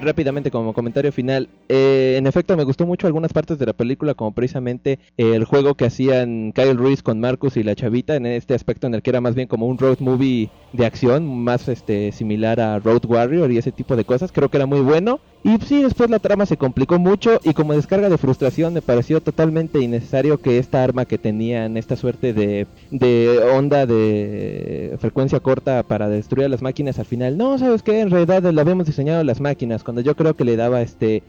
Rápidamente 0.06 0.52
como 0.52 0.74
comentario 0.74 1.12
final, 1.12 1.50
eh, 1.68 2.16
en 2.18 2.28
efecto 2.28 2.56
me 2.56 2.64
gustó 2.64 2.86
mucho 2.86 3.08
algunas 3.08 3.34
partes 3.34 3.60
de 3.60 3.66
la 3.66 3.74
película, 3.74 4.14
como 4.14 4.32
precisamente 4.32 5.00
eh, 5.18 5.36
el 5.36 5.44
juego 5.44 5.76
que 5.76 5.86
hacían 5.86 6.54
Kyle 6.54 6.78
Reese 6.78 7.04
con 7.04 7.20
Marcus 7.20 7.58
y 7.58 7.64
la 7.64 7.76
chavita, 7.76 8.16
en 8.16 8.26
este 8.26 8.54
aspecto 8.54 8.88
en 8.88 8.94
el 8.94 9.02
que 9.02 9.10
era 9.10 9.22
más 9.22 9.36
bien 9.36 9.48
como 9.48 9.68
un 9.68 9.78
road 9.78 10.00
movie 10.00 10.50
de 10.74 10.86
acción, 10.86 11.44
más 11.44 11.68
este 11.68 12.12
similar 12.12 12.60
a 12.60 12.80
Road 12.80 13.06
Warrior 13.06 13.52
y 13.52 13.58
ese 13.58 13.72
tipo 13.72 13.96
de 13.96 14.06
cosas, 14.06 14.32
creo 14.32 14.50
que 14.50 14.58
era 14.58 14.66
muy 14.66 14.82
bueno. 14.82 15.20
Y 15.46 15.60
sí, 15.60 15.84
después 15.84 16.10
la 16.10 16.18
trama 16.18 16.48
se 16.48 16.58
complicó 16.58 16.98
mucho 16.98 17.40
y 17.44 17.54
como 17.54 17.74
descarga 17.74 18.10
de 18.10 18.18
frustración 18.18 18.74
me 18.74 18.82
pareció 18.82 19.22
totalmente 19.22 19.80
innecesario 19.80 20.40
que 20.40 20.58
esta 20.58 20.84
arma 20.84 21.06
que 21.06 21.20
tenían, 21.20 21.78
esta 21.78 21.96
suerte 21.96 22.34
de, 22.34 22.66
de 22.90 23.38
onda 23.54 23.86
de 23.86 24.98
frecuencia 25.00 25.40
corta 25.40 25.84
para 25.84 26.10
destruir 26.10 26.48
a 26.48 26.50
las 26.50 26.64
máquinas 26.64 26.98
al 26.98 27.06
final, 27.06 27.38
no, 27.38 27.60
¿sabes 27.60 27.84
qué? 27.84 28.00
En 28.00 28.10
realidad 28.10 28.42
lo 28.42 28.60
habíamos 28.60 28.88
diseñado 28.88 29.24
las 29.24 29.40
máquinas, 29.40 29.84
cuando 29.84 30.02
yo 30.02 30.16
creo 30.16 30.36
que 30.36 30.46
le 30.46 30.56
daba 30.56 30.82
este 30.82 31.22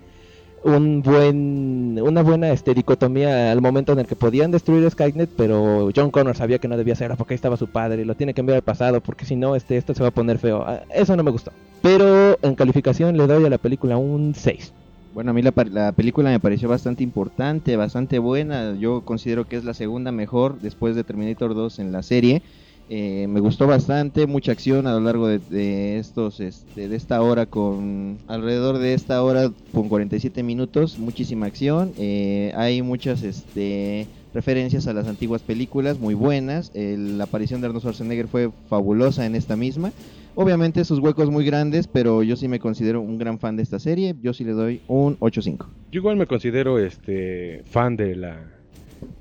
un 0.67 1.01
buen 1.03 1.99
una 2.03 2.23
buena 2.23 2.51
este 2.51 2.75
dicotomía 2.75 3.53
al 3.53 3.63
momento 3.63 3.93
en 3.93 4.01
el 4.01 4.07
que 4.07 4.17
podían 4.17 4.51
destruir 4.51 4.91
Skynet 4.91 5.31
pero 5.37 5.91
John 5.95 6.11
Connor 6.11 6.37
sabía 6.37 6.59
que 6.59 6.67
no 6.67 6.77
debía 6.77 6.95
hacerlo 6.95 7.17
porque 7.17 7.35
ahí 7.35 7.37
estaba 7.37 7.57
su 7.57 7.69
padre 7.69 8.03
y 8.03 8.05
lo 8.05 8.17
tiene 8.17 8.35
que 8.35 8.41
enviar 8.41 8.57
al 8.57 8.63
pasado 8.63 9.01
porque 9.01 9.25
si 9.25 9.37
no 9.37 9.55
este 9.55 9.77
esto 9.77 9.95
se 9.95 10.03
va 10.03 10.09
a 10.09 10.13
poner 10.13 10.39
feo 10.39 10.65
Ah, 10.67 10.83
eso 10.93 11.17
no 11.17 11.23
me 11.23 11.31
gustó 11.31 11.53
pero 11.83 12.37
en 12.43 12.57
calificación 12.57 13.17
le 13.17 13.27
doy 13.29 13.45
a 13.45 13.49
la 13.51 13.59
película 13.59 13.97
un 13.97 14.35
6 14.35 14.73
Bueno, 15.15 15.31
a 15.31 15.35
mí 15.35 15.41
la, 15.43 15.53
la 15.71 15.93
película 15.93 16.31
me 16.31 16.41
pareció 16.41 16.69
bastante 16.69 17.03
importante, 17.05 17.77
bastante 17.77 18.19
buena. 18.19 18.75
Yo 18.75 19.03
considero 19.03 19.47
que 19.47 19.57
es 19.57 19.65
la 19.65 19.73
segunda 19.73 20.11
mejor 20.13 20.59
después 20.61 20.97
de 20.97 21.05
Terminator 21.05 21.55
2 21.55 21.79
en 21.79 21.93
la 21.93 22.03
serie. 22.03 22.43
Eh, 22.89 23.27
me 23.29 23.41
gustó 23.41 23.67
bastante, 23.67 24.27
mucha 24.27 24.53
acción 24.53 24.87
a 24.87 24.93
lo 24.93 25.01
largo 25.01 25.27
de, 25.27 25.99
estos, 25.99 26.39
este, 26.41 26.89
de 26.89 26.97
esta 26.97 27.21
hora 27.21 27.47
con 27.47 28.19
alrededor 28.29 28.79
de 28.79 28.95
esta 28.95 29.23
hora 29.23 29.51
con 29.73 29.89
47 29.89 30.43
minutos, 30.43 30.99
muchísima 30.99 31.47
acción. 31.47 31.93
Eh, 31.99 32.53
hay 32.55 32.83
muchas, 32.83 33.23
este, 33.23 34.07
referencias 34.35 34.87
a 34.87 34.93
las 34.93 35.09
antiguas 35.09 35.43
películas 35.43 35.99
muy 35.99 36.15
buenas. 36.15 36.71
La 36.75 37.25
aparición 37.25 37.61
de 37.61 37.69
Arnold 37.69 37.83
Schwarzenegger 37.83 38.29
fue 38.29 38.51
fabulosa 38.69 39.27
en 39.27 39.35
esta 39.35 39.57
misma. 39.57 39.93
Obviamente 40.35 40.85
sus 40.85 40.99
huecos 40.99 41.31
muy 41.31 41.47
grandes, 41.47 41.89
pero 41.89 42.23
yo 42.23 42.37
sí 42.37 42.47
me 42.47 42.61
considero 42.61 43.01
un 43.01 43.17
gran 43.17 43.39
fan 43.39 43.57
de 43.57 43.63
esta 43.63 43.79
serie. 43.79 44.15
Yo 44.23 44.35
sí 44.35 44.45
le 44.45 44.53
doy 44.53 44.83
un 44.87 45.19
8.5. 45.19 45.67
Yo 45.91 46.01
igual 46.01 46.17
me 46.17 46.27
considero 46.27 46.79
este 46.79 47.63
fan 47.65 47.97
de 47.97 48.15
la 48.17 48.57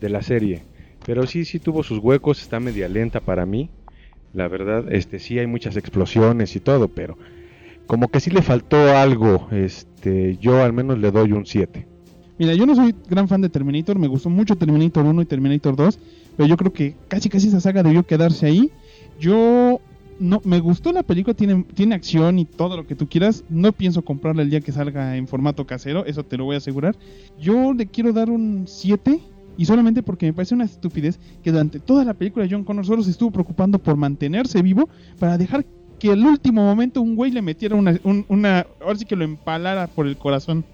de 0.02 0.10
la 0.10 0.22
serie, 0.22 0.64
pero 1.06 1.28
sí 1.28 1.46
sí 1.46 1.60
tuvo 1.60 1.84
sus 1.84 2.00
huecos, 2.00 2.42
está 2.42 2.60
media 2.60 2.90
lenta 2.90 3.20
para 3.20 3.46
mí. 3.46 3.70
La 4.34 4.48
verdad, 4.48 4.92
este 4.92 5.20
sí 5.20 5.40
hay 5.40 5.48
muchas 5.48 5.78
explosiones 5.78 6.56
y 6.56 6.60
todo, 6.60 6.90
pero 6.90 7.18
como 7.88 8.10
que 8.10 8.20
sí 8.20 8.32
le 8.32 8.42
faltó 8.42 8.78
algo, 8.98 9.48
este 9.52 10.38
yo 10.42 10.62
al 10.62 10.74
menos 10.74 11.00
le 11.00 11.12
doy 11.12 11.32
un 11.32 11.46
7. 11.46 11.88
Mira, 12.38 12.54
yo 12.54 12.66
no 12.66 12.76
soy 12.76 12.94
gran 13.08 13.30
fan 13.30 13.42
de 13.42 13.50
Terminator, 13.50 13.98
me 13.98 14.08
gustó 14.08 14.30
mucho 14.30 14.58
Terminator 14.58 15.06
1 15.06 15.22
y 15.22 15.26
Terminator 15.26 15.76
2, 15.76 16.00
pero 16.36 16.50
yo 16.50 16.58
creo 16.58 16.74
que 16.74 16.96
casi 17.08 17.30
casi 17.30 17.48
esa 17.48 17.62
saga 17.62 17.82
debió 17.82 18.04
quedarse 18.04 18.48
ahí. 18.48 18.72
Yo 19.20 19.80
no 20.20 20.42
me 20.44 20.60
gustó 20.60 20.92
la 20.92 21.04
película, 21.04 21.34
tiene 21.34 21.64
tiene 21.74 21.96
acción 21.96 22.40
y 22.40 22.46
todo 22.46 22.76
lo 22.76 22.88
que 22.88 22.96
tú 22.96 23.08
quieras. 23.08 23.46
No 23.50 23.72
pienso 23.72 24.02
comprarla 24.02 24.42
el 24.42 24.50
día 24.50 24.60
que 24.60 24.74
salga 24.74 25.16
en 25.16 25.30
formato 25.30 25.66
casero, 25.66 26.06
eso 26.06 26.24
te 26.24 26.36
lo 26.36 26.44
voy 26.44 26.56
a 26.56 26.58
asegurar. 26.58 26.98
Yo 27.40 27.74
le 27.74 27.86
quiero 27.86 28.12
dar 28.12 28.30
un 28.30 28.66
7 28.68 29.18
y 29.56 29.66
solamente 29.66 30.04
porque 30.04 30.26
me 30.28 30.34
parece 30.34 30.56
una 30.56 30.66
estupidez 30.66 31.20
que 31.42 31.52
durante 31.52 31.80
toda 31.80 32.04
la 32.06 32.14
película 32.14 32.48
John 32.50 32.64
Connor 32.64 32.86
solo 32.86 33.04
se 33.04 33.12
estuvo 33.12 33.32
preocupando 33.32 33.80
por 33.80 33.96
mantenerse 33.98 34.62
vivo 34.62 34.90
para 35.20 35.38
dejar 35.38 35.66
que 36.00 36.12
al 36.12 36.26
último 36.26 36.64
momento 36.64 37.02
un 37.02 37.16
güey 37.16 37.32
le 37.32 37.42
metiera 37.42 37.76
una, 37.76 37.98
un- 38.04 38.26
una 38.28 38.66
ahora 38.82 38.98
sí 38.98 39.06
que 39.06 39.16
lo 39.16 39.24
empalara 39.24 39.88
por 39.88 40.08
el 40.08 40.18
corazón. 40.18 40.66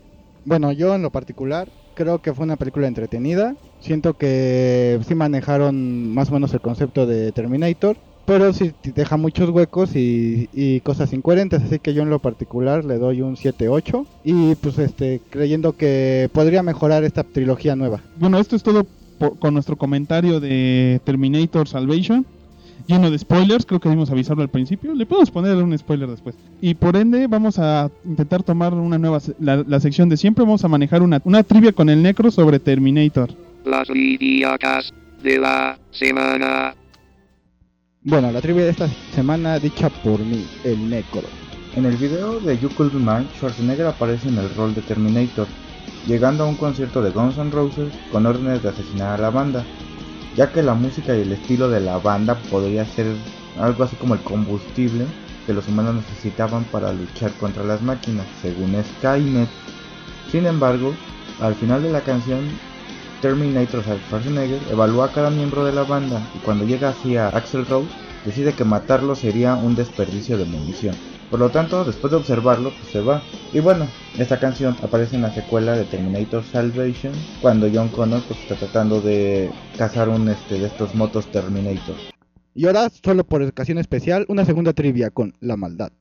Bueno, 0.44 0.72
yo 0.72 0.96
en 0.96 1.02
lo 1.04 1.12
particular 1.12 1.72
creo 1.94 2.20
que 2.22 2.34
fue 2.34 2.46
una 2.46 2.58
película 2.58 2.88
entretenida. 2.88 3.56
Siento 3.80 4.16
que 4.16 5.00
sí 5.08 5.16
manejaron 5.16 6.14
más 6.14 6.30
o 6.30 6.34
menos 6.34 6.54
el 6.54 6.62
concepto 6.62 7.06
de 7.06 7.32
Terminator, 7.32 7.98
pero 8.32 8.54
sí 8.54 8.72
deja 8.96 9.18
muchos 9.18 9.50
huecos 9.50 9.94
y, 9.96 10.48
y 10.54 10.80
cosas 10.80 11.12
incoherentes, 11.12 11.62
así 11.64 11.80
que 11.80 11.94
yo 11.94 12.02
en 12.04 12.10
lo 12.10 12.20
particular 12.20 12.86
le 12.86 12.98
doy 12.98 13.22
un 13.22 13.36
7-8 13.36 14.06
y 14.24 14.56
pues 14.56 14.78
este 14.80 15.20
creyendo 15.30 15.74
que 15.74 16.30
podría 16.32 16.64
mejorar 16.64 17.04
esta 17.04 17.24
trilogía 17.26 17.76
nueva. 17.76 18.00
Bueno, 18.18 18.40
esto 18.40 18.56
es 18.56 18.64
todo 18.64 18.86
por- 19.20 19.38
con 19.38 19.54
nuestro 19.54 19.76
comentario 19.76 20.40
de 20.40 21.02
Terminator 21.04 21.68
Salvation. 21.68 22.26
Lleno 22.88 23.12
de 23.12 23.20
spoilers, 23.20 23.66
creo 23.66 23.80
que 23.82 23.90
debimos 23.90 24.10
avisarlo 24.12 24.44
al 24.44 24.50
principio. 24.50 24.96
Le 24.96 25.06
podemos 25.06 25.30
poner 25.30 25.56
un 25.58 25.78
spoiler 25.78 26.10
después. 26.10 26.34
Y 26.62 26.74
por 26.74 26.96
ende, 26.96 27.28
vamos 27.28 27.60
a 27.60 27.92
intentar 28.06 28.44
tomar 28.44 28.74
una 28.74 28.98
nueva. 28.98 29.20
La, 29.40 29.58
la 29.68 29.80
sección 29.82 30.08
de 30.10 30.16
siempre. 30.18 30.44
Vamos 30.46 30.64
a 30.64 30.68
manejar 30.70 31.04
una, 31.04 31.22
una 31.26 31.44
trivia 31.44 31.74
con 31.74 31.90
el 31.90 32.02
Necro 32.02 32.32
sobre 32.32 32.60
Terminator. 32.60 33.30
Las 33.66 33.88
de 35.22 35.38
la 35.38 35.78
semana. 35.92 36.74
Bueno, 38.04 38.32
la 38.32 38.42
trivia 38.42 38.64
de 38.64 38.72
esta 38.72 38.88
semana 39.14 39.60
dicha 39.60 39.88
por 39.90 40.20
mí, 40.22 40.44
el 40.64 40.90
Necro. 40.90 41.22
En 41.76 41.86
el 41.86 41.96
video 41.98 42.40
de 42.40 42.58
You 42.58 42.70
Could 42.70 42.94
Be 42.94 42.98
Mine, 42.98 43.28
Schwarzenegger 43.36 43.86
aparece 43.86 44.28
en 44.28 44.40
el 44.40 44.50
rol 44.56 44.74
de 44.74 44.82
Terminator, 44.82 45.46
llegando 46.08 46.44
a 46.44 46.48
un 46.48 46.56
concierto 46.56 47.04
de 47.04 47.12
Guns 47.12 47.38
N' 47.38 47.52
Roses 47.52 47.94
con 48.12 48.26
órdenes 48.26 48.64
de 48.64 48.70
asesinar 48.70 49.20
a 49.20 49.22
la 49.22 49.30
banda, 49.30 49.64
ya 50.36 50.52
que 50.52 50.64
la 50.64 50.74
música 50.74 51.16
y 51.16 51.22
el 51.22 51.32
estilo 51.32 51.70
de 51.70 51.80
la 51.80 52.00
banda 52.00 52.34
podría 52.50 52.88
ser 52.88 53.06
algo 53.60 53.84
así 53.84 53.96
como 53.98 54.16
el 54.16 54.22
combustible 54.22 55.06
que 55.46 55.54
los 55.54 55.68
humanos 55.68 55.94
necesitaban 55.94 56.64
para 56.64 56.92
luchar 56.94 57.32
contra 57.34 57.64
las 57.64 57.84
máquinas, 57.84 58.26
según 58.42 58.76
Skynet. 58.98 59.50
Sin 60.32 60.48
embargo, 60.48 60.96
al 61.40 61.54
final 61.54 61.84
de 61.84 61.92
la 61.92 62.02
canción, 62.02 62.50
Terminator 63.22 63.84
Schwarzenegger 63.84 64.60
evalúa 64.72 65.06
a 65.06 65.12
cada 65.12 65.30
miembro 65.30 65.64
de 65.64 65.72
la 65.72 65.84
banda 65.84 66.22
y 66.36 66.40
cuando 66.40 66.66
llega 66.66 66.90
hacia 66.90 67.30
Axel 67.30 67.66
Rose, 67.66 67.88
decide 68.26 68.54
que 68.54 68.64
matarlo 68.64 69.16
sería 69.16 69.56
un 69.56 69.76
desperdicio 69.76 70.38
de 70.38 70.46
munición. 70.46 70.96
Por 71.30 71.40
lo 71.40 71.50
tanto, 71.50 71.86
después 71.86 72.12
de 72.12 72.18
observarlo, 72.18 72.72
pues 72.72 72.92
se 72.92 73.00
va. 73.00 73.22
Y 73.54 73.60
bueno, 73.60 73.88
esta 74.18 74.40
canción 74.40 74.76
aparece 74.84 75.16
en 75.16 75.22
la 75.22 75.34
secuela 75.34 75.78
de 75.78 75.86
Terminator 75.86 76.44
Salvation, 76.44 77.14
cuando 77.42 77.70
John 77.74 77.88
Connor 77.90 78.22
pues, 78.28 78.40
está 78.42 78.56
tratando 78.56 79.00
de 79.00 79.50
cazar 79.78 80.10
un 80.10 80.28
este, 80.28 80.60
de 80.60 80.68
estos 80.68 80.94
motos 80.94 81.32
Terminator. 81.32 81.96
Y 82.54 82.66
ahora, 82.66 82.90
solo 82.90 83.24
por 83.24 83.42
ocasión 83.44 83.78
especial, 83.78 84.26
una 84.28 84.44
segunda 84.44 84.74
trivia 84.74 85.10
con 85.10 85.34
la 85.40 85.56
maldad. 85.56 85.94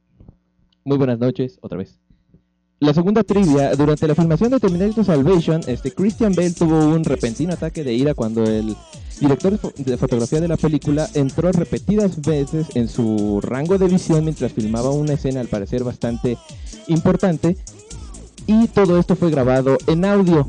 Muy 0.84 0.96
buenas 0.96 1.20
noches, 1.20 1.58
otra 1.60 1.78
vez. 1.78 2.00
La 2.80 2.94
segunda 2.94 3.22
trivia, 3.22 3.74
durante 3.76 4.08
la 4.08 4.14
filmación 4.14 4.50
de 4.52 4.58
Terminator 4.58 5.04
Salvation, 5.04 5.60
este 5.66 5.92
Christian 5.92 6.32
Bale 6.34 6.52
tuvo 6.52 6.78
un 6.78 7.04
repentino 7.04 7.52
ataque 7.52 7.84
de 7.84 7.92
ira 7.92 8.14
cuando 8.14 8.42
el 8.44 8.74
director 9.20 9.52
de 9.52 9.58
fo- 9.58 9.74
de 9.74 9.96
fotografía 9.98 10.40
de 10.40 10.48
la 10.48 10.56
película 10.56 11.06
entró 11.12 11.52
repetidas 11.52 12.22
veces 12.22 12.68
en 12.74 12.88
su 12.88 13.40
rango 13.42 13.76
de 13.76 13.86
visión 13.86 14.24
mientras 14.24 14.54
filmaba 14.54 14.90
una 14.92 15.12
escena 15.12 15.40
al 15.40 15.48
parecer 15.48 15.84
bastante 15.84 16.38
importante 16.88 17.58
y 18.46 18.66
todo 18.68 18.98
esto 18.98 19.14
fue 19.14 19.30
grabado 19.30 19.76
en 19.86 20.06
audio. 20.06 20.46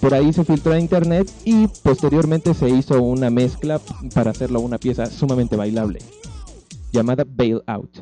Por 0.00 0.14
ahí 0.14 0.32
se 0.32 0.44
filtró 0.44 0.72
a 0.72 0.80
internet 0.80 1.30
y 1.44 1.66
posteriormente 1.82 2.54
se 2.54 2.70
hizo 2.70 3.02
una 3.02 3.28
mezcla 3.28 3.78
para 4.14 4.30
hacerlo 4.30 4.60
una 4.60 4.78
pieza 4.78 5.04
sumamente 5.06 5.54
bailable 5.56 5.98
llamada 6.92 7.24
Bail 7.28 7.60
Out. 7.66 7.98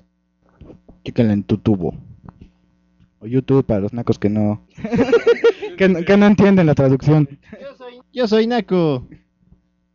En 1.02 1.42
tu 1.42 1.58
tubo. 1.58 1.94
O 3.20 3.26
YouTube 3.26 3.64
para 3.64 3.80
los 3.80 3.92
nacos 3.92 4.18
que 4.18 4.28
no... 4.28 4.66
que, 5.78 5.88
no 5.88 6.04
que 6.04 6.16
no 6.16 6.26
entienden 6.26 6.66
la 6.66 6.74
traducción. 6.74 7.28
Yo 8.12 8.28
soy 8.28 8.46
Naco. 8.46 9.08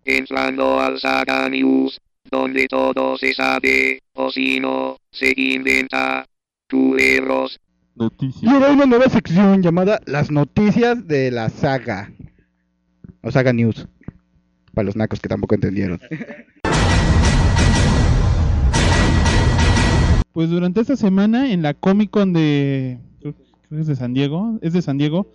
Entrando 0.05 0.79
al 0.79 0.99
Saga 0.99 1.47
News, 1.49 1.99
donde 2.29 2.67
todo 2.67 3.17
se 3.17 3.33
sabe, 3.33 3.99
o 4.13 4.31
si 4.31 4.59
no, 4.59 4.97
se 5.11 5.33
inventa. 5.35 6.25
Culeros. 6.69 7.59
Y 8.41 8.47
ahora 8.47 8.67
hay 8.67 8.73
una 8.73 8.85
nueva 8.85 9.09
sección 9.09 9.61
llamada 9.61 9.99
Las 10.05 10.31
Noticias 10.31 11.05
de 11.07 11.29
la 11.31 11.49
Saga. 11.49 12.11
O 13.21 13.29
Saga 13.29 13.51
News. 13.51 13.87
Para 14.73 14.85
los 14.85 14.95
nacos 14.95 15.19
que 15.19 15.27
tampoco 15.27 15.55
entendieron. 15.55 15.99
Pues 20.31 20.49
durante 20.49 20.79
esta 20.79 20.95
semana 20.95 21.51
en 21.51 21.61
la 21.61 21.73
Comic 21.73 22.09
Con 22.09 22.31
de. 22.31 22.99
Es 23.71 23.87
de 23.87 23.95
San 23.95 24.13
Diego. 24.13 24.59
Es 24.61 24.73
de 24.73 24.81
San 24.81 24.97
Diego. 24.97 25.31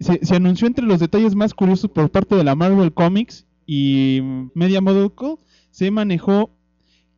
Se, 0.00 0.34
anunció 0.34 0.66
entre 0.66 0.84
los 0.84 1.00
detalles 1.00 1.34
más 1.34 1.54
curiosos 1.54 1.90
por 1.90 2.10
parte 2.10 2.34
de 2.36 2.44
la 2.44 2.54
Marvel 2.54 2.92
Comics 2.92 3.46
y 3.66 4.20
Media 4.54 4.80
Molecule. 4.80 5.36
Se 5.70 5.90
manejó 5.90 6.50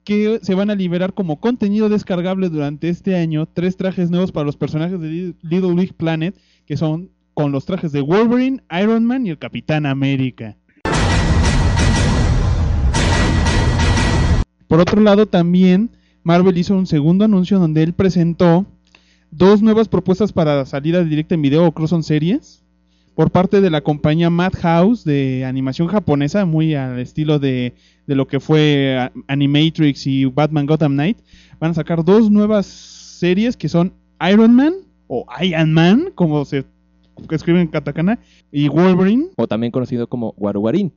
que 0.05 0.40
se 0.42 0.55
van 0.55 0.70
a 0.70 0.75
liberar 0.75 1.12
como 1.12 1.40
contenido 1.40 1.88
descargable 1.88 2.49
durante 2.49 2.88
este 2.88 3.16
año 3.16 3.46
tres 3.46 3.77
trajes 3.77 4.11
nuevos 4.11 4.33
para 4.33 4.46
los 4.46 4.57
personajes 4.57 5.01
de 5.01 5.09
Li- 5.09 5.37
Little 5.42 5.75
Big 5.75 5.94
Planet, 5.94 6.35
que 6.66 6.77
son 6.77 7.11
con 7.35 7.53
los 7.53 7.64
trajes 7.66 7.92
de 7.92 8.01
Wolverine, 8.01 8.62
Iron 8.83 9.05
Man 9.05 9.27
y 9.27 9.31
el 9.31 9.38
Capitán 9.38 9.87
América. 9.87 10.57
Por 14.68 14.81
otro 14.81 15.01
lado, 15.01 15.27
también 15.27 15.90
Marvel 16.23 16.57
hizo 16.57 16.75
un 16.75 16.87
segundo 16.87 17.25
anuncio 17.25 17.59
donde 17.59 17.83
él 17.83 17.92
presentó 17.92 18.66
dos 19.31 19.62
nuevas 19.62 19.88
propuestas 19.88 20.33
para 20.33 20.64
salida 20.66 21.05
directa 21.05 21.35
en 21.35 21.43
video 21.43 21.66
o 21.66 21.73
cross 21.73 21.93
on 21.93 22.03
series 22.03 22.62
por 23.14 23.31
parte 23.31 23.61
de 23.61 23.71
la 23.71 23.81
compañía 23.83 24.31
Madhouse 24.31 25.05
de 25.05 25.45
animación 25.45 25.88
japonesa, 25.88 26.47
muy 26.47 26.75
al 26.75 26.99
estilo 27.01 27.38
de, 27.38 27.75
de 28.07 28.14
lo 28.14 28.27
que 28.27 28.40
fue 28.40 28.97
a- 28.99 29.12
Animatrix 29.29 30.07
y 30.07 30.25
Batman 30.25 30.66
Gotham 30.66 30.93
Knight. 30.93 31.19
Van 31.59 31.73
a 31.73 31.75
sacar 31.75 32.05
dos 32.05 32.31
nuevas 32.31 32.66
series 32.66 33.57
que 33.57 33.69
son 33.69 33.93
Iron 34.31 34.55
Man 34.55 34.73
o 35.09 35.27
Iron 35.43 35.73
Man, 35.75 36.12
como 36.14 36.45
se 36.45 36.64
escribe 37.31 37.61
en 37.61 37.66
katakana, 37.69 38.19
y 38.51 38.69
Wolverine 38.69 39.27
o 39.37 39.47
también 39.47 39.71
conocido 39.73 40.07
como 40.07 40.33
Waruwarin. 40.38 40.93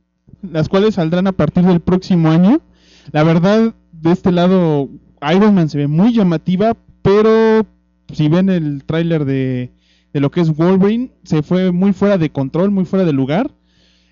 las 0.50 0.68
cuales 0.68 0.94
saldrán 0.94 1.26
a 1.26 1.32
partir 1.32 1.64
del 1.64 1.80
próximo 1.80 2.30
año. 2.30 2.60
La 3.12 3.22
verdad, 3.24 3.74
de 3.92 4.12
este 4.12 4.32
lado, 4.32 4.88
Iron 5.34 5.54
Man 5.54 5.68
se 5.68 5.76
ve 5.78 5.88
muy 5.88 6.14
llamativa, 6.14 6.74
pero 7.02 7.66
si 8.12 8.28
ven 8.28 8.48
el 8.48 8.84
tráiler 8.84 9.24
de, 9.24 9.70
de 10.12 10.20
lo 10.20 10.30
que 10.30 10.40
es 10.40 10.54
Wolverine, 10.56 11.10
se 11.24 11.42
fue 11.42 11.72
muy 11.72 11.92
fuera 11.92 12.18
de 12.18 12.30
control, 12.30 12.70
muy 12.70 12.84
fuera 12.84 13.04
de 13.04 13.12
lugar. 13.12 13.50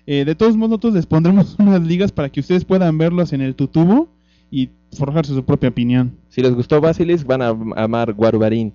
Eh, 0.05 0.25
de 0.25 0.35
todos 0.35 0.57
modos, 0.57 0.71
nosotros 0.71 0.93
les 0.95 1.05
pondremos 1.05 1.55
unas 1.59 1.81
ligas 1.81 2.11
para 2.11 2.29
que 2.29 2.41
ustedes 2.41 2.65
puedan 2.65 2.97
verlos 2.97 3.33
en 3.33 3.41
el 3.41 3.55
tutubo 3.55 4.09
y 4.51 4.69
forjarse 4.97 5.33
su 5.33 5.43
propia 5.45 5.69
opinión. 5.69 6.17
Si 6.29 6.41
les 6.41 6.53
gustó 6.53 6.81
Basilis, 6.81 7.23
van 7.23 7.41
a 7.41 7.55
amar 7.75 8.13
Waruwarin. 8.17 8.73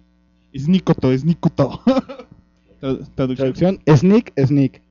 Es 0.53 0.67
Nikoto, 0.69 1.13
es 1.13 1.25
Traducción. 2.81 3.37
Traducción, 3.37 3.79
Sneak, 3.87 4.33
Sneak. 4.47 4.83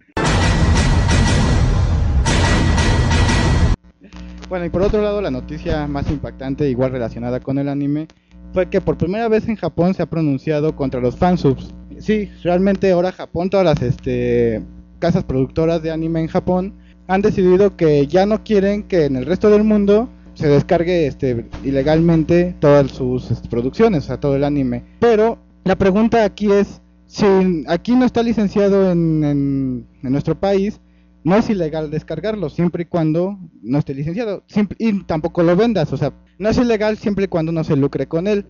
Bueno, 4.50 4.66
y 4.66 4.70
por 4.70 4.82
otro 4.82 5.02
lado, 5.02 5.22
la 5.22 5.32
noticia 5.32 5.88
más 5.88 6.10
impactante, 6.10 6.70
igual 6.70 6.92
relacionada 6.92 7.42
con 7.42 7.58
el 7.58 7.68
anime, 7.68 8.08
fue 8.54 8.70
que 8.70 8.82
por 8.82 8.98
primera 8.98 9.28
vez 9.28 9.48
en 9.48 9.56
Japón 9.56 9.94
se 9.94 10.04
ha 10.04 10.06
pronunciado 10.06 10.76
contra 10.76 11.00
los 11.00 11.16
fansubs. 11.16 11.74
Sí, 12.00 12.30
realmente 12.44 12.92
ahora 12.92 13.12
Japón, 13.12 13.50
todas 13.50 13.66
las 13.66 13.82
este, 13.82 14.64
casas 15.00 15.24
productoras 15.24 15.82
de 15.82 15.92
anime 15.92 16.22
en 16.22 16.28
Japón 16.28 16.74
han 17.08 17.22
decidido 17.22 17.76
que 17.76 18.08
ya 18.08 18.26
no 18.26 18.44
quieren 18.44 18.84
que 18.84 19.06
en 19.06 19.16
el 19.16 19.26
resto 19.26 19.50
del 19.50 19.64
mundo 19.64 20.10
se 20.34 20.48
descargue 20.48 21.08
este, 21.08 21.48
ilegalmente 21.64 22.56
todas 22.60 22.92
sus 22.92 23.32
este, 23.32 23.50
producciones, 23.50 24.04
o 24.04 24.08
sea, 24.08 24.20
todo 24.20 24.36
el 24.36 24.44
anime. 24.44 24.84
Pero 25.00 25.40
la 25.64 25.76
pregunta 25.76 26.24
aquí 26.24 26.52
es, 26.52 26.82
si 27.08 27.26
aquí 27.68 27.96
no 27.96 28.06
está 28.06 28.22
licenciado 28.22 28.92
en, 28.92 29.24
en, 29.24 29.88
en 30.04 30.12
nuestro 30.12 30.36
país, 30.36 30.80
no 31.28 31.36
es 31.36 31.50
ilegal 31.50 31.92
descargarlo, 31.92 32.50
siempre 32.50 32.84
y 32.84 32.86
cuando 32.86 33.38
no 33.62 33.78
esté 33.80 33.94
licenciado. 33.94 34.44
Siempre- 34.48 34.78
y 34.80 35.04
tampoco 35.04 35.44
lo 35.44 35.56
vendas, 35.58 35.92
o 35.92 35.98
sea, 35.98 36.14
no 36.40 36.48
es 36.50 36.58
ilegal 36.58 36.98
siempre 36.98 37.26
y 37.26 37.28
cuando 37.28 37.52
no 37.52 37.64
se 37.66 37.76
lucre 37.76 38.08
con 38.08 38.28
él. 38.28 38.46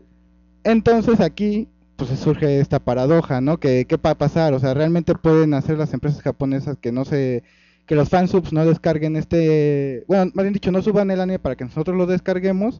Entonces 0.64 1.20
aquí 1.20 1.70
pues 1.96 2.12
surge 2.20 2.60
esta 2.60 2.78
paradoja, 2.80 3.42
¿no? 3.42 3.60
Que 3.60 3.86
qué 3.86 3.98
va 3.98 4.12
a 4.12 4.18
pasar, 4.18 4.54
o 4.54 4.60
sea, 4.60 4.76
realmente 4.76 5.16
pueden 5.16 5.56
hacer 5.56 5.80
las 5.80 5.92
empresas 5.94 6.22
japonesas 6.22 6.78
que 6.80 6.92
no 6.92 7.04
se 7.06 7.44
que 7.88 7.96
los 7.96 8.10
fansubs 8.10 8.54
no 8.54 8.64
descarguen 8.66 9.16
este, 9.16 10.04
bueno, 10.08 10.26
más 10.36 10.44
bien 10.44 10.54
dicho, 10.54 10.72
no 10.72 10.82
suban 10.84 11.10
el 11.10 11.22
anime 11.22 11.40
para 11.40 11.56
que 11.56 11.64
nosotros 11.64 11.98
lo 11.98 12.06
descarguemos. 12.06 12.80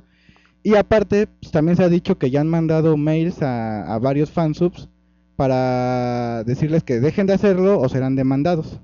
Y 0.64 0.76
aparte, 0.76 1.28
pues, 1.28 1.52
también 1.52 1.78
se 1.78 1.84
ha 1.84 1.90
dicho 1.90 2.18
que 2.20 2.30
ya 2.30 2.42
han 2.42 2.50
mandado 2.50 2.98
mails 2.98 3.42
a, 3.42 3.92
a 3.94 3.98
varios 4.00 4.30
fansubs 4.32 4.90
para 5.38 6.44
decirles 6.44 6.84
que 6.84 7.00
dejen 7.00 7.26
de 7.26 7.34
hacerlo 7.34 7.80
o 7.80 7.88
serán 7.90 8.16
demandados. 8.16 8.80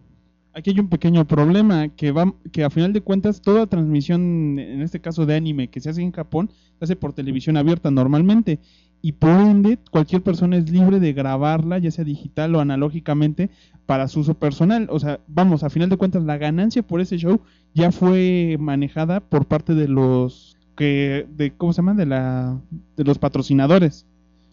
Aquí 0.55 0.69
hay 0.69 0.79
un 0.79 0.89
pequeño 0.89 1.25
problema 1.25 1.89
que 1.89 2.11
va 2.11 2.31
que 2.51 2.63
a 2.63 2.69
final 2.69 2.93
de 2.93 3.01
cuentas 3.01 3.41
toda 3.41 3.65
transmisión 3.65 4.59
en 4.59 4.81
este 4.83 5.01
caso 5.01 5.25
de 5.25 5.35
anime 5.35 5.69
que 5.69 5.79
se 5.79 5.89
hace 5.89 6.03
en 6.03 6.11
Japón 6.11 6.51
se 6.77 6.85
hace 6.85 6.95
por 6.95 7.13
televisión 7.13 7.57
abierta 7.57 7.89
normalmente. 7.89 8.59
Y 9.01 9.13
por 9.13 9.31
ende 9.31 9.79
cualquier 9.91 10.21
persona 10.21 10.57
es 10.57 10.69
libre 10.69 10.99
de 10.99 11.11
grabarla 11.11 11.79
ya 11.79 11.89
sea 11.91 12.05
digital 12.05 12.55
o 12.55 12.59
analógicamente 12.59 13.49
para 13.85 14.07
su 14.07 14.21
uso 14.21 14.35
personal, 14.35 14.87
o 14.89 14.99
sea, 14.99 15.19
vamos, 15.27 15.63
a 15.63 15.69
final 15.69 15.89
de 15.89 15.97
cuentas 15.97 16.23
la 16.23 16.37
ganancia 16.37 16.83
por 16.83 17.01
ese 17.01 17.17
show 17.17 17.41
ya 17.73 17.91
fue 17.91 18.55
manejada 18.59 19.19
por 19.19 19.45
parte 19.45 19.73
de 19.75 19.89
los 19.89 20.55
que 20.77 21.27
de 21.35 21.51
cómo 21.51 21.73
se 21.73 21.77
llama 21.77 21.95
de 21.95 22.05
la 22.05 22.61
de 22.95 23.03
los 23.03 23.17
patrocinadores. 23.17 24.05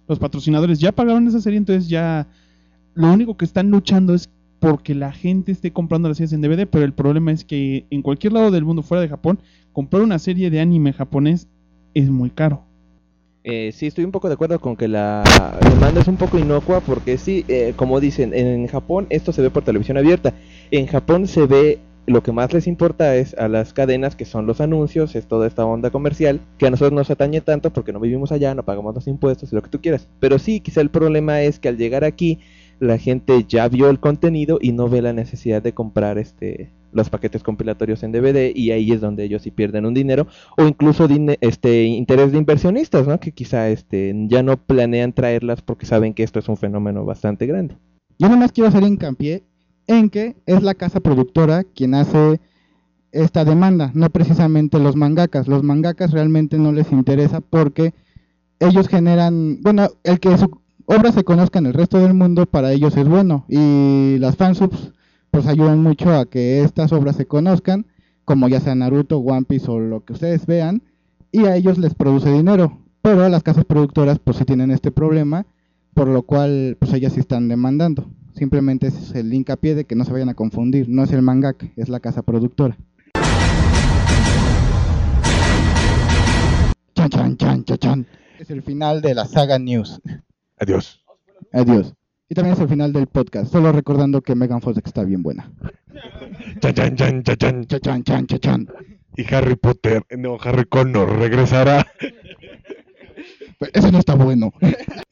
Los 0.09 0.19
patrocinadores 0.19 0.81
ya 0.81 0.93
pagaron 0.93 1.29
esa 1.29 1.41
serie, 1.41 1.59
entonces 1.59 1.89
ya 1.89 2.27
lo 2.95 3.13
único 3.13 3.37
que 3.37 3.45
están 3.45 3.71
luchando 3.71 4.15
es 4.15 4.31
porque 4.61 4.95
la 4.95 5.13
gente 5.13 5.51
esté 5.53 5.73
comprando 5.73 6.09
las 6.09 6.19
series 6.19 6.35
en 6.35 6.43
DVD, 6.43 6.67
pero 6.67 6.85
el 6.85 6.93
problema 6.93 7.33
es 7.33 7.45
que 7.45 7.87
en 7.91 8.03
cualquier 8.03 8.35
lado 8.35 8.51
del 8.51 8.65
mundo 8.65 8.83
fuera 8.83 9.01
de 9.01 9.09
Japón, 9.09 9.41
comprar 9.73 10.03
una 10.03 10.19
serie 10.19 10.51
de 10.51 10.61
anime 10.61 10.93
japonés 10.93 11.49
es 11.95 12.11
muy 12.11 12.31
caro. 12.31 12.63
Eh, 13.43 13.73
sí, 13.73 13.87
estoy 13.87 14.05
un 14.05 14.13
poco 14.13 14.29
de 14.29 14.35
acuerdo 14.35 14.61
con 14.61 14.77
que 14.77 14.87
la 14.87 15.25
demanda 15.71 16.03
es 16.03 16.09
un 16.09 16.19
poco 16.19 16.39
inocua 16.39 16.81
porque 16.81 17.17
sí, 17.17 17.45
eh, 17.49 17.73
como 17.75 17.99
dicen, 17.99 18.35
en 18.35 18.67
Japón 18.67 19.07
esto 19.09 19.33
se 19.33 19.41
ve 19.41 19.51
por 19.51 19.65
televisión 19.65 19.97
abierta. 19.97 20.35
En 20.71 20.87
Japón 20.87 21.27
se 21.27 21.47
ve 21.47 21.79
lo 22.07 22.23
que 22.23 22.33
más 22.33 22.53
les 22.53 22.67
importa 22.67 23.17
es 23.17 23.35
a 23.35 23.49
las 23.49 23.73
cadenas 23.73 24.17
que 24.17 24.25
son 24.25 24.47
los 24.47 24.61
anuncios, 24.61 25.15
es 25.15 25.27
toda 25.27 25.47
esta 25.47 25.65
onda 25.65 25.91
comercial 25.91 26.41
que 26.59 26.67
a 26.67 26.71
nosotros 26.71 26.93
nos 26.93 27.11
atañe 27.11 27.41
tanto 27.41 27.73
porque 27.73 27.93
no 27.93 28.01
vivimos 28.01 28.33
allá, 28.33 28.55
no 28.55 28.65
pagamos 28.65 28.95
los 28.95 29.07
impuestos 29.07 29.53
y 29.53 29.57
lo 29.57 29.63
que 29.63 29.71
tú 29.71 29.81
quieras. 29.81 30.07
Pero 30.19 30.39
sí, 30.39 30.61
quizá 30.61 30.83
el 30.83 30.91
problema 30.91 31.41
es 31.41 31.59
que 31.59 31.69
al 31.69 31.79
llegar 31.79 32.05
aquí 32.05 32.41
la 32.81 32.99
gente 32.99 33.45
ya 33.47 33.69
vio 33.69 33.91
el 33.91 34.01
contenido 34.01 34.59
y 34.61 34.73
no 34.73 34.89
ve 34.89 35.03
la 35.03 35.13
necesidad 35.13 35.63
de 35.63 35.73
comprar 35.73 36.19
este 36.19 36.73
los 36.93 37.09
paquetes 37.09 37.45
compilatorios 37.45 38.03
en 38.03 38.11
DVD 38.11 38.51
y 38.53 38.73
ahí 38.73 38.91
es 38.91 39.01
donde 39.01 39.23
ellos 39.23 39.43
sí 39.43 39.53
pierden 39.53 39.87
un 39.87 39.95
dinero 39.95 40.27
o 40.57 40.65
incluso 40.65 41.07
este 41.41 41.85
interés 41.85 42.33
de 42.33 42.39
inversionistas, 42.39 43.07
¿no? 43.07 43.21
Que 43.21 43.31
quizá 43.31 43.69
este 43.69 44.13
ya 44.27 44.43
no 44.43 44.57
planean 44.57 45.13
traerlas 45.13 45.63
porque 45.63 45.87
saben 45.87 46.15
que 46.15 46.25
esto 46.25 46.41
es 46.41 46.49
un 46.49 46.57
fenómeno 46.57 47.05
bastante 47.05 47.47
grande. 47.47 47.77
Yo 48.19 48.29
nomás 48.29 48.51
quiero 48.51 48.69
hacer 48.69 48.83
hincapié 48.83 49.45
en 49.87 50.11
que 50.11 50.35
es 50.47 50.63
la 50.63 50.75
casa 50.75 51.01
productora 51.01 51.63
quien 51.63 51.95
hace 51.95 52.41
esta 53.13 53.45
demanda, 53.45 53.91
no 53.95 54.09
precisamente 54.11 54.79
los 54.79 54.97
mangakas. 54.97 55.49
Los 55.49 55.63
mangakas 55.63 56.13
realmente 56.13 56.59
no 56.59 56.73
les 56.73 56.93
interesa 56.93 57.41
porque 57.41 57.93
ellos 58.59 58.89
generan, 58.89 59.61
bueno, 59.63 59.89
el 60.05 60.21
que 60.21 60.37
su 60.37 60.61
obra 60.91 61.13
se 61.13 61.23
conozca 61.23 61.61
en 61.61 61.67
el 61.67 61.75
resto 61.75 61.99
del 61.99 62.15
mundo 62.15 62.47
para 62.47 62.73
ellos 62.73 62.97
es 62.97 63.07
bueno 63.07 63.45
y 63.49 64.17
las 64.19 64.35
fansubs 64.35 64.93
pues 65.31 65.47
ayudan 65.47 65.81
mucho 65.81 66.13
a 66.13 66.27
que 66.27 66.63
estas 66.63 66.93
obras 66.93 67.15
se 67.15 67.27
conozcan, 67.27 67.87
como 68.25 68.49
ya 68.49 68.59
sea 68.59 68.75
Naruto, 68.75 69.19
One 69.19 69.45
Piece 69.45 69.71
o 69.71 69.79
lo 69.79 70.05
que 70.05 70.15
ustedes 70.15 70.45
vean, 70.47 70.83
y 71.31 71.45
a 71.45 71.55
ellos 71.55 71.79
les 71.79 71.95
produce 71.95 72.33
dinero. 72.33 72.77
Pero 73.03 73.29
las 73.29 73.45
casas 73.45 73.65
productoras 73.65 74.19
pues 74.19 74.39
sí 74.39 74.45
tienen 74.45 74.73
este 74.73 74.91
problema, 74.91 75.47
por 75.95 76.09
lo 76.09 76.23
cual 76.23 76.77
pues 76.81 76.93
ellas 76.93 77.13
sí 77.13 77.21
están 77.21 77.47
demandando. 77.47 78.11
Simplemente 78.35 78.89
es 78.89 79.15
el 79.15 79.33
hincapié 79.33 79.77
de 79.77 79.85
que 79.85 79.95
no 79.95 80.05
se 80.05 80.11
vayan 80.11 80.31
a 80.31 80.35
confundir, 80.35 80.89
no 80.89 81.05
es 81.05 81.13
el 81.13 81.23
mangaka, 81.23 81.69
es 81.77 81.89
la 81.89 82.01
casa 82.01 82.23
productora. 82.23 82.77
Chan, 86.95 87.09
chan, 87.09 87.37
chan, 87.37 87.65
chan, 87.65 87.79
chan. 87.79 88.07
Es 88.41 88.51
el 88.51 88.63
final 88.63 89.01
de 89.01 89.15
la 89.15 89.27
saga 89.27 89.61
News. 89.61 90.01
Adiós. 90.61 91.03
Adiós. 91.53 91.95
Y 92.29 92.35
también 92.35 92.55
es 92.55 92.61
el 92.61 92.69
final 92.69 92.93
del 92.93 93.07
podcast, 93.09 93.51
solo 93.51 93.73
recordando 93.73 94.21
que 94.21 94.35
Megan 94.35 94.61
Fox 94.61 94.81
está 94.85 95.03
bien 95.03 95.23
buena. 95.23 95.51
Chan, 96.61 96.75
chan, 96.75 96.97
chan, 96.97 97.23
chan, 97.23 97.37
chan. 97.37 97.67
Chan, 97.67 97.81
chan, 97.81 98.05
chan, 98.05 98.27
chan, 98.27 98.41
chan. 98.41 98.69
Y 99.17 99.35
Harry 99.35 99.57
Potter, 99.57 100.05
no, 100.17 100.39
Harry 100.41 100.65
Connor 100.67 101.19
regresará. 101.19 101.87
Pero 103.59 103.73
Eso 103.75 103.91
no 103.91 103.99
está 103.99 104.15
bueno. 104.15 104.53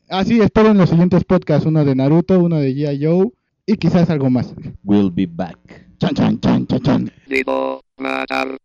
Así, 0.09 0.40
esperen 0.40 0.78
los 0.78 0.90
siguientes 0.90 1.24
podcasts, 1.24 1.66
uno 1.66 1.84
de 1.84 1.94
Naruto, 1.94 2.38
uno 2.38 2.57
de 2.57 2.74
G.I. 2.74 3.05
Joe 3.05 3.32
y 3.66 3.76
quizás 3.76 4.09
algo 4.11 4.30
más. 4.30 4.55
We'll 4.84 5.11
be 5.11 5.26
back. 5.26 5.59
Chan, 5.99 6.14
chan, 6.14 6.40
chan, 6.40 6.66
chan, 6.66 6.80
chan. 6.80 7.12
Debo 7.26 7.82
matar 7.96 8.57